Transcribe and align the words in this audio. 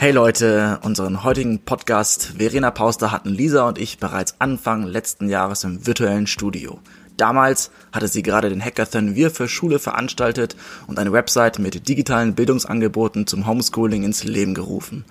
Hey 0.00 0.12
Leute, 0.12 0.78
unseren 0.84 1.24
heutigen 1.24 1.64
Podcast 1.64 2.34
Verena 2.38 2.70
Pauster 2.70 3.10
hatten 3.10 3.30
Lisa 3.30 3.66
und 3.66 3.78
ich 3.78 3.98
bereits 3.98 4.36
Anfang 4.38 4.84
letzten 4.84 5.28
Jahres 5.28 5.64
im 5.64 5.88
virtuellen 5.88 6.28
Studio. 6.28 6.78
Damals 7.16 7.72
hatte 7.90 8.06
sie 8.06 8.22
gerade 8.22 8.48
den 8.48 8.64
Hackathon 8.64 9.16
Wir 9.16 9.32
für 9.32 9.48
Schule 9.48 9.80
veranstaltet 9.80 10.54
und 10.86 11.00
eine 11.00 11.12
Website 11.12 11.58
mit 11.58 11.88
digitalen 11.88 12.36
Bildungsangeboten 12.36 13.26
zum 13.26 13.48
Homeschooling 13.48 14.04
ins 14.04 14.22
Leben 14.22 14.54
gerufen. 14.54 15.04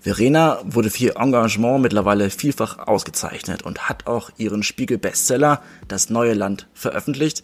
Verena 0.00 0.58
wurde 0.62 0.90
für 0.90 1.04
ihr 1.04 1.16
Engagement 1.16 1.80
mittlerweile 1.80 2.28
vielfach 2.28 2.86
ausgezeichnet 2.86 3.62
und 3.62 3.88
hat 3.88 4.06
auch 4.06 4.28
ihren 4.36 4.62
Spiegel-Bestseller 4.62 5.62
Das 5.88 6.10
neue 6.10 6.34
Land 6.34 6.66
veröffentlicht, 6.74 7.42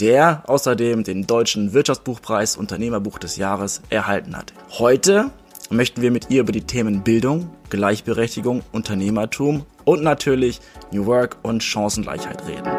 der 0.00 0.42
außerdem 0.48 1.02
den 1.02 1.26
deutschen 1.26 1.72
Wirtschaftsbuchpreis 1.72 2.58
Unternehmerbuch 2.58 3.18
des 3.18 3.38
Jahres 3.38 3.80
erhalten 3.88 4.36
hat. 4.36 4.52
Heute 4.78 5.30
möchten 5.70 6.02
wir 6.02 6.10
mit 6.10 6.30
ihr 6.30 6.40
über 6.40 6.52
die 6.52 6.62
Themen 6.62 7.02
Bildung, 7.02 7.50
Gleichberechtigung, 7.70 8.62
Unternehmertum 8.72 9.64
und 9.84 10.02
natürlich 10.02 10.60
New 10.92 11.06
Work 11.06 11.38
und 11.42 11.62
Chancengleichheit 11.62 12.46
reden. 12.46 12.70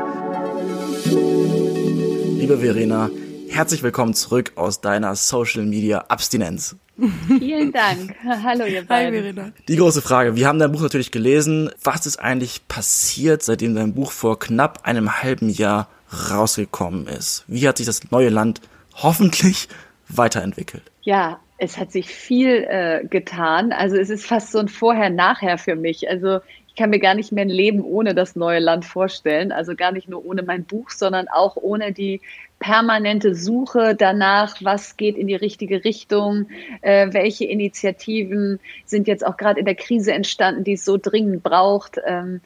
Liebe 2.40 2.60
Verena, 2.60 3.10
herzlich 3.50 3.84
willkommen 3.84 4.14
zurück 4.14 4.54
aus 4.56 4.82
deiner 4.82 5.16
Social 5.16 5.66
Media 5.66 6.06
Abstinenz. 6.08 6.76
Vielen 7.28 7.72
Dank. 7.72 8.16
Hallo 8.24 8.66
ihr 8.66 8.84
beiden. 8.84 9.14
Hi 9.14 9.22
Verena. 9.34 9.52
Die 9.68 9.76
große 9.76 10.02
Frage, 10.02 10.36
wir 10.36 10.48
haben 10.48 10.58
dein 10.58 10.72
Buch 10.72 10.82
natürlich 10.82 11.12
gelesen. 11.12 11.70
Was 11.84 12.06
ist 12.06 12.20
eigentlich 12.20 12.68
passiert, 12.68 13.44
seitdem 13.44 13.76
dein 13.76 13.94
Buch 13.94 14.12
vor 14.12 14.40
knapp 14.40 14.80
einem 14.84 15.22
halben 15.22 15.50
Jahr 15.50 15.90
rausgekommen 16.32 17.08
ist? 17.08 17.44
Wie 17.48 17.68
hat 17.68 17.78
sich 17.78 17.86
das 17.86 18.12
neue 18.12 18.30
Land 18.30 18.62
hoffentlich 18.96 19.68
weiterentwickelt? 20.08 20.84
Ja, 21.02 21.40
es 21.58 21.78
hat 21.78 21.92
sich 21.92 22.08
viel 22.08 22.66
äh, 22.70 23.06
getan. 23.08 23.72
Also 23.72 23.98
es 23.98 24.10
ist 24.10 24.26
fast 24.26 24.52
so 24.52 24.60
ein 24.60 24.68
Vorher-Nachher 24.68 25.58
für 25.58 25.76
mich. 25.76 26.10
Also 26.10 26.40
ich 26.68 26.76
kann 26.76 26.92
mir 26.92 27.00
gar 27.00 27.16
nicht 27.16 27.32
mehr 27.32 27.46
ein 27.46 27.50
Leben 27.50 27.84
ohne 27.84 28.14
das 28.14 28.36
neue 28.36 28.60
Land 28.60 28.86
vorstellen. 28.86 29.52
Also 29.52 29.76
gar 29.76 29.92
nicht 29.92 30.08
nur 30.08 30.24
ohne 30.26 30.44
mein 30.44 30.66
Buch, 30.66 30.92
sondern 30.92 31.28
auch 31.28 31.56
ohne 31.56 31.92
die 31.92 32.22
permanente 32.60 33.34
Suche 33.34 33.96
danach, 33.96 34.58
was 34.62 34.98
geht 34.98 35.18
in 35.18 35.28
die 35.28 35.36
richtige 35.36 35.84
Richtung, 35.84 36.48
äh, 36.82 37.08
welche 37.12 37.46
Initiativen 37.46 38.60
sind 38.86 39.08
jetzt 39.08 39.26
auch 39.26 39.38
gerade 39.38 39.60
in 39.60 39.66
der 39.66 39.76
Krise 39.76 40.14
entstanden, 40.14 40.64
die 40.64 40.74
es 40.74 40.86
so 40.86 40.98
dringend 40.98 41.44
braucht. 41.44 42.00
Ähm, 42.06 42.42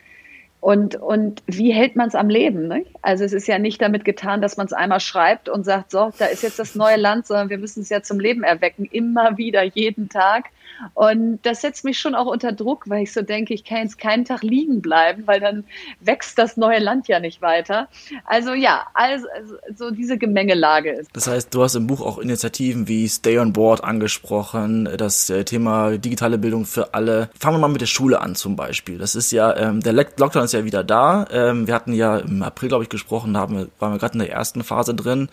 und, 0.61 0.95
und 0.95 1.41
wie 1.47 1.73
hält 1.73 1.95
man 1.95 2.07
es 2.07 2.13
am 2.13 2.29
Leben? 2.29 2.67
Ne? 2.67 2.85
Also 3.01 3.23
es 3.25 3.33
ist 3.33 3.47
ja 3.47 3.57
nicht 3.57 3.81
damit 3.81 4.05
getan, 4.05 4.41
dass 4.41 4.57
man 4.57 4.67
es 4.67 4.73
einmal 4.73 4.99
schreibt 4.99 5.49
und 5.49 5.63
sagt, 5.63 5.89
so, 5.89 6.13
da 6.19 6.25
ist 6.27 6.43
jetzt 6.43 6.59
das 6.59 6.75
neue 6.75 6.97
Land, 6.97 7.25
sondern 7.25 7.49
wir 7.49 7.57
müssen 7.57 7.81
es 7.81 7.89
ja 7.89 8.03
zum 8.03 8.19
Leben 8.19 8.43
erwecken, 8.43 8.85
immer 8.85 9.39
wieder, 9.39 9.63
jeden 9.63 10.07
Tag. 10.07 10.45
Und 10.93 11.39
das 11.43 11.61
setzt 11.61 11.83
mich 11.83 11.99
schon 11.99 12.15
auch 12.15 12.25
unter 12.25 12.51
Druck, 12.51 12.89
weil 12.89 13.03
ich 13.03 13.13
so 13.13 13.21
denke, 13.21 13.53
ich 13.53 13.63
kann 13.63 13.83
jetzt 13.83 13.97
keinen 13.97 14.25
Tag 14.25 14.43
liegen 14.43 14.81
bleiben, 14.81 15.23
weil 15.25 15.39
dann 15.39 15.63
wächst 15.99 16.37
das 16.37 16.57
neue 16.57 16.79
Land 16.79 17.07
ja 17.07 17.19
nicht 17.19 17.41
weiter. 17.41 17.87
Also 18.25 18.53
ja, 18.53 18.87
also, 18.93 19.27
also 19.35 19.55
so 19.75 19.91
diese 19.91 20.17
Gemengelage 20.17 20.91
ist. 20.91 21.09
Das 21.13 21.27
heißt, 21.27 21.53
du 21.53 21.63
hast 21.63 21.75
im 21.75 21.87
Buch 21.87 22.01
auch 22.01 22.17
Initiativen 22.17 22.87
wie 22.87 23.07
Stay 23.07 23.39
on 23.39 23.53
Board 23.53 23.83
angesprochen, 23.83 24.89
das 24.97 25.29
äh, 25.29 25.43
Thema 25.43 25.97
digitale 25.97 26.37
Bildung 26.37 26.65
für 26.65 26.93
alle. 26.93 27.29
Fangen 27.39 27.55
wir 27.57 27.61
mal 27.61 27.67
mit 27.67 27.81
der 27.81 27.87
Schule 27.87 28.21
an 28.21 28.35
zum 28.35 28.55
Beispiel. 28.55 28.97
Das 28.97 29.15
ist 29.15 29.31
ja, 29.31 29.55
ähm, 29.55 29.81
der 29.81 29.93
Lockdown 29.93 30.43
ist 30.43 30.53
ja 30.53 30.65
wieder 30.65 30.83
da. 30.83 31.25
Ähm, 31.31 31.67
wir 31.67 31.73
hatten 31.73 31.93
ja 31.93 32.17
im 32.17 32.43
April, 32.43 32.69
glaube 32.69 32.83
ich, 32.83 32.89
gesprochen, 32.89 33.37
haben 33.37 33.57
wir, 33.57 33.67
waren 33.79 33.93
wir 33.93 33.99
gerade 33.99 34.13
in 34.13 34.19
der 34.19 34.31
ersten 34.31 34.63
Phase 34.63 34.93
drin. 34.95 35.29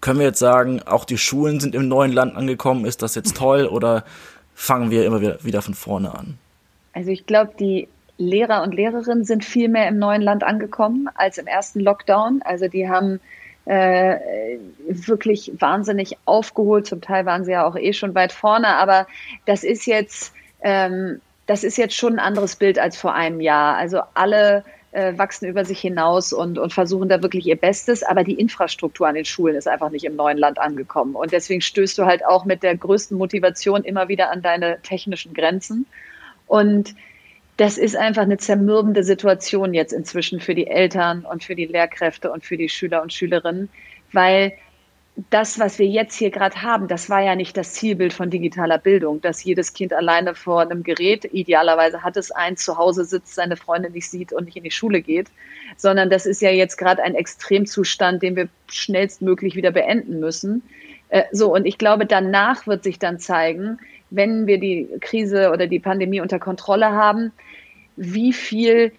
Können 0.00 0.18
wir 0.18 0.26
jetzt 0.26 0.38
sagen, 0.38 0.82
auch 0.82 1.04
die 1.04 1.18
Schulen 1.18 1.60
sind 1.60 1.74
im 1.74 1.86
neuen 1.88 2.12
Land 2.12 2.34
angekommen? 2.34 2.86
Ist 2.86 3.02
das 3.02 3.14
jetzt 3.14 3.36
toll 3.36 3.66
oder 3.66 4.04
fangen 4.60 4.90
wir 4.90 5.06
immer 5.06 5.22
wieder, 5.22 5.62
von 5.62 5.72
vorne 5.72 6.14
an? 6.14 6.38
Also 6.92 7.10
ich 7.10 7.24
glaube, 7.24 7.52
die 7.58 7.88
Lehrer 8.18 8.62
und 8.62 8.74
Lehrerinnen 8.74 9.24
sind 9.24 9.42
viel 9.42 9.70
mehr 9.70 9.88
im 9.88 9.98
neuen 9.98 10.20
Land 10.20 10.44
angekommen 10.44 11.08
als 11.14 11.38
im 11.38 11.46
ersten 11.46 11.80
Lockdown. 11.80 12.42
Also 12.44 12.68
die 12.68 12.86
haben 12.86 13.20
äh, 13.64 14.58
wirklich 14.86 15.52
wahnsinnig 15.58 16.18
aufgeholt. 16.26 16.86
Zum 16.86 17.00
Teil 17.00 17.24
waren 17.24 17.46
sie 17.46 17.52
ja 17.52 17.64
auch 17.64 17.74
eh 17.74 17.94
schon 17.94 18.14
weit 18.14 18.32
vorne, 18.32 18.68
aber 18.68 19.06
das 19.46 19.64
ist 19.64 19.86
jetzt, 19.86 20.34
ähm, 20.60 21.22
das 21.46 21.64
ist 21.64 21.78
jetzt 21.78 21.94
schon 21.94 22.14
ein 22.14 22.18
anderes 22.18 22.56
Bild 22.56 22.78
als 22.78 22.98
vor 22.98 23.14
einem 23.14 23.40
Jahr. 23.40 23.76
Also 23.76 24.02
alle 24.12 24.62
äh, 24.92 25.16
wachsen 25.16 25.48
über 25.48 25.64
sich 25.64 25.80
hinaus 25.80 26.32
und, 26.32 26.58
und 26.58 26.72
versuchen 26.72 27.08
da 27.08 27.22
wirklich 27.22 27.46
ihr 27.46 27.56
Bestes. 27.56 28.02
Aber 28.02 28.24
die 28.24 28.34
Infrastruktur 28.34 29.06
an 29.06 29.14
den 29.14 29.24
Schulen 29.24 29.56
ist 29.56 29.68
einfach 29.68 29.90
nicht 29.90 30.04
im 30.04 30.16
neuen 30.16 30.38
Land 30.38 30.58
angekommen. 30.58 31.14
Und 31.14 31.32
deswegen 31.32 31.60
stößt 31.60 31.96
du 31.98 32.06
halt 32.06 32.24
auch 32.24 32.44
mit 32.44 32.62
der 32.62 32.76
größten 32.76 33.16
Motivation 33.16 33.84
immer 33.84 34.08
wieder 34.08 34.30
an 34.30 34.42
deine 34.42 34.80
technischen 34.82 35.34
Grenzen. 35.34 35.86
Und 36.46 36.94
das 37.56 37.76
ist 37.76 37.94
einfach 37.94 38.22
eine 38.22 38.38
zermürbende 38.38 39.04
Situation 39.04 39.74
jetzt 39.74 39.92
inzwischen 39.92 40.40
für 40.40 40.54
die 40.54 40.66
Eltern 40.66 41.26
und 41.26 41.44
für 41.44 41.54
die 41.54 41.66
Lehrkräfte 41.66 42.32
und 42.32 42.44
für 42.44 42.56
die 42.56 42.70
Schüler 42.70 43.02
und 43.02 43.12
Schülerinnen, 43.12 43.68
weil 44.12 44.54
das, 45.28 45.58
was 45.58 45.78
wir 45.78 45.86
jetzt 45.86 46.16
hier 46.16 46.30
gerade 46.30 46.62
haben, 46.62 46.88
das 46.88 47.10
war 47.10 47.20
ja 47.20 47.34
nicht 47.34 47.56
das 47.56 47.74
Zielbild 47.74 48.12
von 48.12 48.30
digitaler 48.30 48.78
Bildung, 48.78 49.20
dass 49.20 49.44
jedes 49.44 49.72
Kind 49.74 49.92
alleine 49.92 50.34
vor 50.34 50.62
einem 50.62 50.82
Gerät, 50.82 51.24
idealerweise 51.32 52.02
hat 52.02 52.16
es 52.16 52.30
eins, 52.30 52.64
zu 52.64 52.78
Hause 52.78 53.04
sitzt, 53.04 53.34
seine 53.34 53.56
Freunde 53.56 53.90
nicht 53.90 54.08
sieht 54.08 54.32
und 54.32 54.44
nicht 54.44 54.56
in 54.56 54.64
die 54.64 54.70
Schule 54.70 55.02
geht, 55.02 55.28
sondern 55.76 56.10
das 56.10 56.26
ist 56.26 56.40
ja 56.40 56.50
jetzt 56.50 56.76
gerade 56.76 57.02
ein 57.02 57.14
Extremzustand, 57.14 58.22
den 58.22 58.36
wir 58.36 58.48
schnellstmöglich 58.68 59.56
wieder 59.56 59.72
beenden 59.72 60.20
müssen. 60.20 60.62
Äh, 61.08 61.24
so, 61.32 61.52
und 61.52 61.66
ich 61.66 61.76
glaube, 61.76 62.06
danach 62.06 62.66
wird 62.66 62.84
sich 62.84 62.98
dann 62.98 63.18
zeigen, 63.18 63.78
wenn 64.10 64.46
wir 64.46 64.58
die 64.58 64.88
Krise 65.00 65.50
oder 65.50 65.66
die 65.66 65.80
Pandemie 65.80 66.20
unter 66.20 66.38
Kontrolle 66.38 66.92
haben, 66.92 67.32
wie 67.96 68.32
viel 68.32 68.92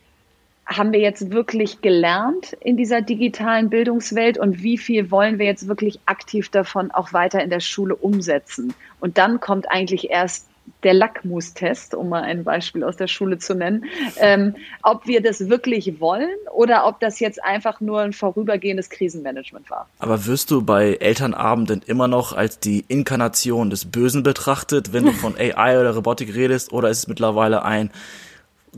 haben 0.65 0.93
wir 0.93 0.99
jetzt 0.99 1.31
wirklich 1.31 1.81
gelernt 1.81 2.53
in 2.61 2.77
dieser 2.77 3.01
digitalen 3.01 3.69
Bildungswelt 3.69 4.37
und 4.37 4.63
wie 4.63 4.77
viel 4.77 5.11
wollen 5.11 5.39
wir 5.39 5.45
jetzt 5.45 5.67
wirklich 5.67 5.99
aktiv 6.05 6.49
davon 6.49 6.91
auch 6.91 7.13
weiter 7.13 7.43
in 7.43 7.49
der 7.49 7.59
Schule 7.59 7.95
umsetzen? 7.95 8.73
Und 8.99 9.17
dann 9.17 9.39
kommt 9.39 9.69
eigentlich 9.69 10.09
erst 10.09 10.47
der 10.83 10.93
Lackmustest, 10.93 11.93
um 11.93 12.09
mal 12.09 12.23
ein 12.23 12.43
Beispiel 12.43 12.83
aus 12.83 12.95
der 12.95 13.07
Schule 13.07 13.37
zu 13.37 13.53
nennen, 13.53 13.85
ähm, 14.17 14.55
ob 14.83 15.05
wir 15.05 15.21
das 15.21 15.49
wirklich 15.49 15.99
wollen 15.99 16.35
oder 16.53 16.87
ob 16.87 16.99
das 16.99 17.19
jetzt 17.19 17.43
einfach 17.43 17.81
nur 17.81 18.01
ein 18.01 18.13
vorübergehendes 18.13 18.89
Krisenmanagement 18.89 19.69
war. 19.69 19.87
Aber 19.99 20.25
wirst 20.25 20.49
du 20.49 20.63
bei 20.63 20.95
Elternabenden 20.95 21.81
immer 21.85 22.07
noch 22.07 22.33
als 22.33 22.59
die 22.59 22.83
Inkarnation 22.87 23.69
des 23.69 23.85
Bösen 23.85 24.23
betrachtet, 24.23 24.93
wenn 24.93 25.05
du 25.05 25.11
von 25.11 25.35
AI 25.37 25.79
oder 25.79 25.93
Robotik 25.93 26.33
redest, 26.33 26.71
oder 26.73 26.89
ist 26.89 26.99
es 26.99 27.07
mittlerweile 27.07 27.63
ein 27.63 27.91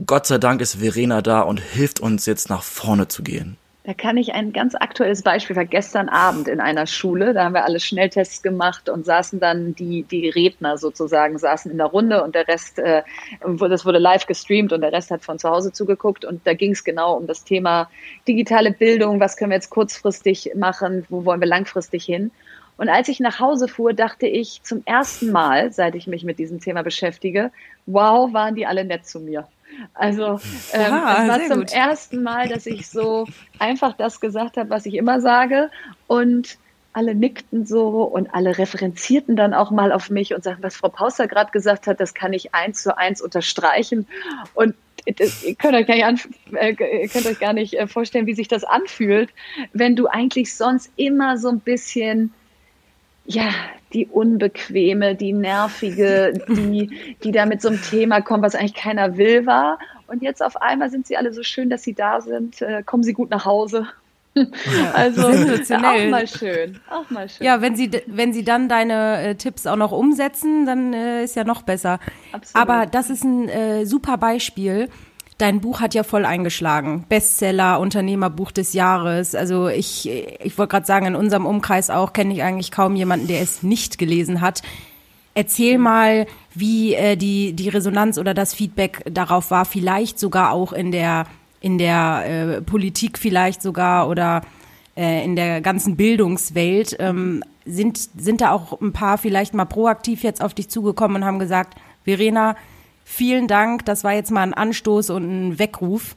Gott 0.08 0.26
sei 0.26 0.40
Dank 0.40 0.60
ist 0.60 0.76
Verena 0.76 1.22
da 1.22 1.42
und 1.42 1.60
hilft 1.60 2.00
uns 2.00 2.26
jetzt 2.26 2.50
nach 2.50 2.64
vorne 2.64 3.08
zu 3.08 3.22
gehen. 3.22 3.58
Da 3.86 3.94
kann 3.94 4.16
ich 4.16 4.34
ein 4.34 4.54
ganz 4.54 4.76
aktuelles 4.76 5.24
Beispiel 5.24 5.56
für 5.56 5.66
gestern 5.66 6.08
Abend 6.08 6.48
in 6.48 6.62
einer 6.62 6.88
Schule. 6.88 7.34
Da 7.34 7.44
haben 7.44 7.54
wir 7.54 7.66
alle 7.66 7.82
Schnelltests 7.82 8.42
gemacht 8.42 8.88
und 8.88 9.06
saßen 9.06 9.42
dann 9.42 9.76
die, 9.76 10.04
die 10.04 10.30
Redner 10.30 10.78
sozusagen, 10.78 11.38
saßen 11.38 11.70
in 11.70 11.78
der 11.78 11.88
Runde 11.88 12.24
und 12.24 12.34
der 12.34 12.48
Rest, 12.48 12.80
äh, 12.80 13.04
das 13.42 13.86
wurde 13.86 14.00
live 14.00 14.26
gestreamt 14.26 14.72
und 14.72 14.82
der 14.82 14.94
Rest 14.94 15.12
hat 15.12 15.24
von 15.24 15.38
zu 15.38 15.50
Hause 15.50 15.74
zugeguckt. 15.74 16.24
Und 16.24 16.48
da 16.48 16.54
ging 16.54 16.72
es 16.72 16.86
genau 16.86 17.18
um 17.18 17.28
das 17.28 17.44
Thema 17.44 17.90
digitale 18.26 18.72
Bildung. 18.72 19.20
Was 19.20 19.36
können 19.36 19.52
wir 19.52 19.58
jetzt 19.58 19.70
kurzfristig 19.70 20.54
machen? 20.56 21.06
Wo 21.10 21.26
wollen 21.26 21.42
wir 21.42 21.48
langfristig 21.48 22.06
hin? 22.06 22.32
Und 22.78 22.90
als 22.90 23.10
ich 23.10 23.20
nach 23.20 23.40
Hause 23.40 23.68
fuhr, 23.68 23.94
dachte 23.94 24.28
ich 24.28 24.64
zum 24.64 24.82
ersten 24.86 25.32
Mal, 25.32 25.72
seit 25.72 25.94
ich 25.94 26.08
mich 26.08 26.24
mit 26.24 26.40
diesem 26.40 26.60
Thema 26.62 26.82
beschäftige, 26.84 27.52
wow, 27.86 28.34
waren 28.34 28.56
die 28.56 28.66
alle 28.66 28.86
nett 28.86 29.06
zu 29.06 29.20
mir. 29.20 29.48
Also 29.94 30.40
ähm, 30.74 30.82
ja, 30.82 31.24
es 31.24 31.30
war 31.30 31.48
zum 31.48 31.60
gut. 31.60 31.74
ersten 31.74 32.24
Mal, 32.24 32.48
dass 32.48 32.66
ich 32.66 32.90
so 32.90 33.28
einfach 33.60 33.96
das 33.96 34.20
gesagt 34.20 34.58
habe, 34.58 34.70
was 34.70 34.86
ich 34.86 34.96
immer 34.96 35.22
sage. 35.22 35.70
Und 36.08 36.58
alle 36.94 37.16
nickten 37.16 37.66
so 37.66 38.04
und 38.04 38.34
alle 38.34 38.58
referenzierten 38.58 39.36
dann 39.36 39.54
auch 39.54 39.72
mal 39.72 39.92
auf 39.92 40.10
mich 40.10 40.34
und 40.34 40.44
sagten, 40.44 40.64
was 40.64 40.76
Frau 40.76 40.90
Pauster 40.90 41.28
gerade 41.28 41.52
gesagt 41.52 41.88
hat, 41.88 42.00
das 42.00 42.14
kann 42.14 42.34
ich 42.34 42.54
eins 42.54 42.84
zu 42.84 42.96
eins 42.98 43.22
unterstreichen. 43.22 44.08
Und 44.54 44.76
das, 45.18 45.44
ihr, 45.44 45.56
könnt 45.56 45.76
euch 45.76 45.88
gar 45.88 46.12
nicht 46.12 46.30
äh, 46.54 46.76
könnt 47.08 47.26
euch 47.26 47.40
gar 47.40 47.54
nicht 47.54 47.74
äh, 47.74 47.88
vorstellen, 47.88 48.26
wie 48.26 48.36
sich 48.36 48.48
das 48.48 48.64
anfühlt, 48.64 49.32
wenn 49.74 49.96
du 49.96 50.08
eigentlich 50.08 50.56
sonst 50.56 50.92
immer 50.96 51.38
so 51.38 51.50
ein 51.50 51.60
bisschen 51.60 52.34
ja, 53.26 53.50
die 53.94 54.08
unbequeme, 54.08 55.16
die 55.16 55.34
nervige, 55.34 56.34
die, 56.50 57.16
die 57.24 57.32
da 57.32 57.46
mit 57.46 57.62
so 57.62 57.70
einem 57.70 57.82
Thema 57.82 58.22
kommt, 58.22 58.44
was 58.44 58.56
eigentlich 58.56 58.74
keiner 58.74 59.18
will 59.18 59.46
war. 59.46 59.80
Und 60.08 60.22
jetzt 60.22 60.44
auf 60.44 60.62
einmal 60.62 60.90
sind 60.90 61.08
sie 61.08 61.16
alle 61.16 61.32
so 61.32 61.44
schön, 61.44 61.70
dass 61.70 61.84
sie 61.84 61.94
da 61.94 62.22
sind. 62.22 62.62
Äh, 62.62 62.84
kommen 62.84 63.04
sie 63.04 63.14
gut 63.14 63.30
nach 63.30 63.46
Hause. 63.46 63.88
also 64.94 65.28
auch 65.28 66.10
mal 66.10 66.28
schön, 66.28 66.80
auch 66.90 67.08
mal 67.12 67.30
schön. 67.30 67.46
Ja, 67.46 67.62
wenn 67.62 67.76
sie 67.76 67.92
wenn 68.08 68.34
sie 68.34 68.44
dann 68.44 68.68
deine 68.68 69.22
äh, 69.22 69.36
Tipps 69.36 69.68
auch 69.68 69.76
noch 69.76 69.92
umsetzen, 69.92 70.66
dann 70.66 70.92
äh, 70.92 71.24
ist 71.24 71.36
ja 71.36 71.44
noch 71.44 71.62
besser. 71.62 72.00
Absolut. 72.32 72.56
Aber 72.56 72.88
das 72.88 73.12
ist 73.12 73.24
ein 73.24 73.48
äh, 73.48 73.86
super 73.86 74.18
Beispiel 74.18 74.90
Dein 75.38 75.62
Buch 75.62 75.82
hat 75.82 75.94
ja 75.94 76.04
voll 76.04 76.26
eingeschlagen. 76.26 77.06
Bestseller, 77.10 77.80
Unternehmerbuch 77.80 78.52
des 78.52 78.74
Jahres. 78.74 79.36
Also 79.36 79.68
ich, 79.68 80.10
ich 80.10 80.58
wollte 80.58 80.72
gerade 80.72 80.86
sagen, 80.86 81.08
in 81.08 81.16
unserem 81.16 81.46
Umkreis 81.46 81.90
auch 81.90 82.14
kenne 82.14 82.34
ich 82.34 82.44
eigentlich 82.44 82.72
kaum 82.72 82.96
jemanden, 82.96 83.28
der 83.28 83.42
es 83.42 83.64
nicht 83.64 83.98
gelesen 83.98 84.42
hat. 84.42 84.62
Erzähl 85.36 85.80
mal, 85.80 86.28
wie 86.54 86.94
äh, 86.94 87.16
die, 87.16 87.54
die 87.54 87.70
Resonanz 87.70 88.20
oder 88.20 88.36
das 88.36 88.54
Feedback 88.54 89.04
darauf 89.12 89.50
war, 89.50 89.66
vielleicht 89.66 90.20
sogar 90.20 90.52
auch 90.52 90.74
in 90.74 90.92
der, 90.92 91.26
in 91.60 91.80
der 91.80 92.24
äh, 92.26 92.62
Politik 92.62 93.18
vielleicht 93.18 93.64
sogar 93.64 94.10
oder 94.10 94.44
äh, 94.96 95.26
in 95.26 95.36
der 95.36 95.62
ganzen 95.62 95.96
Bildungswelt. 95.98 96.96
Ähm, 97.00 97.44
sind, 97.66 97.98
sind 98.18 98.42
da 98.42 98.52
auch 98.52 98.80
ein 98.80 98.94
paar 98.94 99.18
vielleicht 99.18 99.56
mal 99.56 99.66
proaktiv 99.66 100.22
jetzt 100.22 100.44
auf 100.44 100.54
dich 100.54 100.70
zugekommen 100.70 101.18
und 101.18 101.26
haben 101.26 101.40
gesagt, 101.40 101.80
Verena, 102.04 102.56
vielen 103.04 103.48
Dank, 103.48 103.86
das 103.86 104.04
war 104.04 104.14
jetzt 104.14 104.32
mal 104.32 104.44
ein 104.44 104.54
Anstoß 104.54 105.10
und 105.12 105.24
ein 105.24 105.60
Weckruf. 105.60 106.16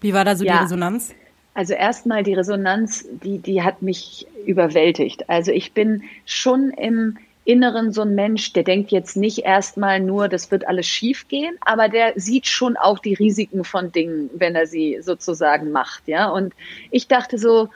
Wie 0.00 0.12
war 0.12 0.24
da 0.24 0.36
so 0.36 0.44
ja. 0.44 0.58
die 0.58 0.62
Resonanz? 0.64 1.14
Also 1.54 1.74
erstmal 1.74 2.24
die 2.24 2.34
Resonanz, 2.34 3.06
die, 3.22 3.38
die 3.38 3.62
hat 3.62 3.80
mich 3.80 4.26
überwältigt. 4.44 5.30
Also 5.30 5.52
ich 5.52 5.72
bin 5.72 6.02
schon 6.26 6.70
im 6.70 7.16
Inneren 7.44 7.92
so 7.92 8.02
ein 8.02 8.14
Mensch, 8.14 8.54
der 8.54 8.62
denkt 8.62 8.90
jetzt 8.90 9.16
nicht 9.16 9.40
erstmal 9.40 10.00
nur, 10.00 10.28
das 10.28 10.50
wird 10.50 10.66
alles 10.66 10.86
schief 10.86 11.28
gehen, 11.28 11.56
aber 11.60 11.88
der 11.88 12.14
sieht 12.16 12.46
schon 12.46 12.76
auch 12.76 12.98
die 12.98 13.14
Risiken 13.14 13.64
von 13.64 13.92
Dingen, 13.92 14.30
wenn 14.34 14.54
er 14.54 14.66
sie 14.66 14.98
sozusagen 15.02 15.70
macht, 15.70 16.08
ja. 16.08 16.28
Und 16.30 16.54
ich 16.90 17.06
dachte 17.06 17.38
so, 17.38 17.68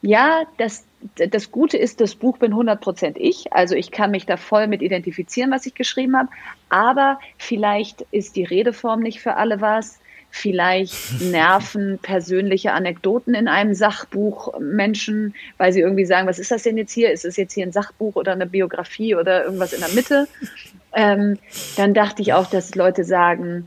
ja, 0.00 0.44
das, 0.56 0.85
das 1.14 1.50
Gute 1.50 1.76
ist, 1.76 2.00
das 2.00 2.14
Buch 2.14 2.38
bin 2.38 2.52
100% 2.52 3.16
ich. 3.16 3.52
Also 3.52 3.74
ich 3.74 3.90
kann 3.90 4.10
mich 4.10 4.26
da 4.26 4.36
voll 4.36 4.66
mit 4.66 4.82
identifizieren, 4.82 5.50
was 5.50 5.66
ich 5.66 5.74
geschrieben 5.74 6.16
habe. 6.16 6.28
Aber 6.68 7.20
vielleicht 7.38 8.02
ist 8.10 8.36
die 8.36 8.44
Redeform 8.44 9.00
nicht 9.00 9.20
für 9.20 9.34
alle 9.34 9.60
was. 9.60 9.98
Vielleicht 10.30 11.20
nerven 11.30 11.98
persönliche 12.02 12.72
Anekdoten 12.72 13.34
in 13.34 13.48
einem 13.48 13.74
Sachbuch 13.74 14.58
Menschen, 14.58 15.34
weil 15.58 15.72
sie 15.72 15.80
irgendwie 15.80 16.06
sagen, 16.06 16.26
was 16.26 16.38
ist 16.38 16.50
das 16.50 16.62
denn 16.62 16.76
jetzt 16.76 16.92
hier? 16.92 17.12
Ist 17.12 17.24
es 17.24 17.36
jetzt 17.36 17.52
hier 17.52 17.66
ein 17.66 17.72
Sachbuch 17.72 18.16
oder 18.16 18.32
eine 18.32 18.46
Biografie 18.46 19.14
oder 19.14 19.44
irgendwas 19.44 19.72
in 19.72 19.80
der 19.80 19.90
Mitte? 19.90 20.28
Ähm, 20.98 21.38
dann 21.76 21.92
dachte 21.92 22.22
ich 22.22 22.32
auch, 22.32 22.46
dass 22.48 22.74
Leute 22.74 23.04
sagen, 23.04 23.66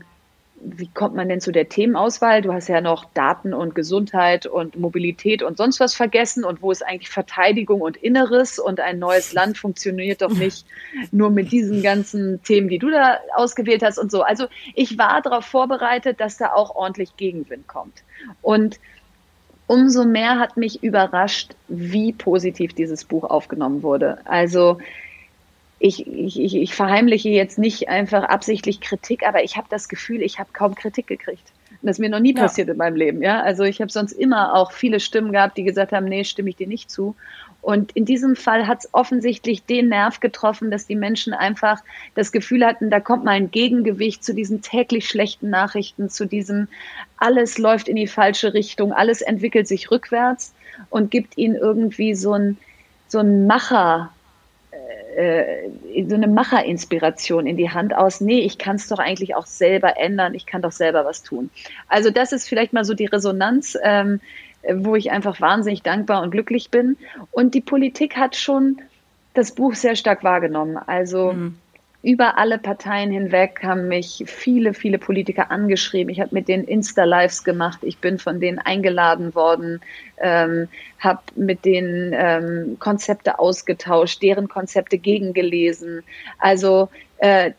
wie 0.62 0.88
kommt 0.88 1.14
man 1.14 1.28
denn 1.28 1.40
zu 1.40 1.52
der 1.52 1.68
Themenauswahl? 1.68 2.42
Du 2.42 2.52
hast 2.52 2.68
ja 2.68 2.80
noch 2.80 3.06
Daten 3.14 3.54
und 3.54 3.74
Gesundheit 3.74 4.46
und 4.46 4.78
Mobilität 4.78 5.42
und 5.42 5.56
sonst 5.56 5.80
was 5.80 5.94
vergessen. 5.94 6.44
Und 6.44 6.62
wo 6.62 6.70
ist 6.70 6.86
eigentlich 6.86 7.08
Verteidigung 7.08 7.80
und 7.80 7.96
Inneres? 7.96 8.58
Und 8.58 8.78
ein 8.80 8.98
neues 8.98 9.32
Land 9.32 9.58
funktioniert 9.58 10.22
doch 10.22 10.30
nicht 10.34 10.66
nur 11.12 11.30
mit 11.30 11.50
diesen 11.50 11.82
ganzen 11.82 12.42
Themen, 12.42 12.68
die 12.68 12.78
du 12.78 12.90
da 12.90 13.18
ausgewählt 13.34 13.82
hast 13.82 13.98
und 13.98 14.10
so. 14.10 14.22
Also 14.22 14.46
ich 14.74 14.98
war 14.98 15.22
darauf 15.22 15.46
vorbereitet, 15.46 16.20
dass 16.20 16.36
da 16.36 16.52
auch 16.52 16.74
ordentlich 16.74 17.16
Gegenwind 17.16 17.66
kommt. 17.66 18.02
Und 18.42 18.78
umso 19.66 20.04
mehr 20.04 20.38
hat 20.38 20.56
mich 20.56 20.82
überrascht, 20.82 21.54
wie 21.68 22.12
positiv 22.12 22.74
dieses 22.74 23.04
Buch 23.04 23.24
aufgenommen 23.24 23.82
wurde. 23.82 24.18
Also 24.24 24.78
ich, 25.80 26.06
ich, 26.06 26.54
ich 26.54 26.74
verheimliche 26.74 27.30
jetzt 27.30 27.58
nicht 27.58 27.88
einfach 27.88 28.24
absichtlich 28.24 28.80
Kritik, 28.80 29.26
aber 29.26 29.42
ich 29.42 29.56
habe 29.56 29.66
das 29.70 29.88
Gefühl, 29.88 30.20
ich 30.20 30.38
habe 30.38 30.50
kaum 30.52 30.74
Kritik 30.74 31.06
gekriegt. 31.06 31.52
Und 31.70 31.86
das 31.86 31.96
ist 31.96 32.00
mir 32.00 32.10
noch 32.10 32.20
nie 32.20 32.34
ja. 32.34 32.42
passiert 32.42 32.68
in 32.68 32.76
meinem 32.76 32.96
Leben. 32.96 33.22
Ja, 33.22 33.40
also 33.40 33.64
ich 33.64 33.80
habe 33.80 33.90
sonst 33.90 34.12
immer 34.12 34.54
auch 34.54 34.72
viele 34.72 35.00
Stimmen 35.00 35.32
gehabt, 35.32 35.56
die 35.56 35.64
gesagt 35.64 35.92
haben, 35.92 36.04
nee, 36.04 36.24
stimme 36.24 36.50
ich 36.50 36.56
dir 36.56 36.66
nicht 36.66 36.90
zu. 36.90 37.16
Und 37.62 37.92
in 37.92 38.04
diesem 38.04 38.36
Fall 38.36 38.66
hat 38.66 38.80
es 38.80 38.90
offensichtlich 38.92 39.64
den 39.64 39.88
Nerv 39.88 40.20
getroffen, 40.20 40.70
dass 40.70 40.86
die 40.86 40.96
Menschen 40.96 41.32
einfach 41.32 41.80
das 42.14 42.30
Gefühl 42.30 42.64
hatten, 42.64 42.90
da 42.90 43.00
kommt 43.00 43.24
mal 43.24 43.32
ein 43.32 43.50
Gegengewicht 43.50 44.22
zu 44.22 44.34
diesen 44.34 44.60
täglich 44.60 45.08
schlechten 45.08 45.48
Nachrichten, 45.48 46.10
zu 46.10 46.26
diesem 46.26 46.68
alles 47.16 47.56
läuft 47.56 47.88
in 47.88 47.96
die 47.96 48.06
falsche 48.06 48.52
Richtung, 48.52 48.92
alles 48.92 49.22
entwickelt 49.22 49.66
sich 49.66 49.90
rückwärts 49.90 50.54
und 50.90 51.10
gibt 51.10 51.38
ihnen 51.38 51.54
irgendwie 51.54 52.14
so 52.14 52.34
ein 52.34 52.58
so 53.08 53.18
ein 53.18 53.46
Macher 53.46 54.10
so 56.08 56.14
eine 56.14 56.28
Macherinspiration 56.28 57.46
in 57.46 57.56
die 57.56 57.70
Hand 57.70 57.94
aus, 57.94 58.20
nee, 58.20 58.40
ich 58.40 58.58
kann 58.58 58.76
es 58.76 58.88
doch 58.88 58.98
eigentlich 58.98 59.34
auch 59.34 59.46
selber 59.46 59.98
ändern, 59.98 60.34
ich 60.34 60.46
kann 60.46 60.62
doch 60.62 60.72
selber 60.72 61.04
was 61.04 61.22
tun. 61.22 61.50
Also 61.88 62.10
das 62.10 62.32
ist 62.32 62.48
vielleicht 62.48 62.72
mal 62.72 62.84
so 62.84 62.94
die 62.94 63.06
Resonanz, 63.06 63.76
ähm, 63.82 64.20
wo 64.72 64.94
ich 64.94 65.10
einfach 65.10 65.40
wahnsinnig 65.40 65.82
dankbar 65.82 66.22
und 66.22 66.30
glücklich 66.30 66.70
bin. 66.70 66.96
Und 67.32 67.54
die 67.54 67.60
Politik 67.60 68.16
hat 68.16 68.36
schon 68.36 68.80
das 69.34 69.52
Buch 69.52 69.74
sehr 69.74 69.96
stark 69.96 70.22
wahrgenommen. 70.22 70.76
Also 70.76 71.32
mhm 71.32 71.56
über 72.02 72.38
alle 72.38 72.58
Parteien 72.58 73.10
hinweg 73.10 73.60
haben 73.62 73.88
mich 73.88 74.24
viele, 74.26 74.72
viele 74.72 74.98
Politiker 74.98 75.50
angeschrieben. 75.50 76.10
Ich 76.10 76.20
habe 76.20 76.34
mit 76.34 76.48
denen 76.48 76.64
Insta-Lives 76.64 77.44
gemacht. 77.44 77.80
Ich 77.82 77.98
bin 77.98 78.18
von 78.18 78.40
denen 78.40 78.58
eingeladen 78.58 79.34
worden, 79.34 79.82
ähm, 80.18 80.68
habe 80.98 81.20
mit 81.36 81.66
denen 81.66 82.14
ähm, 82.14 82.76
Konzepte 82.78 83.38
ausgetauscht, 83.38 84.22
deren 84.22 84.48
Konzepte 84.48 84.96
gegengelesen. 84.96 86.02
Also 86.38 86.88
äh, 87.18 87.52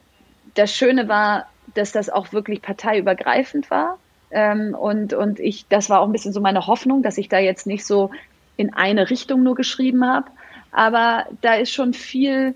das 0.55 0.75
Schöne 0.75 1.07
war, 1.07 1.47
dass 1.75 1.91
das 1.91 2.09
auch 2.09 2.33
wirklich 2.33 2.63
parteiübergreifend 2.63 3.69
war. 3.69 3.99
Ähm, 4.31 4.73
und, 4.73 5.13
und 5.13 5.39
ich, 5.39 5.67
das 5.67 5.89
war 5.91 5.99
auch 6.01 6.07
ein 6.07 6.11
bisschen 6.11 6.33
so 6.33 6.41
meine 6.41 6.65
Hoffnung, 6.65 7.03
dass 7.03 7.19
ich 7.19 7.29
da 7.29 7.37
jetzt 7.37 7.67
nicht 7.67 7.85
so 7.85 8.09
in 8.57 8.73
eine 8.73 9.11
Richtung 9.11 9.43
nur 9.43 9.53
geschrieben 9.53 10.03
habe. 10.03 10.31
Aber 10.71 11.27
da 11.41 11.53
ist 11.53 11.71
schon 11.71 11.93
viel 11.93 12.55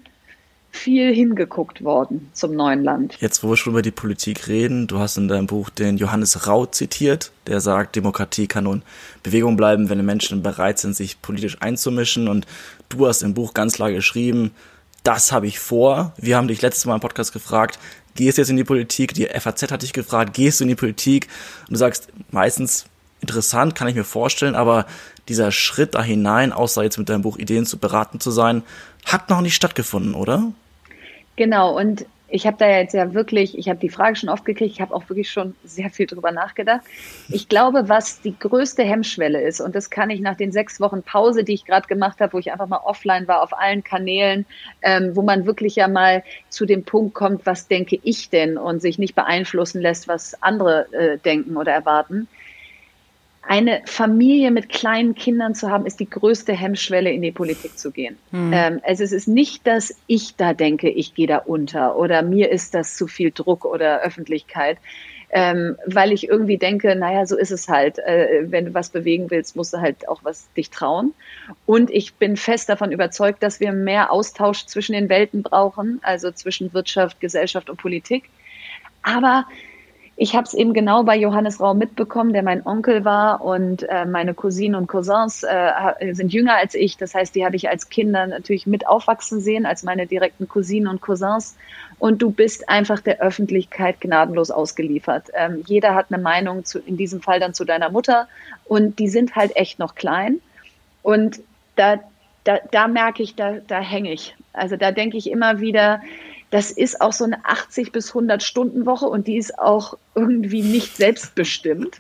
viel 0.76 1.14
hingeguckt 1.14 1.84
worden 1.84 2.30
zum 2.34 2.56
neuen 2.56 2.84
Land. 2.84 3.18
Jetzt, 3.20 3.44
wo 3.44 3.50
wir 3.50 3.58
schon 3.58 3.74
über 3.74 3.82
die 3.82 3.92
Politik 3.92 4.48
reden, 4.48 4.88
du 4.88 5.00
hast 5.00 5.18
in 5.18 5.28
deinem 5.28 5.48
Buch 5.48 5.70
den 5.70 5.98
Johannes 5.98 6.48
Rau 6.48 6.66
zitiert, 6.66 7.32
der 7.48 7.62
sagt, 7.62 7.96
Demokratie 7.96 8.48
kann 8.48 8.66
nun 8.66 8.84
Bewegung 9.24 9.58
bleiben, 9.58 9.90
wenn 9.90 9.98
die 9.98 10.04
Menschen 10.04 10.44
bereit 10.44 10.80
sind, 10.80 10.96
sich 10.96 11.22
politisch 11.22 11.62
einzumischen. 11.62 12.28
Und 12.28 12.46
du 12.90 13.08
hast 13.08 13.24
im 13.24 13.34
Buch 13.34 13.54
ganz 13.54 13.74
klar 13.74 13.92
geschrieben, 13.92 14.52
das 15.04 15.32
habe 15.32 15.48
ich 15.48 15.60
vor. 15.60 16.14
Wir 16.18 16.38
haben 16.38 16.48
dich 16.48 16.62
letztes 16.62 16.86
Mal 16.86 16.96
im 16.96 17.02
Podcast 17.02 17.32
gefragt, 17.32 17.80
gehst 18.16 18.38
du 18.38 18.42
jetzt 18.42 18.50
in 18.50 18.58
die 18.58 18.64
Politik? 18.64 19.14
Die 19.14 19.26
FAZ 19.26 19.72
hat 19.72 19.82
dich 19.82 19.94
gefragt, 19.94 20.34
gehst 20.34 20.60
du 20.60 20.64
in 20.64 20.70
die 20.70 20.76
Politik? 20.76 21.28
Und 21.68 21.74
du 21.74 21.78
sagst 21.78 22.10
meistens, 22.32 22.86
interessant, 23.22 23.76
kann 23.76 23.88
ich 23.88 23.96
mir 23.96 24.04
vorstellen, 24.04 24.56
aber 24.56 24.86
dieser 25.28 25.52
Schritt 25.52 25.96
da 25.96 26.04
hinein, 26.04 26.52
außer 26.52 26.84
jetzt 26.84 26.98
mit 26.98 27.10
deinem 27.10 27.22
Buch 27.22 27.38
Ideen 27.38 27.66
zu 27.66 27.78
beraten 27.78 28.20
zu 28.20 28.32
sein, 28.32 28.64
hat 29.06 29.30
noch 29.30 29.42
nicht 29.42 29.56
stattgefunden, 29.56 30.14
oder? 30.14 30.52
Genau, 31.36 31.78
und 31.78 32.06
ich 32.28 32.48
habe 32.48 32.58
da 32.58 32.68
jetzt 32.68 32.94
ja 32.94 33.14
wirklich, 33.14 33.58
ich 33.58 33.70
habe 33.70 33.80
die 33.80 33.90
Frage 33.90 34.16
schon 34.16 34.30
oft 34.30 34.46
gekriegt, 34.46 34.72
ich 34.72 34.82
habe 34.82 34.96
auch 34.96 35.08
wirklich 35.10 35.30
schon 35.30 35.56
sehr 35.64 35.90
viel 35.90 36.08
drüber 36.08 36.32
nachgedacht. 36.32 36.82
Ich 37.30 37.48
glaube, 37.48 37.88
was 37.88 38.22
die 38.22 38.38
größte 38.38 38.84
Hemmschwelle 38.84 39.42
ist, 39.42 39.62
und 39.62 39.76
das 39.76 39.90
kann 39.90 40.10
ich 40.10 40.22
nach 40.22 40.36
den 40.36 40.52
sechs 40.52 40.80
Wochen 40.80 41.04
Pause, 41.04 41.44
die 41.44 41.54
ich 41.54 41.66
gerade 41.66 41.88
gemacht 41.88 42.20
habe, 42.20 42.34
wo 42.34 42.40
ich 42.40 42.52
einfach 42.52 42.68
mal 42.68 42.82
offline 42.84 43.28
war 43.28 43.44
auf 43.44 43.58
allen 43.58 43.84
Kanälen, 43.84 44.46
ähm, 44.82 45.16
wo 45.16 45.22
man 45.22 45.46
wirklich 45.46 45.76
ja 45.76 45.88
mal 45.88 46.24
zu 46.50 46.66
dem 46.66 46.84
Punkt 46.84 47.14
kommt, 47.14 47.46
was 47.46 47.68
denke 47.68 48.00
ich 48.02 48.30
denn 48.30 48.58
und 48.58 48.82
sich 48.82 48.98
nicht 48.98 49.14
beeinflussen 49.14 49.82
lässt, 49.82 50.08
was 50.08 50.42
andere 50.42 50.92
äh, 50.94 51.18
denken 51.20 51.58
oder 51.58 51.74
erwarten 51.74 52.28
eine 53.48 53.82
Familie 53.86 54.52
mit 54.52 54.70
kleinen 54.70 55.16
Kindern 55.16 55.56
zu 55.56 55.70
haben, 55.70 55.86
ist 55.86 56.00
die 56.00 56.10
größte 56.10 56.54
Hemmschwelle, 56.54 57.12
in 57.12 57.22
die 57.22 57.32
Politik 57.32 57.78
zu 57.78 57.92
gehen. 57.92 58.18
Hm. 58.32 58.52
Ähm, 58.54 58.82
also 58.84 59.04
es 59.04 59.12
ist 59.12 59.28
nicht, 59.28 59.66
dass 59.68 59.96
ich 60.08 60.36
da 60.36 60.54
denke, 60.54 60.90
ich 60.90 61.14
gehe 61.14 61.28
da 61.28 61.38
unter 61.38 61.98
oder 61.98 62.22
mir 62.22 62.52
ist 62.52 62.74
das 62.74 62.96
zu 62.96 63.08
viel 63.08 63.32
Druck 63.32 63.66
oder 63.66 64.02
Öffentlichkeit, 64.02 64.78
ähm, 65.30 65.76
weil 65.86 66.12
ich 66.12 66.28
irgendwie 66.28 66.58
denke, 66.58 66.96
naja, 66.96 67.26
so 67.26 67.38
ist 67.38 67.52
es 67.52 67.68
halt. 67.68 68.00
Äh, 68.00 68.46
wenn 68.46 68.66
du 68.66 68.74
was 68.74 68.90
bewegen 68.90 69.30
willst, 69.30 69.56
musst 69.56 69.74
du 69.74 69.80
halt 69.80 70.08
auch 70.08 70.24
was 70.24 70.52
dich 70.54 70.70
trauen. 70.70 71.14
Und 71.66 71.90
ich 71.92 72.16
bin 72.16 72.38
fest 72.38 72.70
davon 72.70 72.92
überzeugt, 72.92 73.44
dass 73.44 73.60
wir 73.60 73.74
mehr 73.74 74.12
Austausch 74.12 74.66
zwischen 74.66 74.94
den 74.94 75.10
Welten 75.10 75.44
brauchen, 75.44 76.00
also 76.04 76.32
zwischen 76.32 76.74
Wirtschaft, 76.74 77.20
Gesellschaft 77.20 77.70
und 77.70 77.78
Politik. 77.78 78.30
Aber 79.04 79.46
ich 80.18 80.34
habe 80.34 80.46
es 80.46 80.54
eben 80.54 80.74
genau 80.74 81.04
bei 81.04 81.18
Johannes 81.18 81.60
Rau 81.60 81.74
mitbekommen, 81.74 82.32
der 82.32 82.42
mein 82.42 82.66
Onkel 82.66 83.04
war 83.04 83.42
und 83.42 83.84
äh, 83.90 84.06
meine 84.06 84.34
Cousinen 84.34 84.76
und 84.76 84.88
Cousins 84.88 85.44
äh, 85.44 86.14
sind 86.14 86.32
jünger 86.32 86.56
als 86.56 86.74
ich. 86.74 86.96
Das 86.96 87.14
heißt, 87.14 87.36
die 87.36 87.46
habe 87.46 87.58
ich 87.58 87.68
als 87.68 87.90
Kinder 87.90 88.26
natürlich 88.26 88.66
mit 88.66 88.88
aufwachsen 88.88 89.42
sehen, 89.42 89.66
als 89.66 89.84
meine 89.84 90.08
direkten 90.08 90.48
Cousinen 90.48 90.88
und 90.88 91.02
Cousins. 91.02 91.58
Und 92.00 92.22
du 92.22 92.32
bist 92.32 92.70
einfach 92.70 93.02
der 93.02 93.20
Öffentlichkeit 93.20 94.00
gnadenlos 94.00 94.52
ausgeliefert. 94.52 95.32
Ähm, 95.34 95.64
jeder 95.66 95.96
hat 95.96 96.06
eine 96.10 96.22
Meinung, 96.22 96.64
zu, 96.64 96.80
in 96.80 96.96
diesem 96.96 97.22
Fall 97.22 97.42
dann 97.42 97.54
zu 97.54 97.66
deiner 97.66 97.90
Mutter. 97.90 98.30
Und 98.64 99.00
die 99.00 99.10
sind 99.10 99.36
halt 99.36 99.58
echt 99.58 99.80
noch 99.80 99.96
klein. 99.96 100.40
Und 101.04 101.42
da, 101.76 102.00
da, 102.46 102.60
da 102.72 102.88
merke 102.88 103.22
ich, 103.22 103.36
da, 103.36 103.56
da 103.68 103.82
hänge 103.82 104.14
ich. 104.14 104.34
Also 104.54 104.78
da 104.78 104.92
denke 104.92 105.18
ich 105.18 105.30
immer 105.30 105.60
wieder, 105.60 106.02
das 106.56 106.72
ist 106.72 107.02
auch 107.02 107.12
so 107.12 107.26
eine 107.26 107.44
80 107.44 107.92
bis 107.92 108.12
100 108.12 108.42
Stunden 108.42 108.86
Woche 108.86 109.08
und 109.08 109.28
die 109.28 109.36
ist 109.36 109.60
auch 109.60 109.98
irgendwie 110.16 110.62
nicht 110.62 110.96
selbstbestimmt. 110.96 112.00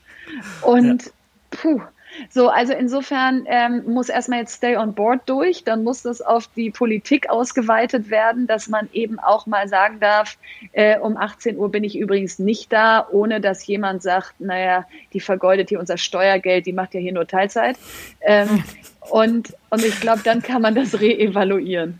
Und 0.61 1.03
ja. 1.03 1.11
puh, 1.51 1.81
so, 2.29 2.47
also 2.47 2.71
insofern 2.71 3.45
ähm, 3.47 3.83
muss 3.85 4.07
erstmal 4.07 4.39
jetzt 4.39 4.55
Stay 4.55 4.77
on 4.77 4.93
Board 4.93 5.23
durch, 5.25 5.65
dann 5.65 5.83
muss 5.83 6.03
das 6.03 6.21
auf 6.21 6.47
die 6.55 6.71
Politik 6.71 7.29
ausgeweitet 7.29 8.09
werden, 8.09 8.47
dass 8.47 8.69
man 8.69 8.87
eben 8.93 9.19
auch 9.19 9.45
mal 9.45 9.67
sagen 9.67 9.99
darf, 9.99 10.37
äh, 10.71 10.97
um 10.99 11.17
18 11.17 11.57
Uhr 11.57 11.69
bin 11.69 11.83
ich 11.83 11.99
übrigens 11.99 12.39
nicht 12.39 12.71
da, 12.71 13.05
ohne 13.11 13.41
dass 13.41 13.67
jemand 13.67 14.03
sagt, 14.03 14.39
naja, 14.39 14.85
die 15.11 15.19
vergeudet 15.19 15.67
hier 15.67 15.81
unser 15.81 15.97
Steuergeld, 15.97 16.65
die 16.65 16.71
macht 16.71 16.93
ja 16.93 17.01
hier 17.01 17.11
nur 17.11 17.27
Teilzeit. 17.27 17.75
Ähm, 18.21 18.63
und, 19.09 19.53
und 19.69 19.83
ich 19.83 19.99
glaube, 19.99 20.21
dann 20.23 20.41
kann 20.41 20.61
man 20.61 20.75
das 20.75 21.01
reevaluieren. 21.01 21.99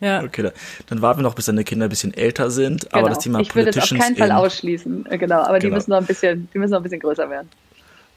Ja. 0.00 0.22
Okay, 0.22 0.50
dann 0.86 1.02
warten 1.02 1.20
wir 1.20 1.22
noch, 1.24 1.34
bis 1.34 1.46
deine 1.46 1.64
Kinder 1.64 1.86
ein 1.86 1.90
bisschen 1.90 2.14
älter 2.14 2.50
sind. 2.50 2.82
Genau. 2.82 2.98
Aber 2.98 3.08
das 3.08 3.18
Thema 3.18 3.40
Ich 3.40 3.54
würde 3.54 3.70
es 3.70 3.78
auf 3.78 3.98
keinen 3.98 4.16
Fall 4.16 4.30
ausschließen. 4.32 5.06
Äh, 5.06 5.18
genau, 5.18 5.40
aber 5.40 5.58
genau. 5.58 5.70
die 5.70 5.70
müssen 5.70 5.90
noch 5.90 5.98
ein 5.98 6.06
bisschen, 6.06 6.48
die 6.54 6.58
müssen 6.58 6.72
noch 6.72 6.80
ein 6.80 6.84
bisschen 6.84 7.00
größer 7.00 7.28
werden. 7.28 7.48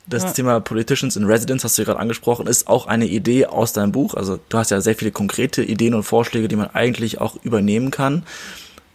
Das 0.07 0.23
ja. 0.23 0.31
Thema 0.31 0.59
Politicians 0.59 1.15
in 1.15 1.25
Residence, 1.25 1.63
hast 1.63 1.77
du 1.77 1.83
ja 1.83 1.85
gerade 1.85 1.99
angesprochen, 1.99 2.47
ist 2.47 2.67
auch 2.67 2.87
eine 2.87 3.05
Idee 3.05 3.45
aus 3.45 3.73
deinem 3.73 3.91
Buch. 3.91 4.15
Also 4.15 4.39
du 4.49 4.57
hast 4.57 4.71
ja 4.71 4.81
sehr 4.81 4.95
viele 4.95 5.11
konkrete 5.11 5.63
Ideen 5.63 5.93
und 5.93 6.03
Vorschläge, 6.03 6.47
die 6.47 6.55
man 6.55 6.69
eigentlich 6.73 7.21
auch 7.21 7.37
übernehmen 7.43 7.91
kann. 7.91 8.23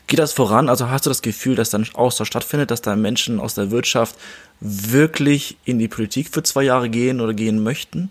Geht 0.08 0.18
das 0.18 0.32
voran? 0.32 0.68
Also 0.68 0.88
hast 0.90 1.06
du 1.06 1.10
das 1.10 1.22
Gefühl, 1.22 1.56
dass 1.56 1.70
dann 1.70 1.86
Austausch 1.94 2.28
stattfindet, 2.28 2.70
dass 2.70 2.82
da 2.82 2.94
Menschen 2.94 3.40
aus 3.40 3.54
der 3.54 3.70
Wirtschaft 3.70 4.16
wirklich 4.60 5.56
in 5.64 5.78
die 5.78 5.88
Politik 5.88 6.28
für 6.30 6.42
zwei 6.42 6.62
Jahre 6.62 6.88
gehen 6.88 7.20
oder 7.20 7.34
gehen 7.34 7.62
möchten? 7.62 8.10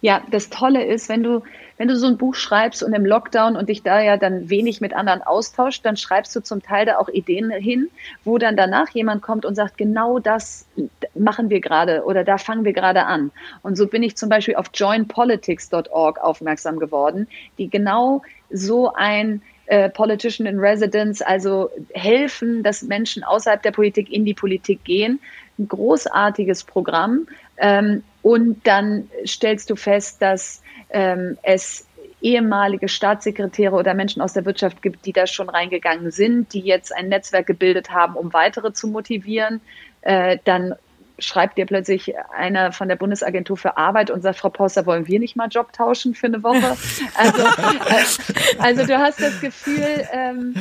Ja, 0.00 0.22
das 0.30 0.50
Tolle 0.50 0.84
ist, 0.84 1.08
wenn 1.08 1.22
du, 1.22 1.42
wenn 1.76 1.88
du 1.88 1.96
so 1.96 2.06
ein 2.06 2.16
Buch 2.16 2.34
schreibst 2.34 2.82
und 2.82 2.92
im 2.92 3.04
Lockdown 3.04 3.56
und 3.56 3.68
dich 3.68 3.82
da 3.82 4.00
ja 4.00 4.16
dann 4.16 4.48
wenig 4.48 4.80
mit 4.80 4.94
anderen 4.94 5.22
austauscht, 5.22 5.84
dann 5.84 5.96
schreibst 5.96 6.34
du 6.36 6.40
zum 6.40 6.62
Teil 6.62 6.86
da 6.86 6.98
auch 6.98 7.08
Ideen 7.08 7.50
hin, 7.50 7.88
wo 8.24 8.38
dann 8.38 8.56
danach 8.56 8.90
jemand 8.90 9.22
kommt 9.22 9.44
und 9.44 9.54
sagt, 9.54 9.76
genau 9.76 10.18
das 10.18 10.66
machen 11.14 11.50
wir 11.50 11.60
gerade 11.60 12.04
oder 12.04 12.24
da 12.24 12.38
fangen 12.38 12.64
wir 12.64 12.72
gerade 12.72 13.06
an. 13.06 13.32
Und 13.62 13.76
so 13.76 13.86
bin 13.86 14.02
ich 14.02 14.16
zum 14.16 14.28
Beispiel 14.28 14.56
auf 14.56 14.66
joinpolitics.org 14.72 16.20
aufmerksam 16.20 16.78
geworden, 16.78 17.26
die 17.58 17.68
genau 17.68 18.22
so 18.50 18.92
ein 18.92 19.42
äh, 19.66 19.88
Politician 19.88 20.46
in 20.46 20.58
Residence, 20.58 21.22
also 21.22 21.70
helfen, 21.94 22.62
dass 22.62 22.82
Menschen 22.82 23.24
außerhalb 23.24 23.62
der 23.62 23.72
Politik 23.72 24.12
in 24.12 24.24
die 24.24 24.34
Politik 24.34 24.84
gehen. 24.84 25.20
Ein 25.58 25.68
großartiges 25.68 26.64
Programm. 26.64 27.26
Ähm, 27.56 28.02
und 28.22 28.66
dann 28.66 29.08
stellst 29.26 29.70
du 29.70 29.76
fest, 29.76 30.20
dass 30.20 30.60
ähm, 30.94 31.36
es 31.42 31.86
ehemalige 32.22 32.88
Staatssekretäre 32.88 33.74
oder 33.74 33.92
Menschen 33.92 34.22
aus 34.22 34.32
der 34.32 34.46
Wirtschaft 34.46 34.80
gibt, 34.80 35.04
die 35.04 35.12
da 35.12 35.26
schon 35.26 35.50
reingegangen 35.50 36.10
sind, 36.10 36.54
die 36.54 36.60
jetzt 36.60 36.94
ein 36.94 37.08
Netzwerk 37.08 37.46
gebildet 37.46 37.90
haben, 37.90 38.14
um 38.14 38.32
weitere 38.32 38.72
zu 38.72 38.86
motivieren. 38.86 39.60
Äh, 40.00 40.38
dann 40.44 40.74
schreibt 41.18 41.58
dir 41.58 41.66
plötzlich 41.66 42.14
einer 42.34 42.72
von 42.72 42.88
der 42.88 42.96
Bundesagentur 42.96 43.56
für 43.56 43.76
Arbeit 43.76 44.10
und 44.10 44.22
sagt, 44.22 44.38
Frau 44.38 44.48
Pauster, 44.48 44.86
wollen 44.86 45.06
wir 45.06 45.20
nicht 45.20 45.36
mal 45.36 45.48
Job 45.48 45.72
tauschen 45.72 46.14
für 46.14 46.28
eine 46.28 46.42
Woche? 46.42 46.76
Also, 47.14 47.42
äh, 47.42 48.58
also 48.58 48.86
du 48.86 48.98
hast 48.98 49.20
das 49.20 49.40
Gefühl, 49.40 50.08
ähm, 50.12 50.54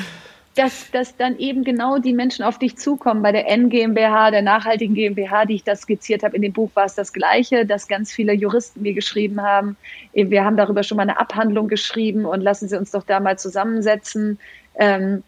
dass, 0.56 0.92
dass 0.92 1.18
dann 1.18 1.38
eben 1.40 1.64
genau 1.64 1.98
die 1.98 2.14
Menschen 2.14 2.44
auf 2.44 2.60
dich 2.60 2.78
zukommen. 2.78 3.24
Bei 3.24 3.32
der 3.32 3.50
N 3.50 3.70
GmbH, 3.70 4.32
der 4.32 4.42
nachhaltigen 4.42 4.94
GmbH, 4.94 5.46
die 5.46 5.56
ich 5.56 5.64
da 5.64 5.76
skizziert 5.76 6.24
habe 6.24 6.36
in 6.36 6.44
dem 6.44 6.54
Buch, 6.54 6.70
war 6.76 6.86
es 6.86 6.96
das 6.96 7.12
Gleiche, 7.12 7.66
dass 7.66 7.88
ganz 7.88 8.12
viele 8.12 8.34
Juristen 8.34 8.82
mir 8.82 8.94
geschrieben 8.94 9.42
haben, 9.42 9.76
wir 10.14 10.44
haben 10.46 10.58
darüber 10.58 10.84
schon 10.84 10.98
mal 10.98 11.04
eine 11.04 11.20
Abhandlung 11.20 11.68
geschrieben 11.68 12.26
und 12.26 12.42
lassen 12.42 12.68
Sie 12.68 12.78
uns 12.78 12.92
doch 12.92 13.04
da 13.04 13.20
mal 13.20 13.40
zusammensetzen. 13.40 14.38
Ähm, 14.76 15.24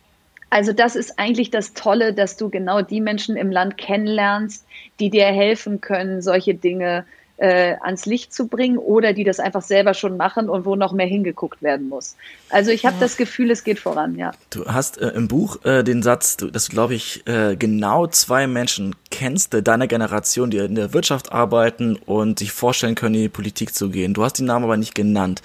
also 0.52 0.74
das 0.74 0.96
ist 0.96 1.18
eigentlich 1.18 1.50
das 1.50 1.74
Tolle, 1.74 2.14
dass 2.14 2.38
du 2.38 2.50
genau 2.50 2.82
die 2.82 3.02
Menschen 3.02 3.36
im 3.36 3.52
Land 3.52 3.78
kennenlernst, 3.78 4.66
die 5.00 5.10
dir 5.10 5.26
helfen 5.26 5.82
können, 5.82 6.22
solche 6.22 6.54
Dinge 6.54 7.00
äh, 7.00 7.25
ans 7.38 8.06
Licht 8.06 8.34
zu 8.34 8.48
bringen 8.48 8.78
oder 8.78 9.12
die 9.12 9.26
das 9.26 9.42
einfach 9.42 9.62
selber 9.62 9.94
schon 9.94 10.16
machen 10.16 10.50
und 10.50 10.66
wo 10.66 10.76
noch 10.76 10.94
mehr 10.94 11.06
hingeguckt 11.06 11.62
werden 11.62 11.90
muss. 11.90 12.16
Also 12.50 12.72
ich 12.72 12.86
habe 12.86 12.96
ja. 12.96 13.02
das 13.02 13.18
Gefühl, 13.18 13.52
es 13.52 13.64
geht 13.64 13.80
voran, 13.80 14.16
ja. 14.16 14.32
Du 14.50 14.66
hast 14.66 14.98
äh, 15.00 15.10
im 15.10 15.28
Buch 15.28 15.64
äh, 15.66 15.84
den 15.84 16.02
Satz, 16.02 16.38
du, 16.38 16.50
dass 16.50 16.68
du, 16.68 16.72
glaube 16.72 16.94
ich, 16.94 17.28
äh, 17.28 17.56
genau 17.58 18.08
zwei 18.08 18.48
Menschen 18.48 18.96
kennst, 19.12 19.54
äh, 19.54 19.62
deiner 19.62 19.88
Generation, 19.88 20.50
die 20.50 20.58
in 20.58 20.76
der 20.76 20.94
Wirtschaft 20.94 21.32
arbeiten 21.32 21.98
und 22.06 22.40
sich 22.40 22.52
vorstellen 22.52 22.96
können, 22.96 23.16
in 23.16 23.22
die 23.24 23.30
Politik 23.30 23.74
zu 23.74 23.90
gehen. 23.90 24.14
Du 24.14 24.24
hast 24.24 24.34
die 24.34 24.44
Namen 24.44 24.66
aber 24.66 24.78
nicht 24.78 24.96
genannt. 24.96 25.42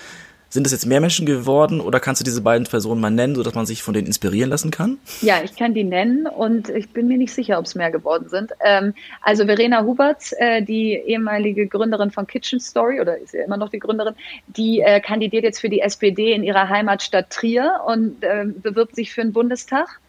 Sind 0.53 0.67
es 0.67 0.73
jetzt 0.73 0.85
mehr 0.85 1.01
Menschen 1.01 1.27
geworden 1.27 1.81
oder 1.81 2.01
kannst 2.01 2.21
du 2.21 2.25
diese 2.25 2.43
beiden 2.43 2.67
Personen 2.67 3.01
mal 3.01 3.13
nennen, 3.13 3.37
sodass 3.37 3.55
man 3.55 3.67
sich 3.67 3.85
von 3.85 3.95
denen 3.95 4.09
inspirieren 4.09 4.51
lassen 4.51 4.73
kann? 4.73 4.99
Ja, 5.21 5.43
ich 5.45 5.55
kann 5.55 5.75
die 5.75 5.85
nennen 5.85 6.27
und 6.27 6.69
ich 6.71 6.91
bin 6.91 7.07
mir 7.07 7.19
nicht 7.19 7.33
sicher, 7.33 7.57
ob 7.61 7.67
es 7.67 7.77
mehr 7.77 7.93
geworden 7.93 8.29
sind. 8.29 8.51
Ähm, 8.65 8.95
also 9.23 9.47
Verena 9.47 9.85
Huberts, 9.85 10.33
äh, 10.33 10.61
die 10.63 10.95
ehemalige 10.95 11.69
Gründerin 11.69 12.11
von 12.11 12.27
Kitchen 12.27 12.59
Story 12.59 13.01
oder 13.01 13.17
ist 13.17 13.33
ja 13.33 13.45
immer 13.45 13.59
noch 13.59 13.69
die 13.69 13.79
Gründerin, 13.79 14.15
die 14.49 14.81
äh, 14.81 14.99
kandidiert 14.99 15.45
jetzt 15.45 15.61
für 15.61 15.69
die 15.69 15.83
SPD 15.83 16.33
in 16.33 16.43
ihrer 16.43 16.69
Heimatstadt 16.69 17.31
Trier 17.31 17.83
und 17.87 18.25
äh, 18.25 18.47
bewirbt 18.47 18.97
sich 18.97 19.13
für 19.13 19.23
den 19.23 19.33
Bundestag 19.33 20.00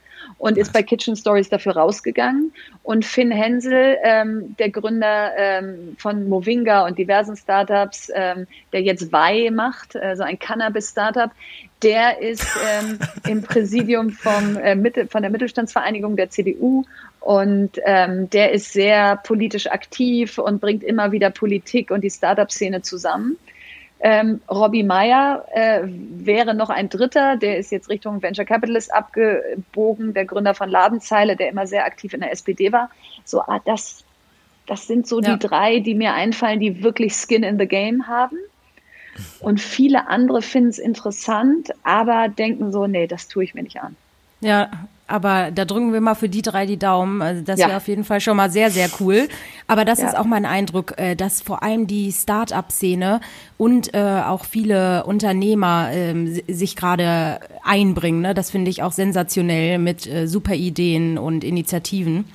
und 0.42 0.58
ist 0.58 0.74
bei 0.74 0.82
Kitchen 0.82 1.16
Stories 1.16 1.50
dafür 1.50 1.74
rausgegangen. 1.78 2.52
Und 2.82 3.06
Finn 3.06 3.30
Hensel, 3.30 3.98
ähm, 4.04 4.56
der 4.58 4.72
Gründer 4.72 5.34
ähm, 5.38 5.96
von 6.00 6.28
Movinga 6.28 6.88
und 6.88 6.98
diversen 6.98 7.36
Startups, 7.36 8.12
ähm, 8.16 8.48
der 8.74 8.82
jetzt 8.82 9.12
Wei 9.12 9.52
macht, 9.52 9.96
äh, 9.96 10.16
so 10.16 10.24
ein 10.24 10.40
Cannabis-Startup, 10.40 11.30
der 11.84 12.20
ist 12.22 12.48
ähm, 12.68 12.98
im 13.30 13.44
Präsidium 13.44 14.10
vom, 14.10 14.58
äh, 14.58 14.74
Mitte, 14.74 15.06
von 15.06 15.22
der 15.22 15.30
Mittelstandsvereinigung 15.30 16.16
der 16.16 16.32
CDU 16.32 16.86
und 17.20 17.80
ähm, 17.86 18.28
der 18.32 18.52
ist 18.52 18.74
sehr 18.74 19.18
politisch 19.18 19.68
aktiv 19.68 20.40
und 20.40 20.60
bringt 20.60 20.84
immer 20.84 21.12
wieder 21.12 21.30
Politik 21.30 21.92
und 21.92 22.02
die 22.02 22.10
Startup-Szene 22.10 22.82
zusammen. 22.82 23.38
Ähm, 24.04 24.42
Robbie 24.50 24.84
Meyer 24.84 25.46
äh, 25.54 25.82
wäre 25.84 26.56
noch 26.56 26.72
ein 26.72 26.90
Dritter, 26.90 27.38
der 27.38 27.60
ist 27.60 27.72
jetzt 27.72 27.88
Richtung 27.88 28.22
Venture 28.22 28.46
Capitalist 28.46 28.92
abgebogen, 28.92 30.16
der 30.16 30.26
Gründer 30.26 30.56
von 30.56 30.70
Ladenzeile, 30.70 31.36
der 31.36 31.50
immer 31.50 31.68
sehr 31.68 31.86
aktiv 31.86 32.14
in 32.14 32.22
der 32.22 32.32
SPD 32.32 32.72
war. 32.72 32.90
So, 33.26 33.42
ah, 33.42 33.62
das, 33.64 34.04
das 34.66 34.88
sind 34.88 35.08
so 35.08 35.22
ja. 35.22 35.34
die 35.34 35.48
drei, 35.48 35.80
die 35.80 35.94
mir 35.94 36.14
einfallen, 36.14 36.60
die 36.60 36.82
wirklich 36.82 37.14
Skin 37.14 37.44
in 37.44 37.60
the 37.60 37.68
Game 37.68 38.08
haben. 38.08 38.38
Und 39.40 39.62
viele 39.62 40.08
andere 40.08 40.42
finden 40.42 40.70
es 40.70 40.80
interessant, 40.80 41.72
aber 41.84 42.28
denken 42.28 42.72
so, 42.72 42.88
nee, 42.88 43.06
das 43.06 43.28
tue 43.28 43.44
ich 43.44 43.54
mir 43.54 43.62
nicht 43.62 43.82
an. 43.82 43.96
Ja, 44.40 44.72
aber 45.12 45.52
da 45.52 45.66
drücken 45.66 45.94
wir 45.94 46.02
mal 46.02 46.16
für 46.16 46.30
die 46.30 46.42
drei 46.42 46.66
die 46.66 46.78
Daumen. 46.78 47.22
Also 47.22 47.42
das 47.42 47.60
ja. 47.60 47.68
wäre 47.68 47.78
auf 47.78 47.88
jeden 47.88 48.04
Fall 48.04 48.22
schon 48.22 48.38
mal 48.38 48.50
sehr, 48.50 48.72
sehr 48.72 48.90
cool. 49.00 49.28
Aber 49.68 49.86
das 49.86 50.00
ja. 50.00 50.08
ist 50.08 50.18
auch 50.18 50.26
mein 50.26 50.46
Eindruck, 50.46 50.98
äh, 50.98 51.16
dass 51.16 51.42
vor 51.42 51.64
allem 51.64 51.88
die 51.88 52.12
Start-up-Szene 52.12 53.22
und 53.58 53.94
äh, 53.94 54.22
auch 54.26 54.46
viele 54.46 55.06
Unternehmer 55.06 55.90
ähm, 55.92 56.40
sich 56.48 56.76
gerade 56.76 57.40
einbringen. 57.64 58.22
Ne? 58.22 58.34
Das 58.34 58.52
finde 58.52 58.72
ich 58.72 58.84
auch 58.84 58.92
sensationell 58.92 59.78
mit 59.78 60.08
äh, 60.08 60.28
super 60.28 60.56
Ideen 60.56 61.18
und 61.18 61.44
Initiativen. 61.44 62.26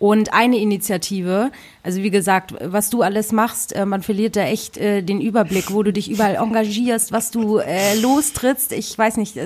Und 0.00 0.32
eine 0.32 0.56
Initiative, 0.56 1.50
also 1.82 2.02
wie 2.02 2.08
gesagt, 2.08 2.54
was 2.58 2.88
du 2.88 3.02
alles 3.02 3.32
machst, 3.32 3.76
äh, 3.76 3.84
man 3.84 4.00
verliert 4.02 4.34
da 4.34 4.40
echt 4.44 4.78
äh, 4.78 5.02
den 5.02 5.20
Überblick, 5.20 5.74
wo 5.74 5.82
du 5.82 5.92
dich 5.92 6.10
überall 6.10 6.36
engagierst, 6.36 7.12
was 7.12 7.30
du 7.30 7.58
äh, 7.58 8.00
lostrittst. 8.00 8.72
Ich 8.72 8.96
weiß 8.96 9.18
nicht, 9.18 9.38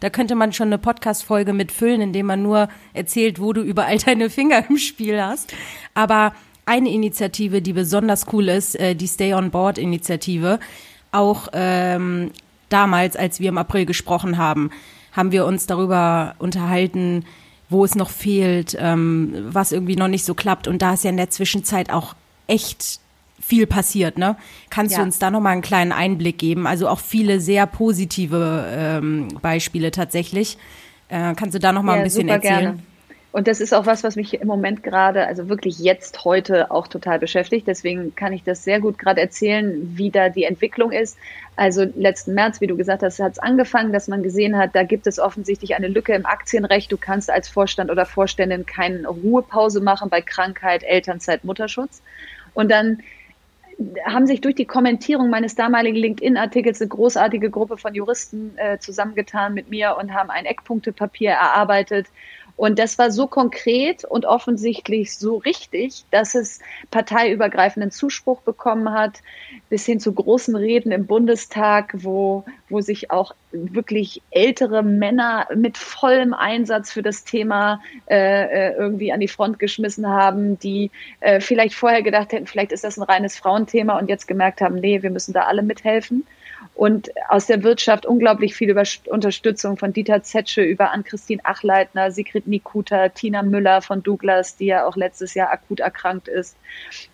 da 0.00 0.10
könnte 0.10 0.34
man 0.34 0.52
schon 0.52 0.66
eine 0.66 0.76
Podcast-Folge 0.76 1.54
mitfüllen, 1.54 2.02
indem 2.02 2.26
man 2.26 2.42
nur 2.42 2.68
erzählt, 2.92 3.40
wo 3.40 3.54
du 3.54 3.62
überall 3.62 3.96
deine 4.04 4.28
Finger 4.28 4.62
im 4.68 4.76
Spiel 4.76 5.18
hast. 5.18 5.54
Aber 5.94 6.34
eine 6.66 6.90
Initiative, 6.90 7.62
die 7.62 7.72
besonders 7.72 8.26
cool 8.34 8.50
ist, 8.50 8.78
die 8.78 9.08
Stay 9.08 9.32
on 9.32 9.50
Board 9.50 9.78
Initiative. 9.78 10.60
Auch 11.10 11.48
ähm, 11.54 12.32
damals, 12.68 13.16
als 13.16 13.40
wir 13.40 13.48
im 13.48 13.56
April 13.56 13.86
gesprochen 13.86 14.36
haben, 14.36 14.70
haben 15.12 15.32
wir 15.32 15.46
uns 15.46 15.66
darüber 15.66 16.34
unterhalten, 16.38 17.24
wo 17.72 17.84
es 17.84 17.94
noch 17.94 18.10
fehlt, 18.10 18.76
ähm, 18.78 19.34
was 19.48 19.72
irgendwie 19.72 19.96
noch 19.96 20.08
nicht 20.08 20.24
so 20.24 20.34
klappt. 20.34 20.68
Und 20.68 20.82
da 20.82 20.94
ist 20.94 21.04
ja 21.04 21.10
in 21.10 21.16
der 21.16 21.30
Zwischenzeit 21.30 21.90
auch 21.90 22.14
echt 22.46 23.00
viel 23.40 23.66
passiert, 23.66 24.18
ne? 24.18 24.36
Kannst 24.70 24.92
ja. 24.92 24.98
du 24.98 25.04
uns 25.04 25.18
da 25.18 25.30
noch 25.30 25.40
mal 25.40 25.50
einen 25.50 25.62
kleinen 25.62 25.92
Einblick 25.92 26.38
geben? 26.38 26.66
Also 26.66 26.88
auch 26.88 27.00
viele 27.00 27.40
sehr 27.40 27.66
positive 27.66 28.66
ähm, 28.70 29.28
Beispiele 29.42 29.90
tatsächlich. 29.90 30.58
Äh, 31.08 31.34
kannst 31.34 31.54
du 31.54 31.58
da 31.58 31.72
noch 31.72 31.82
mal 31.82 31.94
ja, 31.94 31.98
ein 31.98 32.04
bisschen 32.04 32.28
erzählen? 32.28 32.60
Gerne. 32.60 32.78
Und 33.32 33.48
das 33.48 33.62
ist 33.62 33.72
auch 33.72 33.86
was, 33.86 34.04
was 34.04 34.14
mich 34.14 34.34
im 34.34 34.46
Moment 34.46 34.82
gerade, 34.82 35.26
also 35.26 35.48
wirklich 35.48 35.78
jetzt 35.78 36.22
heute 36.26 36.70
auch 36.70 36.86
total 36.86 37.18
beschäftigt. 37.18 37.66
Deswegen 37.66 38.14
kann 38.14 38.34
ich 38.34 38.44
das 38.44 38.62
sehr 38.62 38.78
gut 38.78 38.98
gerade 38.98 39.22
erzählen, 39.22 39.90
wie 39.96 40.10
da 40.10 40.28
die 40.28 40.44
Entwicklung 40.44 40.92
ist. 40.92 41.16
Also 41.56 41.86
letzten 41.96 42.34
März, 42.34 42.60
wie 42.60 42.66
du 42.66 42.76
gesagt 42.76 43.02
hast, 43.02 43.18
hat 43.20 43.32
es 43.32 43.38
angefangen, 43.38 43.90
dass 43.90 44.06
man 44.06 44.22
gesehen 44.22 44.58
hat, 44.58 44.74
da 44.74 44.82
gibt 44.82 45.06
es 45.06 45.18
offensichtlich 45.18 45.74
eine 45.74 45.88
Lücke 45.88 46.12
im 46.12 46.26
Aktienrecht. 46.26 46.92
Du 46.92 46.98
kannst 46.98 47.30
als 47.30 47.48
Vorstand 47.48 47.90
oder 47.90 48.04
Vorständin 48.04 48.66
keine 48.66 49.08
Ruhepause 49.08 49.80
machen 49.80 50.10
bei 50.10 50.20
Krankheit, 50.20 50.82
Elternzeit, 50.82 51.42
Mutterschutz. 51.42 52.02
Und 52.52 52.70
dann 52.70 52.98
haben 54.04 54.26
sich 54.26 54.42
durch 54.42 54.54
die 54.54 54.66
Kommentierung 54.66 55.30
meines 55.30 55.54
damaligen 55.54 55.96
LinkedIn-Artikels 55.96 56.80
eine 56.82 56.88
großartige 56.88 57.50
Gruppe 57.50 57.78
von 57.78 57.94
Juristen 57.94 58.56
äh, 58.58 58.78
zusammengetan 58.78 59.54
mit 59.54 59.70
mir 59.70 59.96
und 59.98 60.12
haben 60.12 60.30
ein 60.30 60.44
Eckpunktepapier 60.44 61.30
erarbeitet 61.30 62.06
und 62.56 62.78
das 62.78 62.98
war 62.98 63.10
so 63.10 63.26
konkret 63.26 64.04
und 64.04 64.26
offensichtlich 64.26 65.16
so 65.16 65.38
richtig, 65.38 66.04
dass 66.10 66.34
es 66.34 66.60
parteiübergreifenden 66.90 67.90
Zuspruch 67.90 68.40
bekommen 68.42 68.92
hat, 68.92 69.20
bis 69.70 69.86
hin 69.86 70.00
zu 70.00 70.12
großen 70.12 70.54
Reden 70.54 70.92
im 70.92 71.06
Bundestag, 71.06 71.94
wo, 71.94 72.44
wo 72.68 72.80
sich 72.80 73.10
auch 73.10 73.34
wirklich 73.52 74.22
ältere 74.30 74.82
Männer 74.82 75.46
mit 75.54 75.78
vollem 75.78 76.34
Einsatz 76.34 76.92
für 76.92 77.02
das 77.02 77.24
Thema 77.24 77.80
äh, 78.08 78.70
äh 78.70 78.74
irgendwie 78.76 79.12
an 79.12 79.20
die 79.20 79.28
Front 79.28 79.58
geschmissen 79.58 80.06
haben, 80.06 80.58
die 80.58 80.90
äh, 81.20 81.40
vielleicht 81.40 81.74
vorher 81.74 82.02
gedacht 82.02 82.32
hätten, 82.32 82.46
vielleicht 82.46 82.72
ist 82.72 82.84
das 82.84 82.98
ein 82.98 83.02
reines 83.02 83.36
Frauenthema 83.36 83.98
und 83.98 84.08
jetzt 84.08 84.28
gemerkt 84.28 84.60
haben, 84.60 84.76
nee, 84.76 85.02
wir 85.02 85.10
müssen 85.10 85.32
da 85.32 85.42
alle 85.42 85.62
mithelfen. 85.62 86.26
Und 86.74 87.10
aus 87.28 87.46
der 87.46 87.62
Wirtschaft 87.62 88.06
unglaublich 88.06 88.54
viel 88.54 88.70
über 88.70 88.82
Unterstützung 89.06 89.76
von 89.76 89.92
Dieter 89.92 90.22
Zetsche 90.22 90.62
über 90.62 90.90
Ann-Christine 90.92 91.44
Achleitner, 91.44 92.10
Sigrid 92.10 92.46
Nikuta, 92.46 93.08
Tina 93.10 93.42
Müller 93.42 93.82
von 93.82 94.02
Douglas, 94.02 94.56
die 94.56 94.66
ja 94.66 94.86
auch 94.86 94.96
letztes 94.96 95.34
Jahr 95.34 95.50
akut 95.50 95.80
erkrankt 95.80 96.28
ist. 96.28 96.56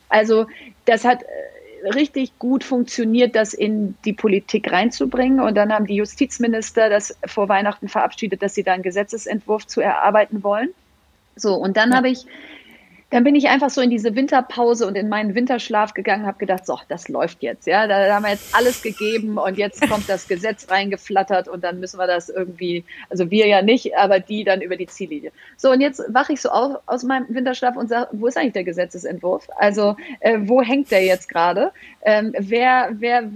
Also 0.08 0.46
das 0.84 1.04
hat 1.04 1.22
äh, 1.22 1.88
richtig 1.88 2.38
gut 2.38 2.64
funktioniert, 2.64 3.34
das 3.34 3.54
in 3.54 3.96
die 4.04 4.12
Politik 4.12 4.70
reinzubringen. 4.70 5.40
Und 5.40 5.54
dann 5.56 5.72
haben 5.72 5.86
die 5.86 5.96
Justizminister 5.96 6.88
das 6.88 7.16
vor 7.26 7.48
Weihnachten 7.48 7.88
verabschiedet, 7.88 8.42
dass 8.42 8.54
sie 8.54 8.62
da 8.62 8.72
einen 8.72 8.82
Gesetzesentwurf 8.82 9.66
zu 9.66 9.80
erarbeiten 9.80 10.42
wollen. 10.42 10.70
So, 11.36 11.54
und 11.54 11.76
dann 11.76 11.90
ja. 11.90 11.96
habe 11.96 12.08
ich 12.08 12.26
dann 13.10 13.24
bin 13.24 13.34
ich 13.34 13.48
einfach 13.48 13.70
so 13.70 13.80
in 13.80 13.88
diese 13.88 14.14
Winterpause 14.14 14.86
und 14.86 14.94
in 14.94 15.08
meinen 15.08 15.34
Winterschlaf 15.34 15.94
gegangen, 15.94 16.26
habe 16.26 16.38
gedacht, 16.38 16.66
so, 16.66 16.78
das 16.88 17.08
läuft 17.08 17.42
jetzt, 17.42 17.66
ja, 17.66 17.86
da 17.86 18.14
haben 18.14 18.24
wir 18.24 18.32
jetzt 18.32 18.54
alles 18.54 18.82
gegeben 18.82 19.38
und 19.38 19.56
jetzt 19.56 19.88
kommt 19.88 20.08
das 20.08 20.28
Gesetz 20.28 20.70
reingeflattert 20.70 21.48
und 21.48 21.64
dann 21.64 21.80
müssen 21.80 21.98
wir 21.98 22.06
das 22.06 22.28
irgendwie, 22.28 22.84
also 23.08 23.30
wir 23.30 23.46
ja 23.46 23.62
nicht, 23.62 23.96
aber 23.96 24.20
die 24.20 24.44
dann 24.44 24.60
über 24.60 24.76
die 24.76 24.86
Ziellinie. 24.86 25.32
So 25.56 25.70
und 25.70 25.80
jetzt 25.80 26.02
wache 26.08 26.34
ich 26.34 26.42
so 26.42 26.50
auf, 26.50 26.80
aus 26.84 27.02
meinem 27.02 27.26
Winterschlaf 27.34 27.76
und 27.76 27.88
sage, 27.88 28.08
wo 28.12 28.26
ist 28.26 28.36
eigentlich 28.36 28.52
der 28.52 28.64
Gesetzesentwurf? 28.64 29.48
Also 29.56 29.96
äh, 30.20 30.38
wo 30.42 30.60
hängt 30.60 30.90
der 30.90 31.02
jetzt 31.04 31.30
gerade? 31.30 31.72
Ähm, 32.02 32.34
wer, 32.38 32.90
wer, 32.92 33.30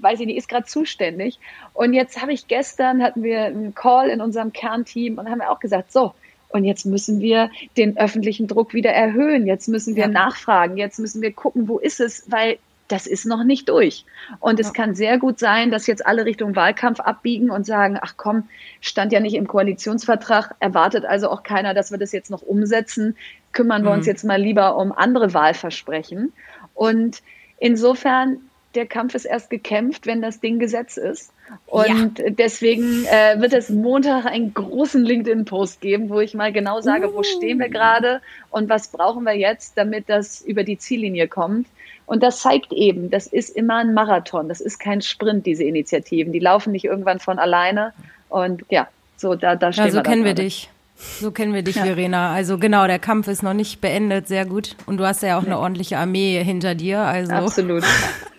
weiß 0.00 0.20
ich 0.20 0.26
nicht, 0.26 0.38
ist 0.38 0.48
gerade 0.48 0.66
zuständig. 0.66 1.38
Und 1.74 1.92
jetzt 1.92 2.22
habe 2.22 2.32
ich 2.32 2.48
gestern 2.48 3.02
hatten 3.02 3.22
wir 3.22 3.44
einen 3.44 3.74
Call 3.74 4.08
in 4.08 4.22
unserem 4.22 4.52
Kernteam 4.52 5.18
und 5.18 5.28
haben 5.28 5.42
auch 5.42 5.60
gesagt, 5.60 5.92
so 5.92 6.14
und 6.54 6.64
jetzt 6.64 6.86
müssen 6.86 7.20
wir 7.20 7.50
den 7.76 7.98
öffentlichen 7.98 8.46
Druck 8.46 8.74
wieder 8.74 8.90
erhöhen. 8.90 9.44
Jetzt 9.44 9.66
müssen 9.66 9.96
wir 9.96 10.04
ja. 10.04 10.08
nachfragen. 10.08 10.76
Jetzt 10.76 11.00
müssen 11.00 11.20
wir 11.20 11.32
gucken, 11.32 11.66
wo 11.66 11.80
ist 11.80 11.98
es, 11.98 12.30
weil 12.30 12.58
das 12.86 13.08
ist 13.08 13.26
noch 13.26 13.42
nicht 13.42 13.68
durch. 13.68 14.04
Und 14.38 14.60
es 14.60 14.68
ja. 14.68 14.72
kann 14.72 14.94
sehr 14.94 15.18
gut 15.18 15.40
sein, 15.40 15.72
dass 15.72 15.88
jetzt 15.88 16.06
alle 16.06 16.24
Richtung 16.24 16.54
Wahlkampf 16.54 17.00
abbiegen 17.00 17.50
und 17.50 17.66
sagen, 17.66 17.98
ach 18.00 18.14
komm, 18.16 18.48
stand 18.80 19.12
ja 19.12 19.18
nicht 19.18 19.34
im 19.34 19.48
Koalitionsvertrag, 19.48 20.54
erwartet 20.60 21.04
also 21.04 21.28
auch 21.28 21.42
keiner, 21.42 21.74
dass 21.74 21.90
wir 21.90 21.98
das 21.98 22.12
jetzt 22.12 22.30
noch 22.30 22.42
umsetzen. 22.42 23.16
Kümmern 23.52 23.82
wir 23.82 23.90
mhm. 23.90 23.98
uns 23.98 24.06
jetzt 24.06 24.22
mal 24.22 24.40
lieber 24.40 24.76
um 24.76 24.92
andere 24.92 25.34
Wahlversprechen. 25.34 26.32
Und 26.72 27.20
insofern 27.58 28.38
der 28.74 28.86
Kampf 28.86 29.14
ist 29.14 29.24
erst 29.24 29.50
gekämpft, 29.50 30.06
wenn 30.06 30.22
das 30.22 30.40
Ding 30.40 30.58
Gesetz 30.58 30.96
ist. 30.96 31.32
Und 31.66 32.18
ja. 32.18 32.30
deswegen 32.30 33.04
äh, 33.06 33.40
wird 33.40 33.52
es 33.52 33.70
Montag 33.70 34.26
einen 34.26 34.54
großen 34.54 35.02
LinkedIn-Post 35.04 35.80
geben, 35.80 36.08
wo 36.08 36.20
ich 36.20 36.34
mal 36.34 36.52
genau 36.52 36.80
sage, 36.80 37.10
uh. 37.10 37.14
wo 37.14 37.22
stehen 37.22 37.58
wir 37.58 37.68
gerade 37.68 38.20
und 38.50 38.68
was 38.68 38.88
brauchen 38.88 39.24
wir 39.24 39.36
jetzt, 39.36 39.76
damit 39.76 40.08
das 40.08 40.40
über 40.40 40.64
die 40.64 40.78
Ziellinie 40.78 41.28
kommt. 41.28 41.66
Und 42.06 42.22
das 42.22 42.40
zeigt 42.40 42.72
eben, 42.72 43.10
das 43.10 43.26
ist 43.26 43.50
immer 43.50 43.76
ein 43.76 43.94
Marathon, 43.94 44.48
das 44.48 44.60
ist 44.60 44.78
kein 44.78 45.00
Sprint, 45.00 45.46
diese 45.46 45.64
Initiativen. 45.64 46.32
Die 46.32 46.38
laufen 46.38 46.72
nicht 46.72 46.84
irgendwann 46.84 47.18
von 47.18 47.38
alleine. 47.38 47.92
Und 48.28 48.64
ja, 48.68 48.88
so 49.16 49.34
da, 49.34 49.56
da 49.56 49.72
stehen 49.72 49.86
ja, 49.86 49.90
so 49.90 49.96
wir. 49.96 50.04
So 50.04 50.10
kennen 50.10 50.24
wir 50.24 50.34
dich. 50.34 50.70
So 50.96 51.30
kennen 51.32 51.54
wir 51.54 51.62
dich, 51.62 51.76
ja. 51.76 51.84
Verena. 51.84 52.32
Also 52.32 52.58
genau, 52.58 52.86
der 52.86 52.98
Kampf 52.98 53.28
ist 53.28 53.42
noch 53.42 53.54
nicht 53.54 53.80
beendet, 53.80 54.28
sehr 54.28 54.44
gut. 54.44 54.76
Und 54.86 54.98
du 54.98 55.06
hast 55.06 55.22
ja 55.22 55.38
auch 55.38 55.44
eine 55.44 55.58
ordentliche 55.58 55.98
Armee 55.98 56.42
hinter 56.44 56.74
dir. 56.74 57.00
Also. 57.00 57.32
Absolut. 57.32 57.84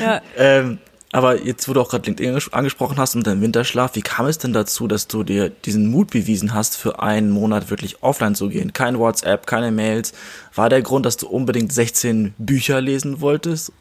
ja. 0.00 0.20
Ähm, 0.36 0.78
aber 1.14 1.40
jetzt, 1.42 1.68
wo 1.68 1.74
du 1.74 1.80
auch 1.80 1.90
gerade 1.90 2.06
LinkedIn 2.06 2.36
angesprochen 2.50 2.96
hast 2.98 3.14
und 3.14 3.24
deinen 3.24 3.40
Winterschlaf, 3.40 3.94
wie 3.94 4.02
kam 4.02 4.26
es 4.26 4.38
denn 4.38 4.52
dazu, 4.52 4.88
dass 4.88 5.06
du 5.06 5.22
dir 5.22 5.48
diesen 5.48 5.88
Mut 5.88 6.10
bewiesen 6.10 6.54
hast, 6.54 6.76
für 6.76 7.00
einen 7.00 7.30
Monat 7.30 7.70
wirklich 7.70 8.02
offline 8.02 8.34
zu 8.34 8.48
gehen? 8.48 8.72
Kein 8.72 8.98
WhatsApp, 8.98 9.46
keine 9.46 9.70
Mails. 9.70 10.12
War 10.56 10.68
der 10.68 10.82
Grund, 10.82 11.06
dass 11.06 11.16
du 11.16 11.28
unbedingt 11.28 11.72
16 11.72 12.34
Bücher 12.36 12.80
lesen 12.80 13.20
wolltest? 13.20 13.72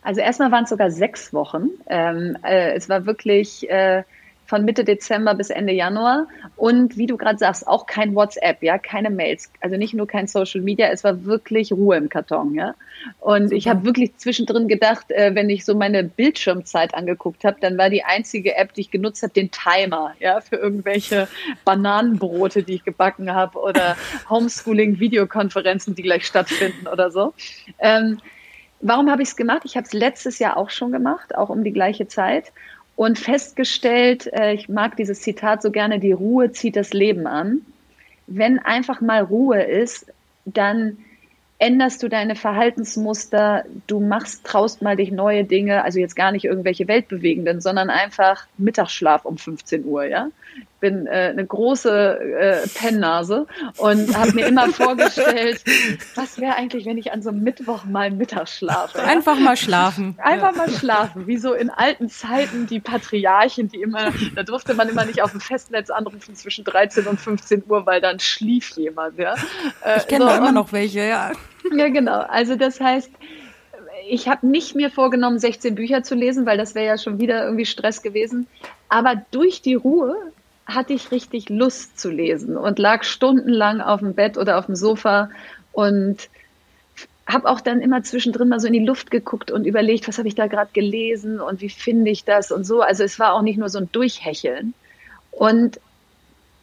Also 0.00 0.22
erstmal 0.22 0.50
waren 0.50 0.64
es 0.64 0.70
sogar 0.70 0.90
sechs 0.90 1.34
Wochen. 1.34 1.68
Ähm, 1.88 2.38
äh, 2.42 2.72
es 2.74 2.88
war 2.88 3.04
wirklich 3.04 3.68
äh, 3.68 4.04
von 4.46 4.64
Mitte 4.64 4.84
Dezember 4.84 5.34
bis 5.34 5.50
Ende 5.50 5.72
Januar. 5.72 6.26
Und 6.56 6.96
wie 6.96 7.06
du 7.06 7.16
gerade 7.16 7.38
sagst, 7.38 7.66
auch 7.66 7.86
kein 7.86 8.14
WhatsApp, 8.14 8.62
ja, 8.62 8.78
keine 8.78 9.10
Mails, 9.10 9.50
also 9.60 9.76
nicht 9.76 9.94
nur 9.94 10.06
kein 10.06 10.26
Social 10.26 10.60
Media, 10.60 10.88
es 10.88 11.04
war 11.04 11.24
wirklich 11.24 11.72
Ruhe 11.72 11.96
im 11.96 12.08
Karton, 12.08 12.54
ja. 12.54 12.74
Und 13.20 13.44
Super. 13.44 13.56
ich 13.56 13.68
habe 13.68 13.84
wirklich 13.84 14.16
zwischendrin 14.16 14.68
gedacht, 14.68 15.10
äh, 15.10 15.34
wenn 15.34 15.50
ich 15.50 15.64
so 15.64 15.74
meine 15.74 16.04
Bildschirmzeit 16.04 16.94
angeguckt 16.94 17.44
habe, 17.44 17.58
dann 17.60 17.76
war 17.76 17.90
die 17.90 18.04
einzige 18.04 18.56
App, 18.56 18.72
die 18.72 18.82
ich 18.82 18.90
genutzt 18.90 19.22
habe, 19.22 19.32
den 19.32 19.50
Timer, 19.50 20.14
ja, 20.20 20.40
für 20.40 20.56
irgendwelche 20.56 21.28
Bananenbrote, 21.64 22.62
die 22.62 22.74
ich 22.74 22.84
gebacken 22.84 23.34
habe 23.34 23.58
oder 23.58 23.96
Homeschooling-Videokonferenzen, 24.30 25.94
die 25.94 26.02
gleich 26.02 26.26
stattfinden 26.26 26.86
oder 26.86 27.10
so. 27.10 27.34
Ähm, 27.78 28.18
warum 28.80 29.10
habe 29.10 29.22
ich 29.22 29.28
es 29.28 29.36
gemacht? 29.36 29.62
Ich 29.64 29.76
habe 29.76 29.86
es 29.86 29.92
letztes 29.92 30.38
Jahr 30.38 30.56
auch 30.56 30.70
schon 30.70 30.92
gemacht, 30.92 31.34
auch 31.34 31.48
um 31.48 31.64
die 31.64 31.72
gleiche 31.72 32.08
Zeit 32.08 32.52
und 32.96 33.18
festgestellt, 33.18 34.26
äh, 34.32 34.54
ich 34.54 34.68
mag 34.68 34.96
dieses 34.96 35.20
Zitat 35.20 35.62
so 35.62 35.70
gerne, 35.70 36.00
die 36.00 36.12
Ruhe 36.12 36.50
zieht 36.52 36.76
das 36.76 36.92
Leben 36.92 37.26
an. 37.26 37.60
Wenn 38.26 38.58
einfach 38.58 39.00
mal 39.00 39.22
Ruhe 39.22 39.62
ist, 39.62 40.06
dann 40.46 40.98
änderst 41.58 42.02
du 42.02 42.08
deine 42.08 42.34
Verhaltensmuster, 42.34 43.64
du 43.86 44.00
machst, 44.00 44.44
traust 44.44 44.82
mal 44.82 44.96
dich 44.96 45.10
neue 45.10 45.44
Dinge, 45.44 45.84
also 45.84 45.98
jetzt 46.00 46.16
gar 46.16 46.32
nicht 46.32 46.44
irgendwelche 46.44 46.88
weltbewegenden, 46.88 47.60
sondern 47.60 47.88
einfach 47.88 48.46
Mittagsschlaf 48.58 49.24
um 49.24 49.38
15 49.38 49.84
Uhr, 49.84 50.04
ja 50.04 50.28
bin 50.80 51.06
äh, 51.06 51.30
eine 51.30 51.46
große 51.46 52.20
äh, 52.20 52.68
Pennnase 52.68 53.46
und 53.78 54.16
habe 54.16 54.32
mir 54.32 54.46
immer 54.46 54.68
vorgestellt, 54.72 55.62
was 56.14 56.40
wäre 56.40 56.54
eigentlich, 56.56 56.86
wenn 56.86 56.98
ich 56.98 57.12
an 57.12 57.22
so 57.22 57.30
einem 57.30 57.42
Mittwoch 57.42 57.84
mal 57.84 58.10
mittags 58.10 58.56
schlafe. 58.58 59.02
Einfach 59.02 59.38
mal 59.38 59.56
schlafen. 59.56 60.16
Einfach 60.22 60.52
ja. 60.52 60.58
mal 60.58 60.70
schlafen, 60.70 61.26
wie 61.26 61.36
so 61.36 61.54
in 61.54 61.70
alten 61.70 62.08
Zeiten 62.08 62.66
die 62.66 62.80
Patriarchen, 62.80 63.68
die 63.68 63.80
immer, 63.80 64.12
da 64.34 64.42
durfte 64.42 64.74
man 64.74 64.88
immer 64.88 65.04
nicht 65.04 65.22
auf 65.22 65.30
dem 65.30 65.40
Festnetz 65.40 65.90
anrufen 65.90 66.34
zwischen 66.34 66.64
13 66.64 67.06
und 67.06 67.20
15 67.20 67.64
Uhr, 67.68 67.86
weil 67.86 68.00
dann 68.00 68.20
schlief 68.20 68.70
jemand. 68.76 69.18
Ja? 69.18 69.34
Äh, 69.84 69.98
ich 69.98 70.06
kenne 70.06 70.26
so, 70.26 70.36
immer 70.36 70.52
noch 70.52 70.72
welche, 70.72 71.00
ja. 71.00 71.32
Ja, 71.74 71.88
genau. 71.88 72.20
Also 72.20 72.56
das 72.56 72.80
heißt, 72.80 73.10
ich 74.08 74.28
habe 74.28 74.46
nicht 74.46 74.74
mir 74.74 74.90
vorgenommen, 74.90 75.38
16 75.38 75.74
Bücher 75.74 76.02
zu 76.02 76.14
lesen, 76.14 76.46
weil 76.46 76.58
das 76.58 76.74
wäre 76.74 76.86
ja 76.86 76.98
schon 76.98 77.18
wieder 77.18 77.44
irgendwie 77.44 77.66
Stress 77.66 78.02
gewesen. 78.02 78.46
Aber 78.88 79.20
durch 79.30 79.62
die 79.62 79.74
Ruhe 79.74 80.16
hatte 80.66 80.92
ich 80.92 81.10
richtig 81.12 81.48
Lust 81.48 81.98
zu 81.98 82.10
lesen 82.10 82.56
und 82.56 82.78
lag 82.78 83.04
stundenlang 83.04 83.80
auf 83.80 84.00
dem 84.00 84.14
Bett 84.14 84.36
oder 84.36 84.58
auf 84.58 84.66
dem 84.66 84.74
Sofa 84.74 85.30
und 85.72 86.28
habe 87.26 87.48
auch 87.48 87.60
dann 87.60 87.80
immer 87.80 88.02
zwischendrin 88.02 88.48
mal 88.48 88.60
so 88.60 88.66
in 88.66 88.72
die 88.72 88.84
Luft 88.84 89.10
geguckt 89.10 89.50
und 89.50 89.64
überlegt, 89.64 90.06
was 90.06 90.18
habe 90.18 90.28
ich 90.28 90.34
da 90.34 90.46
gerade 90.46 90.70
gelesen 90.72 91.40
und 91.40 91.60
wie 91.60 91.68
finde 91.68 92.10
ich 92.10 92.24
das 92.24 92.52
und 92.52 92.64
so. 92.64 92.82
Also 92.82 93.04
es 93.04 93.18
war 93.18 93.34
auch 93.34 93.42
nicht 93.42 93.58
nur 93.58 93.68
so 93.68 93.78
ein 93.78 93.90
Durchhecheln. 93.90 94.74
Und 95.32 95.80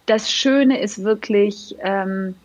das 0.06 0.32
Schöne 0.32 0.82
ist 0.82 1.04
wirklich, 1.04 1.76
ähm, 1.80 2.36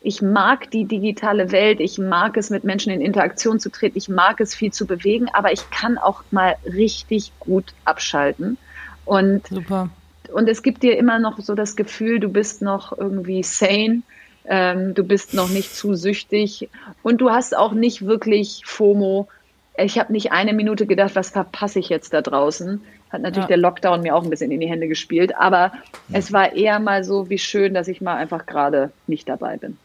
ich 0.00 0.22
mag 0.22 0.70
die 0.70 0.84
digitale 0.84 1.52
Welt, 1.52 1.80
ich 1.80 1.98
mag 1.98 2.36
es, 2.36 2.50
mit 2.50 2.64
Menschen 2.64 2.92
in 2.92 3.00
Interaktion 3.00 3.60
zu 3.60 3.70
treten, 3.70 3.98
ich 3.98 4.08
mag 4.08 4.40
es, 4.40 4.54
viel 4.54 4.72
zu 4.72 4.86
bewegen, 4.86 5.28
aber 5.32 5.52
ich 5.52 5.70
kann 5.70 5.98
auch 5.98 6.22
mal 6.30 6.56
richtig 6.64 7.32
gut 7.38 7.74
abschalten. 7.84 8.56
Und 9.04 9.46
Super 9.46 9.90
und 10.32 10.48
es 10.48 10.62
gibt 10.62 10.82
dir 10.82 10.96
immer 10.96 11.18
noch 11.18 11.38
so 11.38 11.54
das 11.54 11.76
Gefühl, 11.76 12.20
du 12.20 12.28
bist 12.28 12.62
noch 12.62 12.96
irgendwie 12.96 13.42
sane, 13.42 14.02
ähm, 14.46 14.94
du 14.94 15.04
bist 15.04 15.34
noch 15.34 15.48
nicht 15.48 15.74
zu 15.74 15.94
süchtig 15.94 16.68
und 17.02 17.20
du 17.20 17.30
hast 17.30 17.56
auch 17.56 17.72
nicht 17.72 18.06
wirklich 18.06 18.62
FOMO. 18.64 19.28
Ich 19.76 19.98
habe 19.98 20.12
nicht 20.12 20.32
eine 20.32 20.52
Minute 20.52 20.86
gedacht, 20.86 21.14
was 21.14 21.30
verpasse 21.30 21.78
ich 21.78 21.88
jetzt 21.88 22.12
da 22.12 22.22
draußen. 22.22 22.80
Hat 23.10 23.22
natürlich 23.22 23.44
ja. 23.44 23.48
der 23.48 23.56
Lockdown 23.58 24.02
mir 24.02 24.14
auch 24.14 24.24
ein 24.24 24.30
bisschen 24.30 24.50
in 24.50 24.60
die 24.60 24.68
Hände 24.68 24.88
gespielt, 24.88 25.36
aber 25.36 25.72
es 26.12 26.32
war 26.32 26.52
eher 26.52 26.78
mal 26.78 27.04
so, 27.04 27.30
wie 27.30 27.38
schön, 27.38 27.74
dass 27.74 27.88
ich 27.88 28.00
mal 28.00 28.16
einfach 28.16 28.46
gerade 28.46 28.90
nicht 29.06 29.28
dabei 29.28 29.56
bin. 29.56 29.78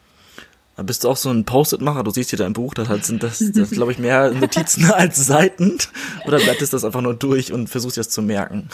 Bist 0.75 1.03
du 1.03 1.09
auch 1.09 1.17
so 1.17 1.29
ein 1.29 1.45
Post-it-Macher? 1.45 2.03
Du 2.03 2.09
siehst 2.09 2.31
hier 2.31 2.39
dein 2.39 2.53
Buch, 2.53 2.73
das 2.73 2.87
sind 3.05 3.21
das, 3.21 3.39
das 3.53 3.71
glaube 3.71 3.91
ich, 3.91 3.99
mehr 3.99 4.31
Notizen 4.31 4.85
als 4.91 5.23
Seiten. 5.23 5.77
Oder 6.25 6.39
blättest 6.39 6.73
das 6.73 6.83
einfach 6.83 7.01
nur 7.01 7.13
durch 7.13 7.53
und 7.53 7.67
versuchst 7.67 7.97
das 7.97 8.09
zu 8.09 8.23
merken? 8.23 8.69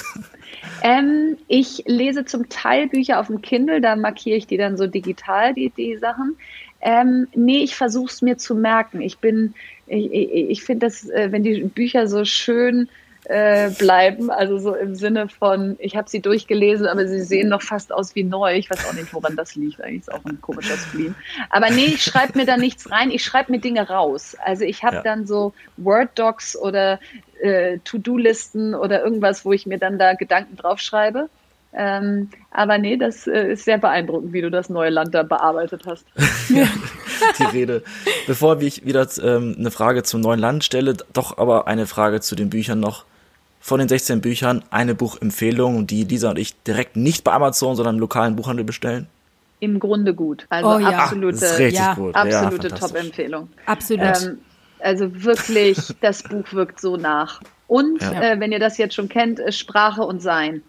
Ähm, 0.81 1.37
ich 1.49 1.83
lese 1.87 2.23
zum 2.23 2.47
Teil 2.47 2.87
Bücher 2.87 3.19
auf 3.19 3.27
dem 3.27 3.41
Kindle, 3.41 3.81
da 3.81 3.97
markiere 3.97 4.37
ich 4.37 4.47
die 4.47 4.55
dann 4.55 4.77
so 4.77 4.87
digital, 4.87 5.53
die, 5.53 5.71
die 5.75 5.97
Sachen. 5.97 6.37
Ähm, 6.81 7.27
nee, 7.35 7.59
ich 7.59 7.75
versuche 7.75 8.09
es 8.09 8.21
mir 8.21 8.37
zu 8.37 8.55
merken. 8.55 9.01
Ich 9.01 9.17
bin, 9.17 9.53
ich, 9.87 10.11
ich, 10.11 10.49
ich 10.49 10.63
finde 10.63 10.85
das, 10.85 11.09
äh, 11.09 11.31
wenn 11.31 11.43
die 11.43 11.63
Bücher 11.63 12.07
so 12.07 12.23
schön 12.23 12.87
äh, 13.29 13.69
bleiben. 13.69 14.31
Also 14.31 14.57
so 14.57 14.73
im 14.73 14.95
Sinne 14.95 15.29
von, 15.29 15.75
ich 15.77 15.95
habe 15.95 16.09
sie 16.09 16.19
durchgelesen, 16.19 16.87
aber 16.87 17.07
sie 17.07 17.21
sehen 17.21 17.47
noch 17.47 17.61
fast 17.61 17.93
aus 17.93 18.15
wie 18.15 18.23
neu. 18.23 18.55
Ich 18.55 18.71
weiß 18.71 18.89
auch 18.89 18.93
nicht, 18.93 19.13
woran 19.13 19.35
das 19.35 19.55
liegt. 19.55 19.81
Eigentlich 19.81 20.01
ist 20.01 20.11
auch 20.11 20.25
ein 20.25 20.41
komischer 20.41 20.77
Spleen. 20.77 21.13
Aber 21.51 21.69
nee, 21.69 21.85
ich 21.85 22.03
schreibe 22.03 22.39
mir 22.39 22.47
da 22.47 22.57
nichts 22.57 22.89
rein. 22.89 23.11
Ich 23.11 23.23
schreibe 23.23 23.51
mir 23.51 23.59
Dinge 23.59 23.87
raus. 23.87 24.35
Also 24.43 24.63
ich 24.65 24.83
habe 24.83 24.97
ja. 24.97 25.01
dann 25.03 25.27
so 25.27 25.53
Word-Docs 25.77 26.57
oder 26.57 26.99
äh, 27.39 27.77
To-Do-Listen 27.83 28.73
oder 28.73 29.03
irgendwas, 29.03 29.45
wo 29.45 29.53
ich 29.53 29.67
mir 29.67 29.77
dann 29.77 29.99
da 29.99 30.15
Gedanken 30.15 30.55
draufschreibe. 30.55 31.29
Ähm, 31.71 32.31
aber 32.49 32.79
nee, 32.79 32.97
das 32.97 33.27
äh, 33.27 33.51
ist 33.51 33.63
sehr 33.63 33.77
beeindruckend, 33.77 34.33
wie 34.33 34.41
du 34.41 34.49
das 34.49 34.69
neue 34.69 34.89
Land 34.89 35.13
da 35.13 35.21
bearbeitet 35.21 35.83
hast. 35.85 36.03
ja, 36.49 36.67
die 37.37 37.43
Rede. 37.43 37.83
Bevor 38.25 38.59
ich 38.59 38.85
wieder 38.85 39.07
ähm, 39.21 39.55
eine 39.59 39.69
Frage 39.69 40.01
zum 40.01 40.19
neuen 40.19 40.39
Land 40.39 40.63
stelle, 40.63 40.97
doch 41.13 41.37
aber 41.37 41.67
eine 41.67 41.85
Frage 41.85 42.21
zu 42.21 42.35
den 42.35 42.49
Büchern 42.49 42.79
noch. 42.79 43.05
Von 43.69 43.79
den 43.79 43.87
16 43.87 44.19
Büchern 44.19 44.63
eine 44.71 44.95
Buchempfehlung, 44.95 45.87
die 45.87 46.03
Lisa 46.03 46.31
und 46.31 46.39
ich 46.39 46.61
direkt 46.63 46.97
nicht 46.97 47.23
bei 47.23 47.31
Amazon, 47.31 47.75
sondern 47.75 47.95
im 47.95 48.01
lokalen 48.01 48.35
Buchhandel 48.35 48.65
bestellen? 48.65 49.07
Im 49.61 49.79
Grunde 49.79 50.13
gut. 50.13 50.45
Also 50.49 50.75
Oh 50.75 50.79
ja. 50.79 50.89
absolute, 51.05 51.57
richtig 51.59 51.79
ja, 51.79 51.93
gut. 51.93 52.15
absolute 52.15 52.69
ja. 52.69 52.75
Top-Empfehlung. 52.75 53.49
Absolut. 53.65 54.23
Ähm, 54.23 54.39
also 54.79 55.23
wirklich, 55.23 55.77
das 56.01 56.23
Buch 56.23 56.51
wirkt 56.51 56.81
so 56.81 56.97
nach. 56.97 57.41
Und 57.67 58.01
Ja. 58.01 58.21
äh, 58.21 58.39
wenn 58.39 58.51
ihr 58.51 58.59
das 58.59 58.77
jetzt 58.77 58.95
schon 58.95 59.07
kennt, 59.07 59.37
ist 59.39 59.57
Sprache 59.59 60.01
und 60.01 60.21
Sein. 60.21 60.63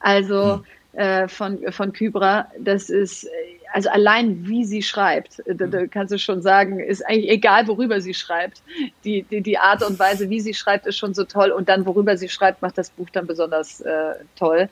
Also 0.00 0.62
äh, 0.92 1.28
von, 1.28 1.60
von 1.72 1.92
Kybra, 1.92 2.48
das 2.58 2.90
ist, 2.90 3.24
äh, 3.24 3.28
also 3.72 3.88
allein 3.90 4.46
wie 4.46 4.64
sie 4.64 4.82
schreibt, 4.82 5.40
äh, 5.46 5.54
da, 5.54 5.66
da 5.66 5.86
kannst 5.86 6.12
du 6.12 6.18
schon 6.18 6.42
sagen, 6.42 6.80
ist 6.80 7.06
eigentlich 7.06 7.30
egal, 7.30 7.68
worüber 7.68 8.00
sie 8.00 8.14
schreibt. 8.14 8.62
Die, 9.04 9.22
die, 9.22 9.40
die 9.40 9.58
Art 9.58 9.82
und 9.82 9.98
Weise, 9.98 10.30
wie 10.30 10.40
sie 10.40 10.54
schreibt, 10.54 10.86
ist 10.86 10.98
schon 10.98 11.14
so 11.14 11.24
toll. 11.24 11.50
Und 11.50 11.68
dann, 11.68 11.86
worüber 11.86 12.16
sie 12.16 12.28
schreibt, 12.28 12.62
macht 12.62 12.78
das 12.78 12.90
Buch 12.90 13.08
dann 13.12 13.26
besonders 13.26 13.80
äh, 13.80 14.14
toll. 14.36 14.68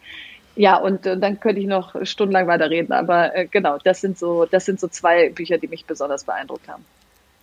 Ja, 0.57 0.77
und 0.77 1.07
äh, 1.07 1.17
dann 1.17 1.39
könnte 1.39 1.61
ich 1.61 1.69
noch 1.69 1.95
stundenlang 2.05 2.49
weiterreden, 2.49 2.93
aber 2.93 3.35
äh, 3.37 3.47
genau, 3.47 3.79
das 3.85 4.01
sind 4.01 4.19
so, 4.19 4.45
das 4.45 4.65
sind 4.65 4.81
so 4.81 4.89
zwei 4.89 5.31
Bücher, 5.31 5.59
die 5.59 5.69
mich 5.69 5.85
besonders 5.85 6.25
beeindruckt 6.25 6.67
haben. 6.67 6.85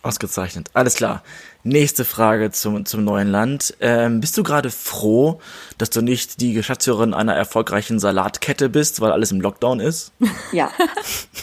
Ausgezeichnet. 0.06 0.70
Alles 0.72 0.94
klar. 0.94 1.22
Nächste 1.64 2.04
Frage 2.04 2.52
zum, 2.52 2.86
zum 2.86 3.02
neuen 3.02 3.26
Land. 3.26 3.74
Ähm, 3.80 4.20
bist 4.20 4.38
du 4.38 4.44
gerade 4.44 4.70
froh, 4.70 5.40
dass 5.78 5.90
du 5.90 6.00
nicht 6.00 6.40
die 6.40 6.52
Geschäftsführerin 6.52 7.12
einer 7.12 7.34
erfolgreichen 7.34 7.98
Salatkette 7.98 8.68
bist, 8.68 9.00
weil 9.00 9.10
alles 9.10 9.32
im 9.32 9.40
Lockdown 9.40 9.80
ist? 9.80 10.12
Ja, 10.52 10.70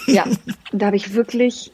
ja. 0.08 0.26
Da 0.72 0.88
habe 0.88 0.96
ich 0.96 1.14
wirklich 1.14 1.73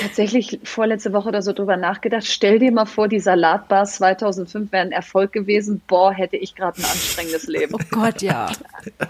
tatsächlich 0.00 0.58
vorletzte 0.64 1.12
Woche 1.12 1.28
oder 1.28 1.42
so 1.42 1.52
drüber 1.52 1.76
nachgedacht. 1.76 2.26
Stell 2.26 2.58
dir 2.58 2.72
mal 2.72 2.86
vor, 2.86 3.08
die 3.08 3.20
Salatbars 3.20 3.96
2005 3.96 4.72
wären 4.72 4.88
ein 4.88 4.92
Erfolg 4.92 5.32
gewesen. 5.32 5.82
Boah, 5.86 6.12
hätte 6.12 6.36
ich 6.36 6.54
gerade 6.54 6.78
ein 6.78 6.84
anstrengendes 6.84 7.46
Leben. 7.46 7.74
oh 7.74 7.78
Gott, 7.90 8.22
ja. 8.22 8.50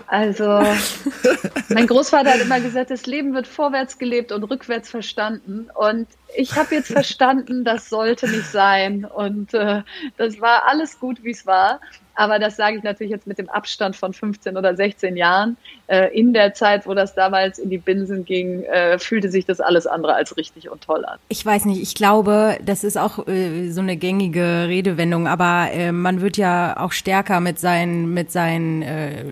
Also, 0.09 0.63
mein 1.69 1.87
Großvater 1.87 2.33
hat 2.33 2.41
immer 2.41 2.61
gesagt, 2.61 2.91
das 2.91 3.07
Leben 3.07 3.35
wird 3.35 3.47
vorwärts 3.47 3.99
gelebt 3.99 4.33
und 4.33 4.45
rückwärts 4.45 4.91
verstanden. 4.91 5.69
Und 5.75 6.09
ich 6.37 6.57
habe 6.57 6.75
jetzt 6.75 6.93
verstanden, 6.93 7.65
das 7.65 7.89
sollte 7.89 8.29
nicht 8.29 8.51
sein. 8.51 9.05
Und 9.05 9.55
äh, 9.55 9.83
das 10.17 10.41
war 10.41 10.67
alles 10.67 10.99
gut, 10.99 11.23
wie 11.23 11.31
es 11.31 11.47
war. 11.47 11.81
Aber 12.21 12.39
das 12.39 12.57
sage 12.57 12.77
ich 12.77 12.83
natürlich 12.83 13.11
jetzt 13.11 13.27
mit 13.27 13.39
dem 13.39 13.49
Abstand 13.49 13.97
von 13.97 14.13
15 14.13 14.59
oder 14.59 14.77
16 14.77 15.17
Jahren. 15.17 15.57
Äh, 15.87 16.15
in 16.15 16.35
der 16.35 16.53
Zeit, 16.53 16.87
wo 16.87 16.93
das 16.93 17.15
damals 17.15 17.59
in 17.59 17.71
die 17.71 17.79
Binsen 17.79 18.27
ging, 18.27 18.63
äh, 18.65 18.99
fühlte 18.99 19.31
sich 19.31 19.47
das 19.47 19.59
alles 19.59 19.87
andere 19.87 20.13
als 20.13 20.37
richtig 20.37 20.69
und 20.69 20.83
toll 20.83 21.07
an. 21.07 21.19
Ich 21.31 21.47
weiß 21.47 21.65
nicht, 21.65 21.81
ich 21.81 21.95
glaube, 21.95 22.59
das 22.63 22.85
ist 22.85 22.99
auch 22.99 23.27
äh, 23.27 23.71
so 23.71 23.81
eine 23.81 23.97
gängige 23.97 24.67
Redewendung, 24.69 25.29
aber 25.29 25.71
äh, 25.73 25.93
man 25.93 26.21
wird 26.21 26.37
ja 26.37 26.77
auch 26.79 26.93
stärker 26.93 27.41
mit 27.41 27.59
seinen, 27.59 28.13
mit 28.13 28.31
seinen, 28.31 28.83
äh, 28.83 29.25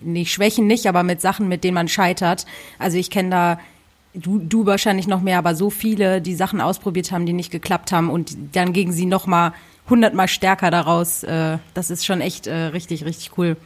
nicht 0.00 0.32
Schwächen 0.32 0.68
nicht, 0.68 0.86
aber 0.86 1.02
mit 1.02 1.20
Sachen, 1.20 1.48
mit 1.48 1.64
denen 1.64 1.74
man 1.74 1.88
scheitert. 1.88 2.46
Also 2.78 2.98
ich 2.98 3.10
kenne 3.10 3.30
da 3.30 3.58
du, 4.14 4.38
du 4.38 4.64
wahrscheinlich 4.64 5.08
noch 5.08 5.22
mehr, 5.22 5.38
aber 5.38 5.56
so 5.56 5.70
viele, 5.70 6.20
die 6.20 6.34
Sachen 6.36 6.60
ausprobiert 6.60 7.10
haben, 7.10 7.26
die 7.26 7.32
nicht 7.32 7.50
geklappt 7.50 7.90
haben 7.90 8.10
und 8.10 8.36
dann 8.52 8.72
gegen 8.72 8.92
sie 8.92 9.06
noch 9.06 9.26
mal 9.26 9.52
hundertmal 9.90 10.28
stärker 10.28 10.70
daraus. 10.70 11.22
Äh, 11.22 11.58
das 11.74 11.90
ist 11.90 12.04
schon 12.04 12.20
echt 12.20 12.46
äh, 12.46 12.54
richtig, 12.54 13.04
richtig 13.04 13.36
cool. 13.38 13.56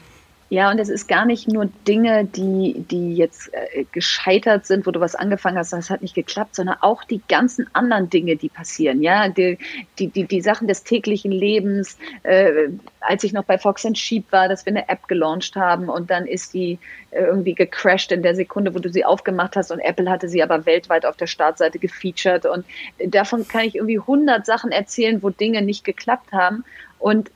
Ja, 0.53 0.71
und 0.71 0.79
es 0.79 0.91
ist 0.91 1.09
gar 1.09 1.25
nicht 1.25 1.49
nur 1.49 1.65
Dinge, 1.89 2.27
die, 2.27 2.85
die 2.91 3.15
jetzt 3.15 3.55
äh, 3.55 3.87
gescheitert 3.91 4.67
sind, 4.67 4.87
wo 4.87 4.91
du 4.91 5.01
was 5.01 5.15
angefangen 5.15 5.57
hast, 5.57 5.73
das 5.73 5.89
hat 5.89 6.03
nicht 6.03 6.15
geklappt, 6.15 6.57
sondern 6.57 6.77
auch 6.83 7.05
die 7.05 7.23
ganzen 7.27 7.71
anderen 7.73 8.11
Dinge, 8.11 8.37
die 8.37 8.51
passieren. 8.51 9.01
Ja, 9.03 9.31
die, 9.31 9.57
die, 9.99 10.09
die, 10.09 10.25
die 10.25 10.43
Sachen 10.43 10.69
des 10.69 10.85
täglichen 10.85 11.33
Lebens. 11.33 11.97
Äh, 12.23 12.69
als 13.01 13.25
ich 13.25 13.33
noch 13.33 13.45
bei 13.45 13.57
Fox 13.57 13.87
Sheep 13.95 14.31
war, 14.31 14.47
dass 14.47 14.67
wir 14.67 14.73
eine 14.73 14.91
App 14.91 15.09
gelauncht 15.09 15.57
haben 15.57 15.89
und 15.89 16.11
dann 16.11 16.27
ist 16.27 16.53
die 16.53 16.79
äh, 17.13 17.25
irgendwie 17.25 17.55
gecrashed 17.55 18.13
in 18.13 18.23
der 18.23 18.35
Sekunde, 18.35 18.75
wo 18.75 18.79
du 18.79 18.91
sie 18.91 19.07
aufgemacht 19.07 19.57
hast 19.57 19.73
und 19.73 19.81
Apple 19.81 20.11
hatte 20.11 20.29
sie 20.29 20.43
aber 20.43 20.67
weltweit 20.67 21.07
auf 21.07 21.17
der 21.17 21.29
Startseite 21.29 21.79
gefeatured 21.79 22.45
und 22.45 22.67
davon 23.07 23.49
kann 23.49 23.65
ich 23.65 23.77
irgendwie 23.77 24.01
hundert 24.01 24.45
Sachen 24.45 24.71
erzählen, 24.71 25.23
wo 25.23 25.31
Dinge 25.31 25.63
nicht 25.63 25.83
geklappt 25.83 26.31
haben 26.31 26.63
und 26.99 27.31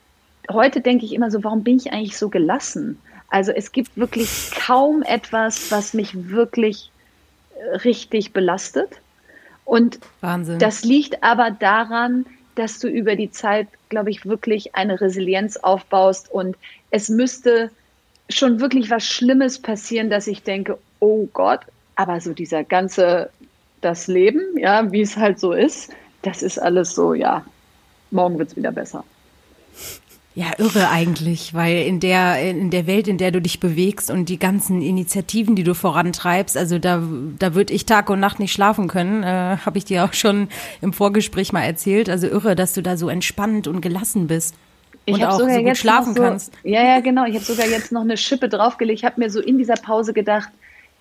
heute 0.50 0.80
denke 0.80 1.04
ich 1.04 1.14
immer 1.14 1.30
so, 1.30 1.42
warum 1.44 1.64
bin 1.64 1.76
ich 1.78 1.92
eigentlich 1.92 2.18
so 2.18 2.28
gelassen? 2.28 3.00
Also 3.28 3.52
es 3.52 3.72
gibt 3.72 3.96
wirklich 3.96 4.50
kaum 4.52 5.02
etwas, 5.02 5.70
was 5.70 5.94
mich 5.94 6.28
wirklich 6.28 6.90
äh, 7.56 7.76
richtig 7.78 8.32
belastet. 8.32 9.00
Und 9.64 9.98
Wahnsinn. 10.20 10.58
das 10.58 10.84
liegt 10.84 11.22
aber 11.22 11.50
daran, 11.50 12.24
dass 12.54 12.78
du 12.78 12.88
über 12.88 13.16
die 13.16 13.30
Zeit, 13.30 13.68
glaube 13.88 14.10
ich, 14.10 14.24
wirklich 14.24 14.74
eine 14.74 15.00
Resilienz 15.00 15.56
aufbaust. 15.56 16.30
Und 16.30 16.56
es 16.90 17.08
müsste 17.08 17.70
schon 18.30 18.60
wirklich 18.60 18.90
was 18.90 19.04
Schlimmes 19.04 19.60
passieren, 19.60 20.10
dass 20.10 20.26
ich 20.26 20.42
denke, 20.42 20.78
oh 21.00 21.28
Gott, 21.32 21.60
aber 21.96 22.20
so 22.20 22.32
dieser 22.32 22.64
ganze, 22.64 23.30
das 23.80 24.06
Leben, 24.06 24.58
ja, 24.58 24.90
wie 24.92 25.02
es 25.02 25.16
halt 25.16 25.38
so 25.40 25.52
ist, 25.52 25.92
das 26.22 26.42
ist 26.42 26.58
alles 26.58 26.94
so, 26.94 27.14
ja, 27.14 27.44
morgen 28.10 28.38
wird's 28.38 28.56
wieder 28.56 28.72
besser. 28.72 29.04
Ja, 30.36 30.52
irre 30.58 30.90
eigentlich, 30.90 31.54
weil 31.54 31.86
in 31.86 31.98
der, 31.98 32.38
in 32.42 32.68
der 32.68 32.86
Welt, 32.86 33.08
in 33.08 33.16
der 33.16 33.30
du 33.30 33.40
dich 33.40 33.58
bewegst 33.58 34.10
und 34.10 34.28
die 34.28 34.38
ganzen 34.38 34.82
Initiativen, 34.82 35.56
die 35.56 35.64
du 35.64 35.74
vorantreibst, 35.74 36.58
also 36.58 36.78
da, 36.78 37.02
da 37.38 37.54
würde 37.54 37.72
ich 37.72 37.86
Tag 37.86 38.10
und 38.10 38.20
Nacht 38.20 38.38
nicht 38.38 38.52
schlafen 38.52 38.86
können, 38.86 39.22
äh, 39.22 39.56
habe 39.64 39.78
ich 39.78 39.86
dir 39.86 40.04
auch 40.04 40.12
schon 40.12 40.48
im 40.82 40.92
Vorgespräch 40.92 41.54
mal 41.54 41.62
erzählt. 41.62 42.10
Also 42.10 42.26
irre, 42.26 42.54
dass 42.54 42.74
du 42.74 42.82
da 42.82 42.98
so 42.98 43.08
entspannt 43.08 43.66
und 43.66 43.80
gelassen 43.80 44.26
bist. 44.26 44.54
Und 45.08 45.22
hab 45.22 45.32
auch 45.32 45.38
so 45.38 45.46
gut 45.46 45.76
schlafen 45.78 46.14
so, 46.14 46.20
kannst. 46.20 46.52
Ja, 46.64 46.84
ja, 46.84 47.00
genau. 47.00 47.24
Ich 47.24 47.34
habe 47.34 47.44
sogar 47.44 47.66
jetzt 47.66 47.90
noch 47.90 48.02
eine 48.02 48.18
Schippe 48.18 48.50
draufgelegt. 48.50 48.98
Ich 48.98 49.06
habe 49.06 49.18
mir 49.18 49.30
so 49.30 49.40
in 49.40 49.56
dieser 49.56 49.76
Pause 49.76 50.12
gedacht, 50.12 50.50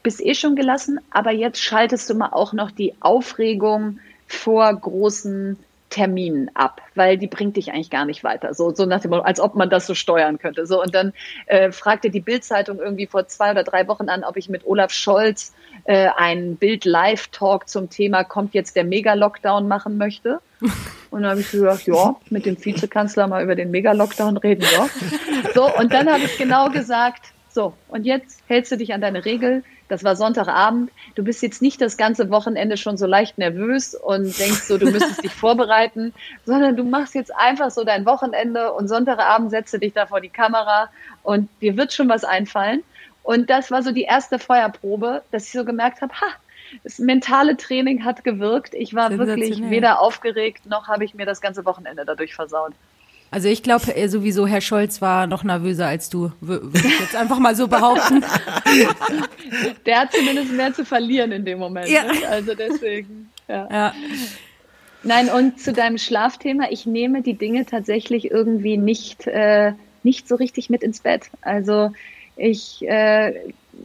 bist 0.01 0.25
eh 0.25 0.33
schon 0.33 0.55
gelassen, 0.55 1.01
aber 1.11 1.31
jetzt 1.31 1.59
schaltest 1.59 2.09
du 2.09 2.13
mal 2.15 2.29
auch 2.29 2.53
noch 2.53 2.71
die 2.71 2.93
Aufregung 3.01 3.99
vor 4.27 4.73
großen 4.73 5.57
Terminen 5.89 6.49
ab, 6.55 6.81
weil 6.95 7.17
die 7.17 7.27
bringt 7.27 7.57
dich 7.57 7.71
eigentlich 7.71 7.89
gar 7.89 8.05
nicht 8.05 8.23
weiter. 8.23 8.53
So, 8.53 8.73
so 8.73 8.85
nach 8.85 9.01
dem 9.01 9.11
Motto, 9.11 9.23
als 9.23 9.39
ob 9.39 9.55
man 9.55 9.69
das 9.69 9.85
so 9.87 9.93
steuern 9.93 10.39
könnte. 10.39 10.65
So, 10.65 10.81
und 10.81 10.93
dann 10.95 11.13
äh, 11.45 11.71
fragte 11.71 12.09
die 12.09 12.19
Bildzeitung 12.19 12.79
irgendwie 12.79 13.05
vor 13.05 13.27
zwei 13.27 13.51
oder 13.51 13.63
drei 13.63 13.87
Wochen 13.87 14.09
an, 14.09 14.23
ob 14.23 14.35
ich 14.35 14.49
mit 14.49 14.65
Olaf 14.65 14.91
Scholz 14.91 15.53
äh, 15.85 16.09
einen 16.15 16.57
Bild-Live-Talk 16.57 17.69
zum 17.69 17.89
Thema 17.89 18.23
kommt 18.23 18.53
jetzt 18.53 18.75
der 18.75 18.83
Mega-Lockdown 18.83 19.67
machen 19.67 19.97
möchte. 19.97 20.41
Und 21.11 21.21
dann 21.21 21.31
habe 21.31 21.41
ich 21.41 21.51
gesagt, 21.51 21.87
ja, 21.87 22.15
mit 22.29 22.45
dem 22.45 22.63
Vizekanzler 22.63 23.27
mal 23.27 23.43
über 23.43 23.55
den 23.55 23.71
Mega-Lockdown 23.71 24.37
reden, 24.37 24.65
ja. 24.73 24.89
So, 25.53 25.73
und 25.73 25.93
dann 25.93 26.11
habe 26.11 26.23
ich 26.23 26.37
genau 26.37 26.69
gesagt, 26.69 27.27
so, 27.47 27.73
und 27.87 28.05
jetzt 28.05 28.41
hältst 28.47 28.73
du 28.73 28.77
dich 28.77 28.93
an 28.93 28.99
deine 28.99 29.23
Regel. 29.23 29.63
Das 29.87 30.03
war 30.03 30.15
Sonntagabend. 30.15 30.91
Du 31.13 31.23
bist 31.23 31.41
jetzt 31.43 31.61
nicht 31.61 31.79
das 31.79 31.97
ganze 31.97 32.29
Wochenende 32.29 32.77
schon 32.77 32.97
so 32.97 33.05
leicht 33.05 33.37
nervös 33.37 33.93
und 33.93 34.37
denkst 34.39 34.63
so, 34.63 34.77
du 34.77 34.89
müsstest 34.89 35.23
dich 35.23 35.33
vorbereiten, 35.33 36.13
sondern 36.45 36.75
du 36.75 36.83
machst 36.83 37.13
jetzt 37.15 37.33
einfach 37.35 37.69
so 37.71 37.83
dein 37.83 38.05
Wochenende 38.05 38.73
und 38.73 38.87
Sonntagabend 38.87 39.51
setzt 39.51 39.73
du 39.73 39.77
dich 39.77 39.93
da 39.93 40.07
vor 40.07 40.21
die 40.21 40.29
Kamera 40.29 40.89
und 41.23 41.49
dir 41.61 41.77
wird 41.77 41.93
schon 41.93 42.09
was 42.09 42.23
einfallen. 42.23 42.83
Und 43.21 43.49
das 43.49 43.71
war 43.71 43.83
so 43.83 43.91
die 43.91 44.03
erste 44.03 44.39
Feuerprobe, 44.39 45.23
dass 45.31 45.45
ich 45.47 45.51
so 45.51 45.65
gemerkt 45.65 46.01
habe, 46.01 46.13
ha, 46.13 46.27
das 46.83 46.99
mentale 46.99 47.57
Training 47.57 48.03
hat 48.03 48.23
gewirkt. 48.23 48.73
Ich 48.73 48.93
war 48.93 49.17
wirklich 49.17 49.61
weder 49.69 49.99
aufgeregt, 49.99 50.65
noch 50.65 50.87
habe 50.87 51.05
ich 51.05 51.13
mir 51.13 51.25
das 51.25 51.41
ganze 51.41 51.65
Wochenende 51.65 52.05
dadurch 52.05 52.35
versaut. 52.35 52.73
Also 53.31 53.49
ich 53.49 53.63
glaube 53.63 53.85
sowieso, 54.07 54.47
Herr 54.47 54.61
Scholz 54.61 55.01
war 55.01 55.27
noch 55.27 55.43
nervöser 55.43 55.87
als 55.87 56.09
du, 56.09 56.27
wür- 56.41 56.61
würde 56.61 56.87
ich 56.87 56.99
jetzt 57.01 57.15
einfach 57.15 57.39
mal 57.39 57.55
so 57.55 57.67
behaupten. 57.67 58.23
Der 59.85 59.99
hat 60.01 60.13
zumindest 60.13 60.51
mehr 60.53 60.73
zu 60.73 60.85
verlieren 60.85 61.31
in 61.31 61.45
dem 61.45 61.59
Moment. 61.59 61.89
Ja. 61.89 62.03
Ne? 62.03 62.11
Also 62.29 62.53
deswegen, 62.55 63.29
ja. 63.47 63.67
Ja. 63.71 63.93
Nein, 65.03 65.29
und 65.29 65.59
zu 65.59 65.71
deinem 65.73 65.97
Schlafthema, 65.97 66.65
ich 66.71 66.85
nehme 66.85 67.21
die 67.21 67.35
Dinge 67.35 67.65
tatsächlich 67.65 68.31
irgendwie 68.31 68.77
nicht, 68.77 69.27
äh, 69.27 69.73
nicht 70.03 70.27
so 70.27 70.35
richtig 70.35 70.69
mit 70.69 70.81
ins 70.81 70.99
Bett. 71.01 71.23
Also 71.41 71.91
ich, 72.37 72.81
äh, 72.87 73.33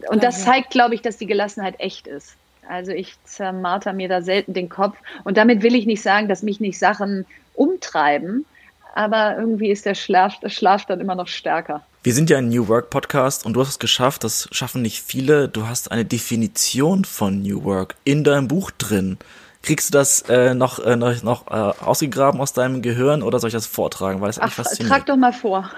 und 0.08 0.22
das 0.22 0.44
zeigt, 0.44 0.70
glaube 0.70 0.94
ich, 0.94 1.02
dass 1.02 1.18
die 1.18 1.26
Gelassenheit 1.26 1.74
echt 1.78 2.06
ist. 2.06 2.34
Also 2.68 2.92
ich 2.92 3.14
zermarter 3.24 3.92
mir 3.92 4.08
da 4.08 4.22
selten 4.22 4.54
den 4.54 4.68
Kopf. 4.68 4.96
Und 5.24 5.36
damit 5.36 5.62
will 5.62 5.74
ich 5.74 5.86
nicht 5.86 6.02
sagen, 6.02 6.28
dass 6.28 6.42
mich 6.42 6.60
nicht 6.60 6.78
Sachen 6.78 7.26
umtreiben, 7.54 8.46
aber 8.94 9.36
irgendwie 9.38 9.70
ist 9.70 9.86
der 9.86 9.94
Schlaf, 9.94 10.38
der 10.40 10.48
Schlaf 10.48 10.86
dann 10.86 11.00
immer 11.00 11.14
noch 11.14 11.28
stärker. 11.28 11.82
Wir 12.02 12.14
sind 12.14 12.30
ja 12.30 12.38
ein 12.38 12.48
New 12.48 12.68
Work 12.68 12.90
Podcast 12.90 13.44
und 13.44 13.52
du 13.54 13.60
hast 13.60 13.68
es 13.68 13.78
geschafft, 13.78 14.24
das 14.24 14.48
schaffen 14.52 14.82
nicht 14.82 15.02
viele. 15.02 15.48
Du 15.48 15.66
hast 15.66 15.90
eine 15.90 16.04
Definition 16.04 17.04
von 17.04 17.42
New 17.42 17.64
Work 17.64 17.94
in 18.04 18.24
deinem 18.24 18.48
Buch 18.48 18.70
drin. 18.70 19.18
Kriegst 19.62 19.92
du 19.92 19.98
das 19.98 20.22
äh, 20.22 20.54
noch, 20.54 20.78
äh, 20.78 20.96
noch, 20.96 21.22
noch 21.22 21.46
äh, 21.48 21.84
ausgegraben 21.84 22.40
aus 22.40 22.54
deinem 22.54 22.80
Gehirn 22.80 23.22
oder 23.22 23.38
soll 23.38 23.48
ich 23.48 23.54
das 23.54 23.66
vortragen? 23.66 24.22
Weil 24.22 24.28
das 24.28 24.38
Ach, 24.38 24.50
faszinierend. 24.50 24.90
trag 24.90 25.06
doch 25.06 25.16
mal 25.16 25.34
vor. 25.34 25.70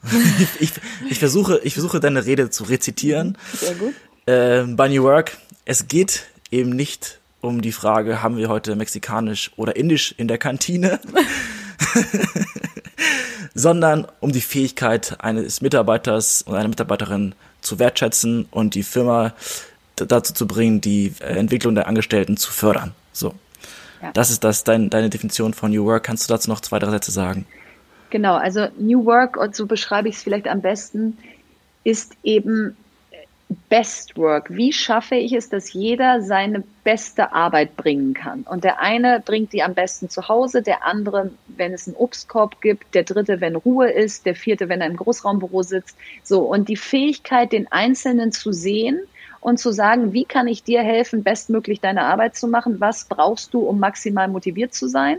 ich, 0.60 0.72
ich, 1.10 1.18
versuche, 1.18 1.60
ich 1.62 1.74
versuche 1.74 2.00
deine 2.00 2.24
Rede 2.24 2.48
zu 2.48 2.64
rezitieren. 2.64 3.36
Sehr 3.52 3.74
gut. 3.74 3.94
Äh, 4.24 4.62
bei 4.62 4.88
New 4.88 5.02
Work, 5.02 5.36
es 5.66 5.88
geht 5.88 6.24
eben 6.50 6.70
nicht 6.70 7.18
um 7.40 7.60
die 7.60 7.72
Frage, 7.72 8.22
haben 8.22 8.36
wir 8.36 8.48
heute 8.48 8.76
mexikanisch 8.76 9.50
oder 9.56 9.76
indisch 9.76 10.14
in 10.16 10.28
der 10.28 10.38
Kantine, 10.38 10.98
sondern 13.54 14.06
um 14.20 14.32
die 14.32 14.40
Fähigkeit 14.40 15.16
eines 15.20 15.60
Mitarbeiters 15.60 16.42
und 16.42 16.54
einer 16.54 16.68
Mitarbeiterin 16.68 17.34
zu 17.60 17.78
wertschätzen 17.78 18.46
und 18.50 18.74
die 18.74 18.82
Firma 18.82 19.34
dazu 19.96 20.32
zu 20.32 20.46
bringen, 20.46 20.80
die 20.80 21.12
äh, 21.20 21.36
Entwicklung 21.36 21.74
der 21.74 21.88
Angestellten 21.88 22.36
zu 22.36 22.52
fördern. 22.52 22.92
So. 23.12 23.34
Ja. 24.00 24.12
Das 24.12 24.30
ist 24.30 24.44
das, 24.44 24.64
dein, 24.64 24.90
deine 24.90 25.10
Definition 25.10 25.54
von 25.54 25.72
New 25.72 25.84
Work. 25.84 26.04
Kannst 26.04 26.28
du 26.28 26.32
dazu 26.32 26.48
noch 26.50 26.60
zwei, 26.60 26.78
drei 26.78 26.90
Sätze 26.90 27.10
sagen? 27.10 27.46
Genau, 28.10 28.36
also 28.36 28.68
New 28.78 29.04
Work, 29.04 29.36
und 29.36 29.54
so 29.54 29.66
beschreibe 29.66 30.08
ich 30.08 30.16
es 30.16 30.22
vielleicht 30.22 30.48
am 30.48 30.62
besten, 30.62 31.18
ist 31.84 32.12
eben 32.22 32.76
Best 33.70 34.16
Work. 34.16 34.54
Wie 34.54 34.72
schaffe 34.72 35.14
ich 35.14 35.32
es, 35.32 35.48
dass 35.48 35.72
jeder 35.72 36.20
seine 36.20 36.62
beste 36.84 37.32
Arbeit 37.32 37.76
bringen 37.76 38.12
kann? 38.12 38.42
Und 38.42 38.64
der 38.64 38.80
eine 38.80 39.20
bringt 39.20 39.52
die 39.54 39.62
am 39.62 39.74
besten 39.74 40.10
zu 40.10 40.28
Hause, 40.28 40.62
der 40.62 40.84
andere, 40.84 41.30
wenn 41.48 41.72
es 41.72 41.86
einen 41.86 41.96
Obstkorb 41.96 42.60
gibt, 42.60 42.94
der 42.94 43.04
dritte, 43.04 43.40
wenn 43.40 43.56
Ruhe 43.56 43.90
ist, 43.90 44.26
der 44.26 44.34
vierte, 44.34 44.68
wenn 44.68 44.82
er 44.82 44.86
im 44.86 44.96
Großraumbüro 44.96 45.62
sitzt. 45.62 45.96
So. 46.22 46.40
Und 46.40 46.68
die 46.68 46.76
Fähigkeit, 46.76 47.52
den 47.52 47.70
Einzelnen 47.72 48.32
zu 48.32 48.52
sehen 48.52 49.00
und 49.40 49.58
zu 49.58 49.72
sagen, 49.72 50.12
wie 50.12 50.24
kann 50.24 50.46
ich 50.46 50.62
dir 50.62 50.82
helfen, 50.82 51.22
bestmöglich 51.22 51.80
deine 51.80 52.04
Arbeit 52.04 52.36
zu 52.36 52.48
machen? 52.48 52.80
Was 52.80 53.04
brauchst 53.04 53.54
du, 53.54 53.60
um 53.60 53.78
maximal 53.78 54.28
motiviert 54.28 54.74
zu 54.74 54.88
sein? 54.88 55.18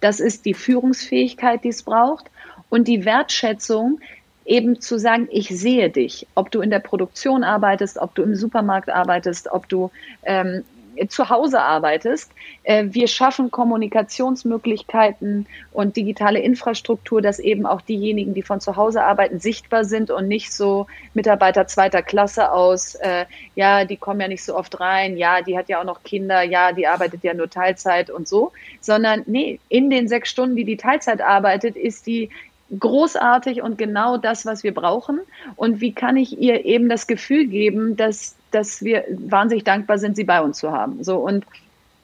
Das 0.00 0.18
ist 0.20 0.46
die 0.46 0.54
Führungsfähigkeit, 0.54 1.62
die 1.64 1.68
es 1.68 1.82
braucht. 1.82 2.26
Und 2.70 2.86
die 2.86 3.04
Wertschätzung, 3.04 4.00
eben 4.48 4.80
zu 4.80 4.98
sagen, 4.98 5.28
ich 5.30 5.48
sehe 5.48 5.90
dich, 5.90 6.26
ob 6.34 6.50
du 6.50 6.60
in 6.60 6.70
der 6.70 6.78
Produktion 6.80 7.44
arbeitest, 7.44 7.98
ob 7.98 8.14
du 8.14 8.22
im 8.22 8.34
Supermarkt 8.34 8.88
arbeitest, 8.90 9.48
ob 9.52 9.68
du 9.68 9.90
ähm, 10.22 10.64
zu 11.06 11.28
Hause 11.28 11.60
arbeitest. 11.60 12.32
Äh, 12.64 12.86
wir 12.88 13.06
schaffen 13.06 13.50
Kommunikationsmöglichkeiten 13.50 15.46
und 15.70 15.96
digitale 15.96 16.40
Infrastruktur, 16.40 17.22
dass 17.22 17.38
eben 17.38 17.66
auch 17.66 17.82
diejenigen, 17.82 18.34
die 18.34 18.42
von 18.42 18.60
zu 18.60 18.74
Hause 18.74 19.04
arbeiten, 19.04 19.38
sichtbar 19.38 19.84
sind 19.84 20.10
und 20.10 20.26
nicht 20.26 20.52
so 20.52 20.86
Mitarbeiter 21.14 21.66
zweiter 21.68 22.02
Klasse 22.02 22.50
aus, 22.50 22.96
äh, 22.96 23.26
ja, 23.54 23.84
die 23.84 23.96
kommen 23.96 24.20
ja 24.20 24.28
nicht 24.28 24.42
so 24.42 24.56
oft 24.56 24.80
rein, 24.80 25.16
ja, 25.16 25.42
die 25.42 25.56
hat 25.56 25.68
ja 25.68 25.80
auch 25.80 25.84
noch 25.84 26.02
Kinder, 26.02 26.42
ja, 26.42 26.72
die 26.72 26.86
arbeitet 26.86 27.22
ja 27.22 27.34
nur 27.34 27.50
Teilzeit 27.50 28.10
und 28.10 28.26
so, 28.26 28.52
sondern 28.80 29.22
nee, 29.26 29.60
in 29.68 29.90
den 29.90 30.08
sechs 30.08 30.30
Stunden, 30.30 30.56
die 30.56 30.64
die 30.64 30.78
Teilzeit 30.78 31.20
arbeitet, 31.20 31.76
ist 31.76 32.06
die 32.06 32.30
großartig 32.76 33.62
und 33.62 33.78
genau 33.78 34.16
das, 34.16 34.44
was 34.44 34.62
wir 34.62 34.74
brauchen. 34.74 35.20
Und 35.56 35.80
wie 35.80 35.92
kann 35.92 36.16
ich 36.16 36.38
ihr 36.38 36.64
eben 36.64 36.88
das 36.88 37.06
Gefühl 37.06 37.46
geben, 37.46 37.96
dass, 37.96 38.36
dass 38.50 38.82
wir 38.82 39.04
wahnsinnig 39.08 39.64
dankbar 39.64 39.98
sind, 39.98 40.16
sie 40.16 40.24
bei 40.24 40.40
uns 40.40 40.58
zu 40.58 40.72
haben. 40.72 41.02
So 41.02 41.16
und 41.16 41.44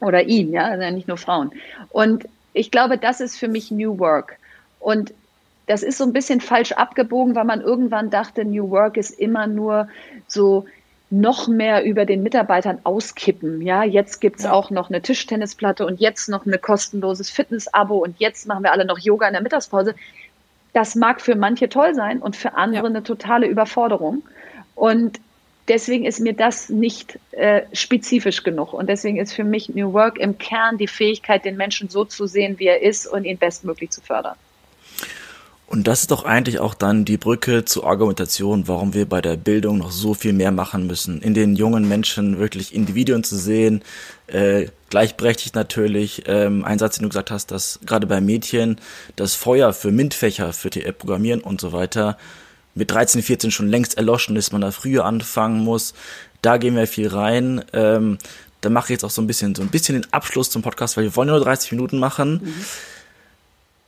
oder 0.00 0.24
ihn, 0.24 0.52
ja, 0.52 0.64
also 0.64 0.90
nicht 0.94 1.08
nur 1.08 1.16
Frauen. 1.16 1.52
Und 1.90 2.26
ich 2.52 2.70
glaube, 2.70 2.98
das 2.98 3.20
ist 3.20 3.36
für 3.36 3.48
mich 3.48 3.70
New 3.70 3.98
Work. 3.98 4.38
Und 4.80 5.14
das 5.66 5.82
ist 5.82 5.98
so 5.98 6.04
ein 6.04 6.12
bisschen 6.12 6.40
falsch 6.40 6.72
abgebogen, 6.72 7.34
weil 7.34 7.44
man 7.44 7.62
irgendwann 7.62 8.10
dachte, 8.10 8.44
New 8.44 8.70
Work 8.70 8.96
ist 8.96 9.18
immer 9.18 9.46
nur 9.46 9.88
so 10.28 10.66
noch 11.10 11.48
mehr 11.48 11.84
über 11.84 12.04
den 12.04 12.22
Mitarbeitern 12.22 12.78
auskippen. 12.84 13.62
Ja, 13.62 13.84
jetzt 13.84 14.20
gibt's 14.20 14.44
ja. 14.44 14.52
auch 14.52 14.70
noch 14.70 14.90
eine 14.90 15.00
Tischtennisplatte 15.00 15.86
und 15.86 16.00
jetzt 16.00 16.28
noch 16.28 16.44
ein 16.44 16.60
kostenloses 16.60 17.30
Fitness-Abo 17.30 17.96
und 17.98 18.18
jetzt 18.18 18.46
machen 18.46 18.64
wir 18.64 18.72
alle 18.72 18.84
noch 18.84 18.98
Yoga 18.98 19.26
in 19.26 19.34
der 19.34 19.42
Mittagspause. 19.42 19.94
Das 20.74 20.94
mag 20.94 21.22
für 21.22 21.36
manche 21.36 21.68
toll 21.70 21.94
sein 21.94 22.18
und 22.18 22.36
für 22.36 22.54
andere 22.54 22.82
ja. 22.82 22.88
eine 22.90 23.02
totale 23.02 23.46
Überforderung. 23.46 24.22
Und 24.74 25.20
deswegen 25.68 26.04
ist 26.04 26.20
mir 26.20 26.34
das 26.34 26.68
nicht 26.68 27.18
äh, 27.30 27.62
spezifisch 27.72 28.42
genug. 28.42 28.74
Und 28.74 28.88
deswegen 28.88 29.16
ist 29.16 29.32
für 29.32 29.44
mich 29.44 29.68
New 29.70 29.92
Work 29.92 30.18
im 30.18 30.36
Kern 30.36 30.76
die 30.76 30.88
Fähigkeit, 30.88 31.44
den 31.44 31.56
Menschen 31.56 31.88
so 31.88 32.04
zu 32.04 32.26
sehen, 32.26 32.58
wie 32.58 32.66
er 32.66 32.82
ist 32.82 33.06
und 33.06 33.24
ihn 33.24 33.38
bestmöglich 33.38 33.90
zu 33.90 34.02
fördern. 34.02 34.36
Und 35.74 35.88
das 35.88 36.02
ist 36.02 36.12
doch 36.12 36.24
eigentlich 36.24 36.60
auch 36.60 36.72
dann 36.72 37.04
die 37.04 37.16
Brücke 37.16 37.64
zur 37.64 37.84
Argumentation, 37.84 38.68
warum 38.68 38.94
wir 38.94 39.08
bei 39.08 39.20
der 39.20 39.36
Bildung 39.36 39.78
noch 39.78 39.90
so 39.90 40.14
viel 40.14 40.32
mehr 40.32 40.52
machen 40.52 40.86
müssen. 40.86 41.20
In 41.20 41.34
den 41.34 41.56
jungen 41.56 41.88
Menschen 41.88 42.38
wirklich 42.38 42.72
Individuen 42.72 43.24
zu 43.24 43.36
sehen, 43.36 43.82
äh, 44.28 44.68
gleichberechtigt 44.88 45.56
natürlich. 45.56 46.22
Ähm, 46.26 46.64
ein 46.64 46.78
Satz, 46.78 46.98
den 46.98 47.02
du 47.02 47.08
gesagt 47.08 47.32
hast, 47.32 47.50
dass 47.50 47.80
gerade 47.84 48.06
bei 48.06 48.20
Mädchen 48.20 48.78
das 49.16 49.34
Feuer 49.34 49.72
für 49.72 49.90
MINT-Fächer, 49.90 50.52
für 50.52 50.70
TR 50.70 50.92
Programmieren 50.92 51.40
und 51.40 51.60
so 51.60 51.72
weiter 51.72 52.18
mit 52.76 52.92
13, 52.92 53.20
14 53.20 53.50
schon 53.50 53.66
längst 53.66 53.96
erloschen 53.96 54.36
ist, 54.36 54.52
man 54.52 54.60
da 54.60 54.70
früher 54.70 55.04
anfangen 55.04 55.58
muss. 55.58 55.94
Da 56.40 56.56
gehen 56.56 56.76
wir 56.76 56.86
viel 56.86 57.08
rein. 57.08 57.64
Ähm, 57.72 58.18
da 58.60 58.70
mache 58.70 58.86
ich 58.86 58.90
jetzt 58.90 59.04
auch 59.04 59.10
so 59.10 59.20
ein 59.20 59.26
bisschen 59.26 59.56
so 59.56 59.62
ein 59.62 59.70
bisschen 59.70 60.00
den 60.00 60.12
Abschluss 60.12 60.50
zum 60.50 60.62
Podcast, 60.62 60.96
weil 60.96 61.02
wir 61.02 61.16
wollen 61.16 61.30
nur 61.30 61.40
30 61.40 61.72
Minuten 61.72 61.98
machen. 61.98 62.42
Mhm. 62.44 62.64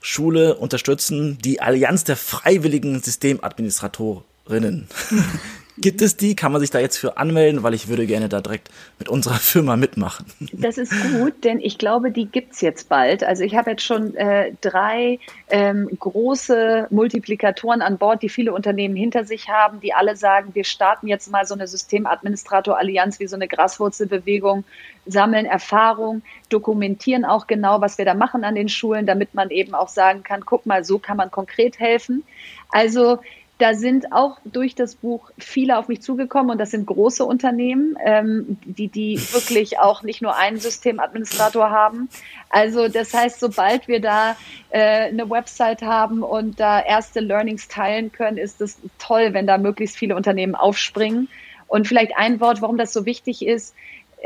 Schule 0.01 0.55
unterstützen, 0.55 1.37
die 1.39 1.61
Allianz 1.61 2.03
der 2.03 2.17
freiwilligen 2.17 3.01
Systemadministratorinnen. 3.01 4.87
Gibt 5.79 6.01
es 6.01 6.17
die? 6.17 6.35
Kann 6.35 6.51
man 6.51 6.59
sich 6.59 6.71
da 6.71 6.79
jetzt 6.79 6.97
für 6.97 7.17
anmelden? 7.17 7.61
Weil 7.61 7.75
ich 7.75 7.87
würde 7.87 8.07
gerne 8.07 8.29
da 8.29 8.41
direkt 8.41 8.69
mit 8.97 9.09
unserer 9.09 9.35
Firma 9.35 9.75
mitmachen. 9.75 10.25
Das 10.51 10.77
ist 10.77 10.91
gut, 11.13 11.43
denn 11.43 11.59
ich 11.59 11.77
glaube, 11.77 12.11
die 12.11 12.25
gibt's 12.25 12.61
jetzt 12.61 12.89
bald. 12.89 13.23
Also 13.23 13.43
ich 13.43 13.55
habe 13.55 13.71
jetzt 13.71 13.83
schon 13.83 14.15
äh, 14.15 14.53
drei 14.61 15.19
ähm, 15.49 15.87
große 15.99 16.87
Multiplikatoren 16.89 17.81
an 17.81 17.97
Bord, 17.97 18.23
die 18.23 18.29
viele 18.29 18.53
Unternehmen 18.53 18.95
hinter 18.95 19.23
sich 19.23 19.49
haben, 19.49 19.79
die 19.79 19.93
alle 19.93 20.15
sagen, 20.15 20.55
wir 20.55 20.63
starten 20.63 21.07
jetzt 21.07 21.31
mal 21.31 21.45
so 21.45 21.53
eine 21.53 21.67
Systemadministrator-Allianz 21.67 23.19
wie 23.19 23.27
so 23.27 23.35
eine 23.35 23.47
Graswurzelbewegung, 23.47 24.63
sammeln 25.05 25.45
Erfahrung, 25.45 26.23
dokumentieren 26.49 27.23
auch 27.23 27.47
genau, 27.47 27.81
was 27.81 27.97
wir 27.97 28.05
da 28.05 28.15
machen 28.15 28.43
an 28.43 28.55
den 28.55 28.67
Schulen, 28.69 29.05
damit 29.05 29.35
man 29.35 29.51
eben 29.51 29.75
auch 29.75 29.89
sagen 29.89 30.23
kann, 30.23 30.43
guck 30.45 30.65
mal, 30.65 30.83
so 30.83 30.97
kann 30.97 31.17
man 31.17 31.29
konkret 31.29 31.79
helfen. 31.79 32.23
Also 32.69 33.19
da 33.57 33.73
sind 33.73 34.13
auch 34.13 34.37
durch 34.45 34.75
das 34.75 34.95
Buch 34.95 35.31
viele 35.37 35.77
auf 35.77 35.87
mich 35.87 36.01
zugekommen 36.01 36.51
und 36.51 36.57
das 36.59 36.71
sind 36.71 36.85
große 36.85 37.25
Unternehmen, 37.25 37.97
ähm, 38.03 38.57
die, 38.65 38.87
die 38.87 39.19
wirklich 39.33 39.79
auch 39.79 40.03
nicht 40.03 40.21
nur 40.21 40.35
einen 40.35 40.57
Systemadministrator 40.57 41.69
haben. 41.69 42.09
Also 42.49 42.87
das 42.87 43.13
heißt, 43.13 43.39
sobald 43.39 43.87
wir 43.87 43.99
da 43.99 44.37
äh, 44.69 45.07
eine 45.07 45.29
Website 45.29 45.81
haben 45.81 46.21
und 46.23 46.59
da 46.59 46.79
erste 46.79 47.19
Learnings 47.19 47.67
teilen 47.67 48.11
können, 48.11 48.37
ist 48.37 48.61
es 48.61 48.77
toll, 48.99 49.33
wenn 49.33 49.47
da 49.47 49.57
möglichst 49.57 49.97
viele 49.97 50.15
Unternehmen 50.15 50.55
aufspringen. 50.55 51.27
Und 51.67 51.87
vielleicht 51.87 52.15
ein 52.15 52.39
Wort, 52.39 52.61
warum 52.61 52.77
das 52.77 52.93
so 52.93 53.05
wichtig 53.05 53.45
ist 53.45 53.75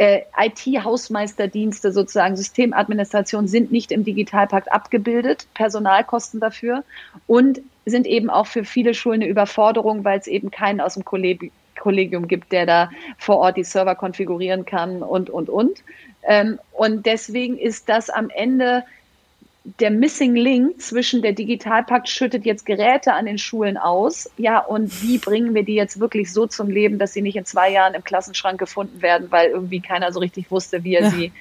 äh, 0.02 0.24
IT-Hausmeisterdienste 0.36 1.92
sozusagen, 1.92 2.36
Systemadministration 2.36 3.48
sind 3.48 3.72
nicht 3.72 3.92
im 3.92 4.04
Digitalpakt 4.04 4.72
abgebildet, 4.72 5.46
Personalkosten 5.54 6.40
dafür 6.40 6.84
und 7.28 7.62
sind 7.86 8.08
eben 8.08 8.32
auch 8.32 8.48
für 8.48 8.64
viele 8.64 8.96
Schulen 8.96 9.22
eine 9.22 9.30
Überforderung, 9.30 10.04
weil 10.04 10.18
es 10.18 10.26
eben 10.26 10.50
keinen 10.50 10.82
aus 10.82 10.96
dem 10.96 11.06
Kollegium 11.06 12.28
gibt, 12.28 12.52
der 12.52 12.66
da 12.66 12.90
vor 13.20 13.38
Ort 13.38 13.58
die 13.58 13.64
Server 13.64 13.94
konfigurieren 13.94 14.66
kann 14.66 15.04
und, 15.04 15.30
und, 15.30 15.50
und. 15.50 15.84
Ähm, 16.24 16.58
und 16.72 17.06
deswegen 17.06 17.60
ist 17.60 17.88
das 17.88 18.10
am 18.10 18.32
Ende 18.32 18.84
der 19.63 19.91
Missing 19.91 20.36
Link 20.36 20.82
zwischen 20.82 21.21
der 21.21 21.34
Digitalpakt 21.34 22.10
schüttet 22.10 22.45
jetzt 22.45 22.65
Geräte 22.65 23.13
an 23.13 23.28
den 23.28 23.38
Schulen 23.38 23.78
aus, 23.78 24.30
ja, 24.38 24.60
und 24.60 25.04
wie 25.04 25.19
bringen 25.19 25.54
wir 25.54 25.63
die 25.63 25.76
jetzt 25.76 26.00
wirklich 26.00 26.34
so 26.34 26.47
zum 26.47 26.69
Leben, 26.69 26.97
dass 26.97 27.13
sie 27.13 27.21
nicht 27.21 27.36
in 27.36 27.45
zwei 27.45 27.71
Jahren 27.71 27.93
im 27.93 28.04
Klassenschrank 28.04 28.60
gefunden 28.60 29.02
werden, 29.04 29.28
weil 29.30 29.52
irgendwie 29.52 29.80
keiner 29.80 30.12
so 30.12 30.19
richtig 30.19 30.50
wusste, 30.50 30.84
wie 30.84 30.95
er 30.95 31.04
ja. 31.04 31.10
sie, 31.12 31.32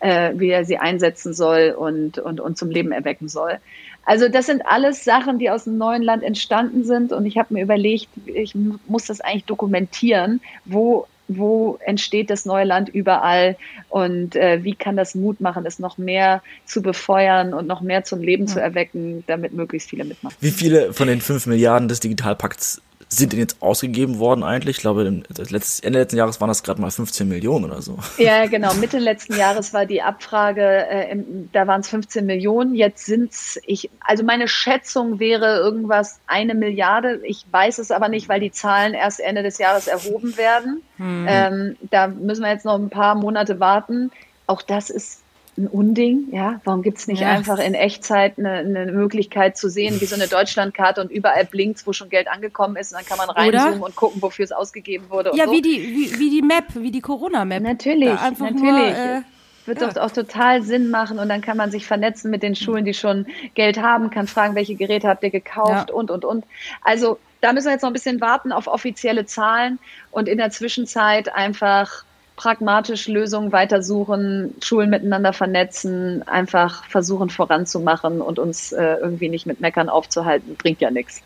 äh, 0.00 0.32
wie 0.36 0.50
er 0.50 0.66
sie 0.66 0.76
einsetzen 0.76 1.32
soll 1.32 1.74
und, 1.76 2.18
und, 2.18 2.40
und 2.40 2.58
zum 2.58 2.70
Leben 2.70 2.92
erwecken 2.92 3.28
soll. 3.28 3.58
Also 4.04 4.28
das 4.28 4.46
sind 4.46 4.66
alles 4.66 5.04
Sachen, 5.04 5.38
die 5.38 5.48
aus 5.48 5.64
dem 5.64 5.78
neuen 5.78 6.02
Land 6.02 6.24
entstanden 6.24 6.84
sind 6.84 7.12
und 7.12 7.24
ich 7.24 7.38
habe 7.38 7.54
mir 7.54 7.62
überlegt, 7.62 8.08
ich 8.26 8.54
muss 8.54 9.06
das 9.06 9.20
eigentlich 9.20 9.44
dokumentieren, 9.44 10.42
wo 10.66 11.06
wo 11.38 11.78
entsteht 11.84 12.30
das 12.30 12.44
neue 12.44 12.64
Land 12.64 12.88
überall 12.88 13.56
und 13.88 14.36
äh, 14.36 14.62
wie 14.62 14.74
kann 14.74 14.96
das 14.96 15.14
Mut 15.14 15.40
machen, 15.40 15.64
es 15.66 15.78
noch 15.78 15.98
mehr 15.98 16.42
zu 16.64 16.82
befeuern 16.82 17.54
und 17.54 17.66
noch 17.66 17.80
mehr 17.80 18.04
zum 18.04 18.20
Leben 18.20 18.46
ja. 18.46 18.52
zu 18.54 18.60
erwecken, 18.60 19.24
damit 19.26 19.52
möglichst 19.52 19.90
viele 19.90 20.04
mitmachen. 20.04 20.36
Wie 20.40 20.50
viele 20.50 20.92
von 20.92 21.08
den 21.08 21.20
fünf 21.20 21.46
Milliarden 21.46 21.88
des 21.88 22.00
Digitalpakts 22.00 22.80
sind 23.16 23.32
denn 23.32 23.40
jetzt 23.40 23.60
ausgegeben 23.60 24.18
worden 24.18 24.42
eigentlich? 24.42 24.76
Ich 24.76 24.82
glaube, 24.82 25.06
Ende 25.06 25.98
letzten 25.98 26.16
Jahres 26.16 26.40
waren 26.40 26.48
das 26.48 26.62
gerade 26.62 26.80
mal 26.80 26.90
15 26.90 27.28
Millionen 27.28 27.66
oder 27.66 27.82
so. 27.82 27.98
Ja, 28.18 28.46
genau. 28.46 28.72
Mitte 28.74 28.98
letzten 28.98 29.36
Jahres 29.36 29.74
war 29.74 29.86
die 29.86 30.02
Abfrage, 30.02 30.62
äh, 30.62 31.10
im, 31.12 31.50
da 31.52 31.66
waren 31.66 31.80
es 31.80 31.88
15 31.88 32.24
Millionen. 32.24 32.74
Jetzt 32.74 33.06
sind 33.06 33.32
es, 33.32 33.60
ich, 33.66 33.90
also 34.00 34.24
meine 34.24 34.48
Schätzung 34.48 35.18
wäre 35.18 35.58
irgendwas 35.58 36.20
eine 36.26 36.54
Milliarde. 36.54 37.20
Ich 37.24 37.44
weiß 37.50 37.78
es 37.78 37.90
aber 37.90 38.08
nicht, 38.08 38.28
weil 38.28 38.40
die 38.40 38.52
Zahlen 38.52 38.94
erst 38.94 39.20
Ende 39.20 39.42
des 39.42 39.58
Jahres 39.58 39.86
erhoben 39.86 40.36
werden. 40.36 40.82
Hm. 40.96 41.26
Ähm, 41.28 41.76
da 41.90 42.08
müssen 42.08 42.42
wir 42.42 42.50
jetzt 42.50 42.64
noch 42.64 42.78
ein 42.78 42.90
paar 42.90 43.14
Monate 43.14 43.60
warten. 43.60 44.10
Auch 44.46 44.62
das 44.62 44.90
ist 44.90 45.21
ein 45.58 45.66
Unding, 45.66 46.28
ja. 46.32 46.60
Warum 46.64 46.82
gibt's 46.82 47.06
nicht 47.06 47.20
yes. 47.20 47.28
einfach 47.28 47.58
in 47.58 47.74
Echtzeit 47.74 48.38
eine, 48.38 48.52
eine, 48.54 48.90
Möglichkeit 48.90 49.56
zu 49.56 49.68
sehen, 49.68 50.00
wie 50.00 50.06
so 50.06 50.14
eine 50.14 50.26
Deutschlandkarte 50.26 51.00
und 51.00 51.10
überall 51.10 51.44
blinkt, 51.44 51.86
wo 51.86 51.92
schon 51.92 52.08
Geld 52.08 52.28
angekommen 52.28 52.76
ist 52.76 52.92
und 52.92 52.98
dann 52.98 53.06
kann 53.06 53.18
man 53.18 53.28
reinzoomen 53.28 53.74
Oder? 53.74 53.86
und 53.86 53.96
gucken, 53.96 54.22
wofür 54.22 54.44
es 54.44 54.52
ausgegeben 54.52 55.10
wurde. 55.10 55.32
Ja, 55.34 55.46
so. 55.46 55.52
wie 55.52 55.60
die, 55.60 55.70
wie, 55.70 56.18
wie 56.18 56.30
die 56.30 56.42
Map, 56.42 56.64
wie 56.74 56.90
die 56.90 57.02
Corona-Map. 57.02 57.62
Natürlich, 57.62 58.08
natürlich. 58.08 58.62
Nur, 58.62 58.78
äh, 58.78 59.22
Wird 59.66 59.80
ja. 59.80 59.88
doch 59.88 60.02
auch 60.02 60.10
total 60.10 60.62
Sinn 60.62 60.88
machen 60.88 61.18
und 61.18 61.28
dann 61.28 61.42
kann 61.42 61.58
man 61.58 61.70
sich 61.70 61.86
vernetzen 61.86 62.30
mit 62.30 62.42
den 62.42 62.56
Schulen, 62.56 62.86
die 62.86 62.94
schon 62.94 63.26
Geld 63.54 63.78
haben, 63.78 64.10
kann 64.10 64.26
fragen, 64.26 64.54
welche 64.54 64.74
Geräte 64.74 65.06
habt 65.06 65.22
ihr 65.22 65.30
gekauft 65.30 65.90
ja. 65.90 65.94
und, 65.94 66.10
und, 66.10 66.24
und. 66.24 66.46
Also 66.82 67.18
da 67.42 67.52
müssen 67.52 67.66
wir 67.66 67.72
jetzt 67.72 67.82
noch 67.82 67.90
ein 67.90 67.94
bisschen 67.94 68.22
warten 68.22 68.52
auf 68.52 68.68
offizielle 68.68 69.26
Zahlen 69.26 69.78
und 70.12 70.28
in 70.28 70.38
der 70.38 70.50
Zwischenzeit 70.50 71.34
einfach 71.34 72.04
pragmatisch 72.36 73.08
Lösungen 73.08 73.52
weitersuchen, 73.52 74.54
Schulen 74.62 74.90
miteinander 74.90 75.32
vernetzen, 75.32 76.26
einfach 76.26 76.84
versuchen 76.86 77.30
voranzumachen 77.30 78.20
und 78.20 78.38
uns 78.38 78.72
äh, 78.72 78.96
irgendwie 79.00 79.28
nicht 79.28 79.46
mit 79.46 79.60
Meckern 79.60 79.88
aufzuhalten, 79.88 80.56
bringt 80.56 80.80
ja 80.80 80.90
nichts. 80.90 81.20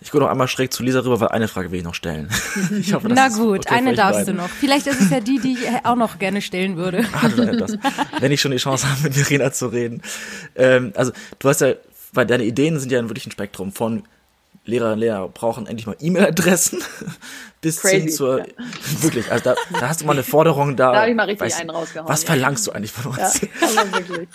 Ich 0.00 0.12
gucke 0.12 0.22
noch 0.22 0.30
einmal 0.30 0.46
schräg 0.46 0.72
zu 0.72 0.84
Lisa 0.84 1.00
rüber, 1.00 1.20
weil 1.20 1.28
eine 1.28 1.48
Frage 1.48 1.72
will 1.72 1.78
ich 1.80 1.84
noch 1.84 1.94
stellen. 1.94 2.28
Ich 2.78 2.92
hoffe, 2.92 3.08
Na 3.10 3.28
gut, 3.28 3.66
okay 3.66 3.74
eine 3.74 3.94
darfst 3.94 4.20
beiden. 4.20 4.36
du 4.36 4.42
noch. 4.42 4.48
Vielleicht 4.48 4.86
ist 4.86 5.00
es 5.00 5.10
ja 5.10 5.20
die, 5.20 5.40
die 5.40 5.54
ich 5.54 5.84
auch 5.84 5.96
noch 5.96 6.18
gerne 6.18 6.40
stellen 6.40 6.76
würde. 6.76 7.04
Ah, 7.12 7.28
das. 7.28 7.76
Wenn 8.20 8.30
ich 8.30 8.40
schon 8.40 8.52
die 8.52 8.58
Chance 8.58 8.88
habe, 8.88 9.02
mit 9.02 9.14
Verena 9.14 9.50
zu 9.50 9.66
reden. 9.66 10.02
Ähm, 10.54 10.92
also, 10.94 11.12
du 11.38 11.48
hast 11.48 11.60
ja, 11.60 11.74
weil 12.12 12.26
deine 12.26 12.44
Ideen 12.44 12.78
sind 12.78 12.92
ja 12.92 13.02
wirklich 13.02 13.26
ein 13.26 13.32
Spektrum 13.32 13.72
von 13.72 14.04
Lehrer 14.68 14.92
und 14.92 14.98
Lehrer 14.98 15.28
brauchen 15.28 15.66
endlich 15.66 15.86
mal 15.86 15.96
E-Mail-Adressen 15.98 16.82
bis 17.60 17.80
Crazy, 17.80 18.00
hin 18.00 18.08
zur, 18.10 18.40
ja. 18.40 18.44
wirklich, 19.00 19.30
also 19.32 19.42
da, 19.42 19.54
da, 19.72 19.88
hast 19.88 20.02
du 20.02 20.04
mal 20.06 20.12
eine 20.12 20.22
Forderung 20.22 20.76
da. 20.76 20.92
Da 20.92 21.00
habe 21.00 21.10
ich 21.10 21.16
mal 21.16 21.24
richtig 21.24 21.46
weiß, 21.46 21.60
einen 21.60 21.70
rausgehauen. 21.70 22.08
Was 22.08 22.22
ja. 22.22 22.26
verlangst 22.26 22.66
du 22.66 22.72
eigentlich 22.72 22.92
von 22.92 23.12
uns? 23.12 23.40
Ja, 23.74 23.92
wirklich. 23.92 24.28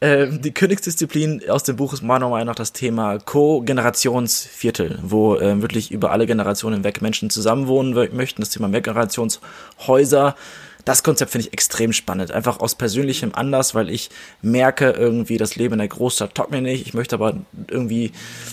Ähm, 0.00 0.42
die 0.42 0.52
Königsdisziplin 0.52 1.48
aus 1.48 1.62
dem 1.62 1.76
Buch 1.76 1.94
ist 1.94 2.02
meiner 2.02 2.28
Meinung 2.28 2.48
nach 2.48 2.54
das 2.54 2.72
Thema 2.72 3.18
Co-Generationsviertel, 3.18 4.98
wo 5.02 5.36
äh, 5.36 5.62
wirklich 5.62 5.90
über 5.90 6.10
alle 6.10 6.26
Generationen 6.26 6.76
hinweg 6.76 7.00
Menschen 7.00 7.30
zusammenwohnen 7.30 7.94
möchten. 8.14 8.42
Das 8.42 8.50
Thema 8.50 8.68
Mehrgenerationshäuser. 8.68 10.36
Das 10.84 11.02
Konzept 11.02 11.32
finde 11.32 11.46
ich 11.46 11.52
extrem 11.52 11.92
spannend. 11.92 12.30
Einfach 12.30 12.60
aus 12.60 12.74
persönlichem 12.74 13.34
Anlass, 13.34 13.74
weil 13.74 13.88
ich 13.88 14.10
merke 14.42 14.90
irgendwie, 14.90 15.38
das 15.38 15.56
Leben 15.56 15.74
in 15.74 15.78
der 15.78 15.88
Großstadt 15.88 16.34
taugt 16.34 16.50
mir 16.50 16.60
nicht. 16.60 16.86
Ich 16.86 16.94
möchte 16.94 17.16
aber 17.16 17.38
irgendwie 17.68 18.12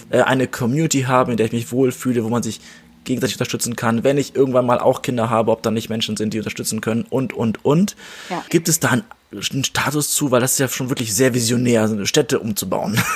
äh, 0.10 0.22
eine 0.22 0.48
Community 0.48 1.04
haben, 1.04 1.32
in 1.32 1.38
der 1.38 1.48
ich 1.48 1.52
mich 1.52 1.72
wohlfühle, 1.72 2.24
wo 2.24 2.30
man 2.30 2.44
sich 2.44 2.62
gegenseitig 3.04 3.36
unterstützen 3.36 3.76
kann, 3.76 4.04
wenn 4.04 4.18
ich 4.18 4.36
irgendwann 4.36 4.66
mal 4.66 4.80
auch 4.80 5.02
Kinder 5.02 5.30
habe, 5.30 5.52
ob 5.52 5.64
da 5.64 5.72
nicht 5.72 5.90
Menschen 5.90 6.18
sind, 6.18 6.34
die 6.34 6.38
unterstützen 6.38 6.82
können 6.82 7.06
und, 7.10 7.34
und, 7.34 7.66
und. 7.66 7.96
Ja. 8.30 8.44
Gibt 8.50 8.70
es 8.70 8.80
da 8.80 8.90
ein 8.90 9.04
einen 9.32 9.64
Status 9.64 10.14
zu, 10.14 10.30
weil 10.30 10.42
das 10.42 10.54
ist 10.54 10.60
ja 10.60 10.68
schon 10.68 10.90
wirklich 10.90 11.16
sehr 11.16 11.34
visionär, 11.34 11.88
so 11.88 11.96
eine 11.96 12.06
Städte 12.06 12.40
umzubauen. 12.40 13.00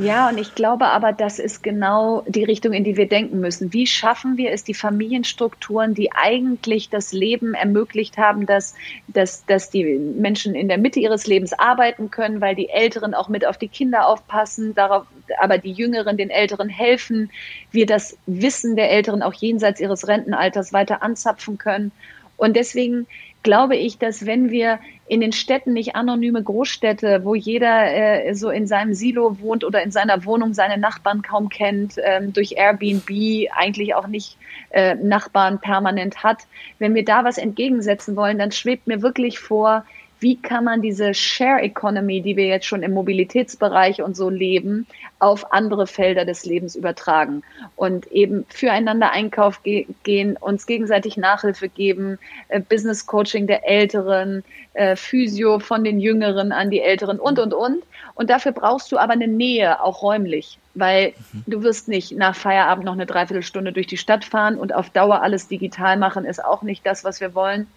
Ja, 0.00 0.28
und 0.28 0.38
ich 0.38 0.54
glaube 0.54 0.86
aber, 0.86 1.12
das 1.12 1.40
ist 1.40 1.64
genau 1.64 2.22
die 2.28 2.44
Richtung, 2.44 2.72
in 2.72 2.84
die 2.84 2.96
wir 2.96 3.08
denken 3.08 3.40
müssen. 3.40 3.72
Wie 3.72 3.84
schaffen 3.84 4.36
wir 4.36 4.52
es, 4.52 4.62
die 4.62 4.72
Familienstrukturen, 4.72 5.92
die 5.92 6.12
eigentlich 6.12 6.88
das 6.88 7.12
Leben 7.12 7.54
ermöglicht 7.54 8.16
haben, 8.16 8.46
dass, 8.46 8.76
dass, 9.08 9.44
dass 9.46 9.70
die 9.70 9.82
Menschen 9.84 10.54
in 10.54 10.68
der 10.68 10.78
Mitte 10.78 11.00
ihres 11.00 11.26
Lebens 11.26 11.52
arbeiten 11.52 12.12
können, 12.12 12.40
weil 12.40 12.54
die 12.54 12.68
Älteren 12.68 13.12
auch 13.12 13.28
mit 13.28 13.44
auf 13.44 13.58
die 13.58 13.66
Kinder 13.66 14.06
aufpassen, 14.06 14.72
darauf, 14.76 15.04
aber 15.40 15.58
die 15.58 15.72
Jüngeren 15.72 16.16
den 16.16 16.30
Älteren 16.30 16.68
helfen, 16.68 17.32
wir 17.72 17.86
das 17.86 18.16
Wissen 18.26 18.76
der 18.76 18.92
Älteren 18.92 19.20
auch 19.20 19.34
jenseits 19.34 19.80
ihres 19.80 20.06
Rentenalters 20.06 20.72
weiter 20.72 21.02
anzapfen 21.02 21.58
können. 21.58 21.90
Und 22.36 22.54
deswegen 22.54 23.08
glaube 23.48 23.76
ich, 23.76 23.96
dass 23.96 24.26
wenn 24.26 24.50
wir 24.50 24.78
in 25.06 25.22
den 25.22 25.32
Städten 25.32 25.72
nicht 25.72 25.96
anonyme 25.96 26.42
Großstädte, 26.42 27.24
wo 27.24 27.34
jeder 27.34 28.26
äh, 28.26 28.34
so 28.34 28.50
in 28.50 28.66
seinem 28.66 28.92
Silo 28.92 29.40
wohnt 29.40 29.64
oder 29.64 29.82
in 29.82 29.90
seiner 29.90 30.26
Wohnung 30.26 30.52
seine 30.52 30.76
Nachbarn 30.76 31.22
kaum 31.22 31.48
kennt, 31.48 31.94
ähm, 31.96 32.34
durch 32.34 32.56
Airbnb 32.58 33.08
eigentlich 33.56 33.94
auch 33.94 34.06
nicht 34.06 34.36
äh, 34.68 34.96
Nachbarn 34.96 35.60
permanent 35.60 36.22
hat, 36.22 36.42
wenn 36.78 36.94
wir 36.94 37.06
da 37.06 37.24
was 37.24 37.38
entgegensetzen 37.38 38.16
wollen, 38.16 38.36
dann 38.36 38.52
schwebt 38.52 38.86
mir 38.86 39.00
wirklich 39.00 39.38
vor, 39.38 39.86
wie 40.20 40.36
kann 40.40 40.64
man 40.64 40.82
diese 40.82 41.14
Share 41.14 41.60
Economy, 41.60 42.20
die 42.20 42.36
wir 42.36 42.46
jetzt 42.46 42.66
schon 42.66 42.82
im 42.82 42.92
Mobilitätsbereich 42.92 44.02
und 44.02 44.16
so 44.16 44.30
leben, 44.30 44.86
auf 45.20 45.52
andere 45.52 45.86
Felder 45.86 46.24
des 46.24 46.44
Lebens 46.44 46.74
übertragen 46.76 47.42
und 47.76 48.06
eben 48.12 48.44
füreinander 48.48 49.10
Einkauf 49.10 49.62
ge 49.62 49.86
gehen, 50.02 50.36
uns 50.36 50.66
gegenseitig 50.66 51.16
Nachhilfe 51.16 51.68
geben, 51.68 52.18
äh, 52.48 52.60
Business 52.60 53.06
Coaching 53.06 53.46
der 53.46 53.68
Älteren, 53.68 54.44
äh, 54.74 54.96
Physio 54.96 55.58
von 55.58 55.84
den 55.84 56.00
Jüngeren 56.00 56.52
an 56.52 56.70
die 56.70 56.80
Älteren 56.80 57.18
und, 57.18 57.38
und, 57.38 57.54
und. 57.54 57.82
Und 58.14 58.30
dafür 58.30 58.52
brauchst 58.52 58.90
du 58.90 58.98
aber 58.98 59.12
eine 59.12 59.28
Nähe, 59.28 59.80
auch 59.82 60.02
räumlich, 60.02 60.58
weil 60.74 61.12
mhm. 61.32 61.44
du 61.46 61.62
wirst 61.62 61.88
nicht 61.88 62.16
nach 62.16 62.34
Feierabend 62.34 62.84
noch 62.84 62.92
eine 62.92 63.06
Dreiviertelstunde 63.06 63.72
durch 63.72 63.86
die 63.86 63.96
Stadt 63.96 64.24
fahren 64.24 64.56
und 64.56 64.74
auf 64.74 64.90
Dauer 64.90 65.22
alles 65.22 65.46
digital 65.48 65.96
machen, 65.96 66.24
ist 66.24 66.44
auch 66.44 66.62
nicht 66.62 66.84
das, 66.84 67.04
was 67.04 67.20
wir 67.20 67.34
wollen. 67.34 67.68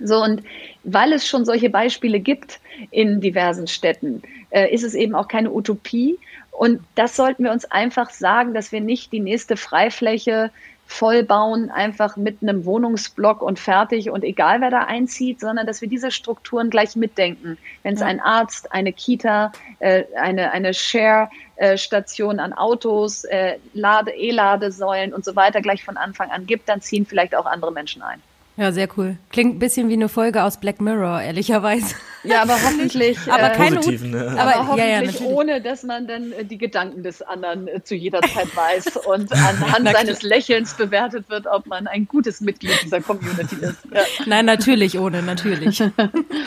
So, 0.00 0.22
und 0.22 0.42
weil 0.84 1.12
es 1.12 1.26
schon 1.26 1.44
solche 1.44 1.70
Beispiele 1.70 2.20
gibt 2.20 2.60
in 2.90 3.20
diversen 3.20 3.66
Städten, 3.66 4.22
äh, 4.50 4.72
ist 4.72 4.84
es 4.84 4.94
eben 4.94 5.14
auch 5.14 5.28
keine 5.28 5.52
Utopie. 5.52 6.18
Und 6.52 6.80
das 6.94 7.16
sollten 7.16 7.44
wir 7.44 7.52
uns 7.52 7.64
einfach 7.64 8.10
sagen, 8.10 8.54
dass 8.54 8.72
wir 8.72 8.80
nicht 8.80 9.12
die 9.12 9.20
nächste 9.20 9.56
Freifläche 9.56 10.50
vollbauen, 10.88 11.70
einfach 11.70 12.16
mit 12.16 12.38
einem 12.42 12.64
Wohnungsblock 12.64 13.42
und 13.42 13.58
fertig 13.58 14.08
und 14.08 14.24
egal 14.24 14.62
wer 14.62 14.70
da 14.70 14.84
einzieht, 14.84 15.38
sondern 15.38 15.66
dass 15.66 15.82
wir 15.82 15.88
diese 15.88 16.10
Strukturen 16.10 16.70
gleich 16.70 16.96
mitdenken. 16.96 17.58
Wenn 17.82 17.94
es 17.94 18.00
ein 18.00 18.20
Arzt, 18.20 18.72
eine 18.72 18.94
Kita, 18.94 19.52
äh, 19.80 20.04
eine, 20.16 20.50
eine 20.52 20.72
Share-Station 20.72 22.40
an 22.40 22.54
Autos, 22.54 23.24
äh, 23.24 23.58
Lade, 23.74 24.12
E-Ladesäulen 24.12 25.12
und 25.12 25.26
so 25.26 25.36
weiter 25.36 25.60
gleich 25.60 25.84
von 25.84 25.98
Anfang 25.98 26.30
an 26.30 26.46
gibt, 26.46 26.70
dann 26.70 26.80
ziehen 26.80 27.04
vielleicht 27.04 27.34
auch 27.34 27.46
andere 27.46 27.70
Menschen 27.70 28.00
ein. 28.00 28.22
Ja, 28.58 28.72
sehr 28.72 28.88
cool. 28.96 29.16
Klingt 29.30 29.54
ein 29.54 29.58
bisschen 29.60 29.88
wie 29.88 29.92
eine 29.92 30.08
Folge 30.08 30.42
aus 30.42 30.58
Black 30.58 30.80
Mirror, 30.80 31.22
ehrlicherweise. 31.22 31.94
Ja, 32.24 32.42
aber 32.42 32.54
hoffentlich. 32.64 33.16
aber 33.30 33.52
äh, 33.52 33.56
keine 33.56 33.78
ne? 33.78 34.36
aber, 34.36 34.40
aber 34.40 34.68
hoffentlich 34.68 35.20
ja, 35.20 35.26
ja, 35.26 35.32
ohne, 35.32 35.62
dass 35.62 35.84
man 35.84 36.08
dann 36.08 36.32
äh, 36.32 36.44
die 36.44 36.58
Gedanken 36.58 37.04
des 37.04 37.22
anderen 37.22 37.68
äh, 37.68 37.84
zu 37.84 37.94
jeder 37.94 38.20
Zeit 38.20 38.54
weiß 38.56 38.96
und 39.06 39.30
anhand 39.32 39.88
seines 39.92 40.22
Lächelns 40.22 40.74
bewertet 40.74 41.30
wird, 41.30 41.46
ob 41.46 41.66
man 41.66 41.86
ein 41.86 42.08
gutes 42.08 42.40
Mitglied 42.40 42.82
dieser 42.82 43.00
Community 43.00 43.54
ist. 43.60 43.78
Ja. 43.94 44.00
Nein, 44.26 44.46
natürlich 44.46 44.98
ohne, 44.98 45.22
natürlich. 45.22 45.80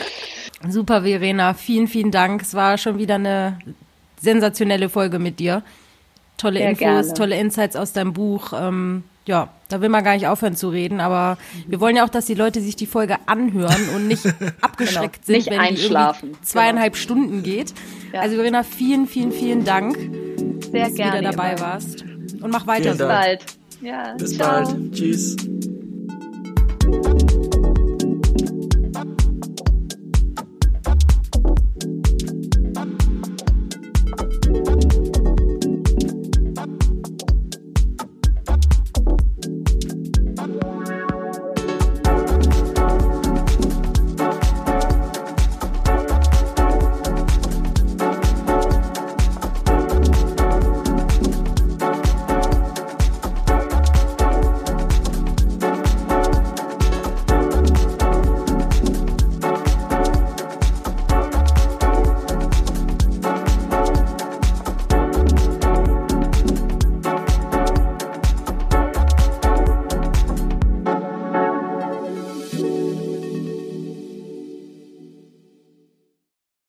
Super, 0.68 1.02
Verena. 1.04 1.54
Vielen, 1.54 1.88
vielen 1.88 2.10
Dank. 2.10 2.42
Es 2.42 2.52
war 2.52 2.76
schon 2.76 2.98
wieder 2.98 3.14
eine 3.14 3.58
sensationelle 4.20 4.90
Folge 4.90 5.18
mit 5.18 5.40
dir. 5.40 5.62
Tolle 6.36 6.58
Sehr 6.58 6.68
Infos, 6.68 6.78
gerne. 6.80 7.14
tolle 7.14 7.40
Insights 7.40 7.74
aus 7.74 7.94
deinem 7.94 8.12
Buch. 8.12 8.52
Ähm, 8.54 9.04
ja, 9.26 9.48
da 9.68 9.80
will 9.80 9.88
man 9.88 10.04
gar 10.04 10.14
nicht 10.14 10.26
aufhören 10.26 10.56
zu 10.56 10.68
reden, 10.68 11.00
aber 11.00 11.38
wir 11.66 11.80
wollen 11.80 11.96
ja 11.96 12.04
auch, 12.04 12.08
dass 12.08 12.26
die 12.26 12.34
Leute 12.34 12.60
sich 12.60 12.76
die 12.76 12.86
Folge 12.86 13.16
anhören 13.26 13.88
und 13.94 14.08
nicht 14.08 14.26
abgeschreckt 14.60 15.24
genau, 15.24 15.26
sind, 15.26 15.36
nicht 15.36 15.50
wenn 15.50 15.60
einschlafen. 15.60 16.32
die 16.32 16.42
zweieinhalb 16.42 16.94
genau. 16.94 17.02
Stunden 17.02 17.42
geht. 17.42 17.72
Ja. 18.12 18.20
Also 18.20 18.36
Verena, 18.36 18.62
vielen, 18.62 19.06
vielen, 19.06 19.32
vielen 19.32 19.64
Dank, 19.64 19.96
Sehr 20.70 20.86
dass 20.86 20.94
gerne, 20.94 21.12
du 21.12 21.18
wieder 21.20 21.30
dabei 21.30 21.52
immer. 21.52 21.60
warst. 21.60 22.02
Und 22.40 22.50
mach 22.50 22.66
weiter 22.66 22.90
Bis 22.90 22.98
so. 22.98 23.06
bald. 23.06 23.44
Ja, 23.80 24.14
Bis 24.18 24.36
ciao. 24.36 24.64
bald. 24.64 24.92
Tschüss. 24.92 25.36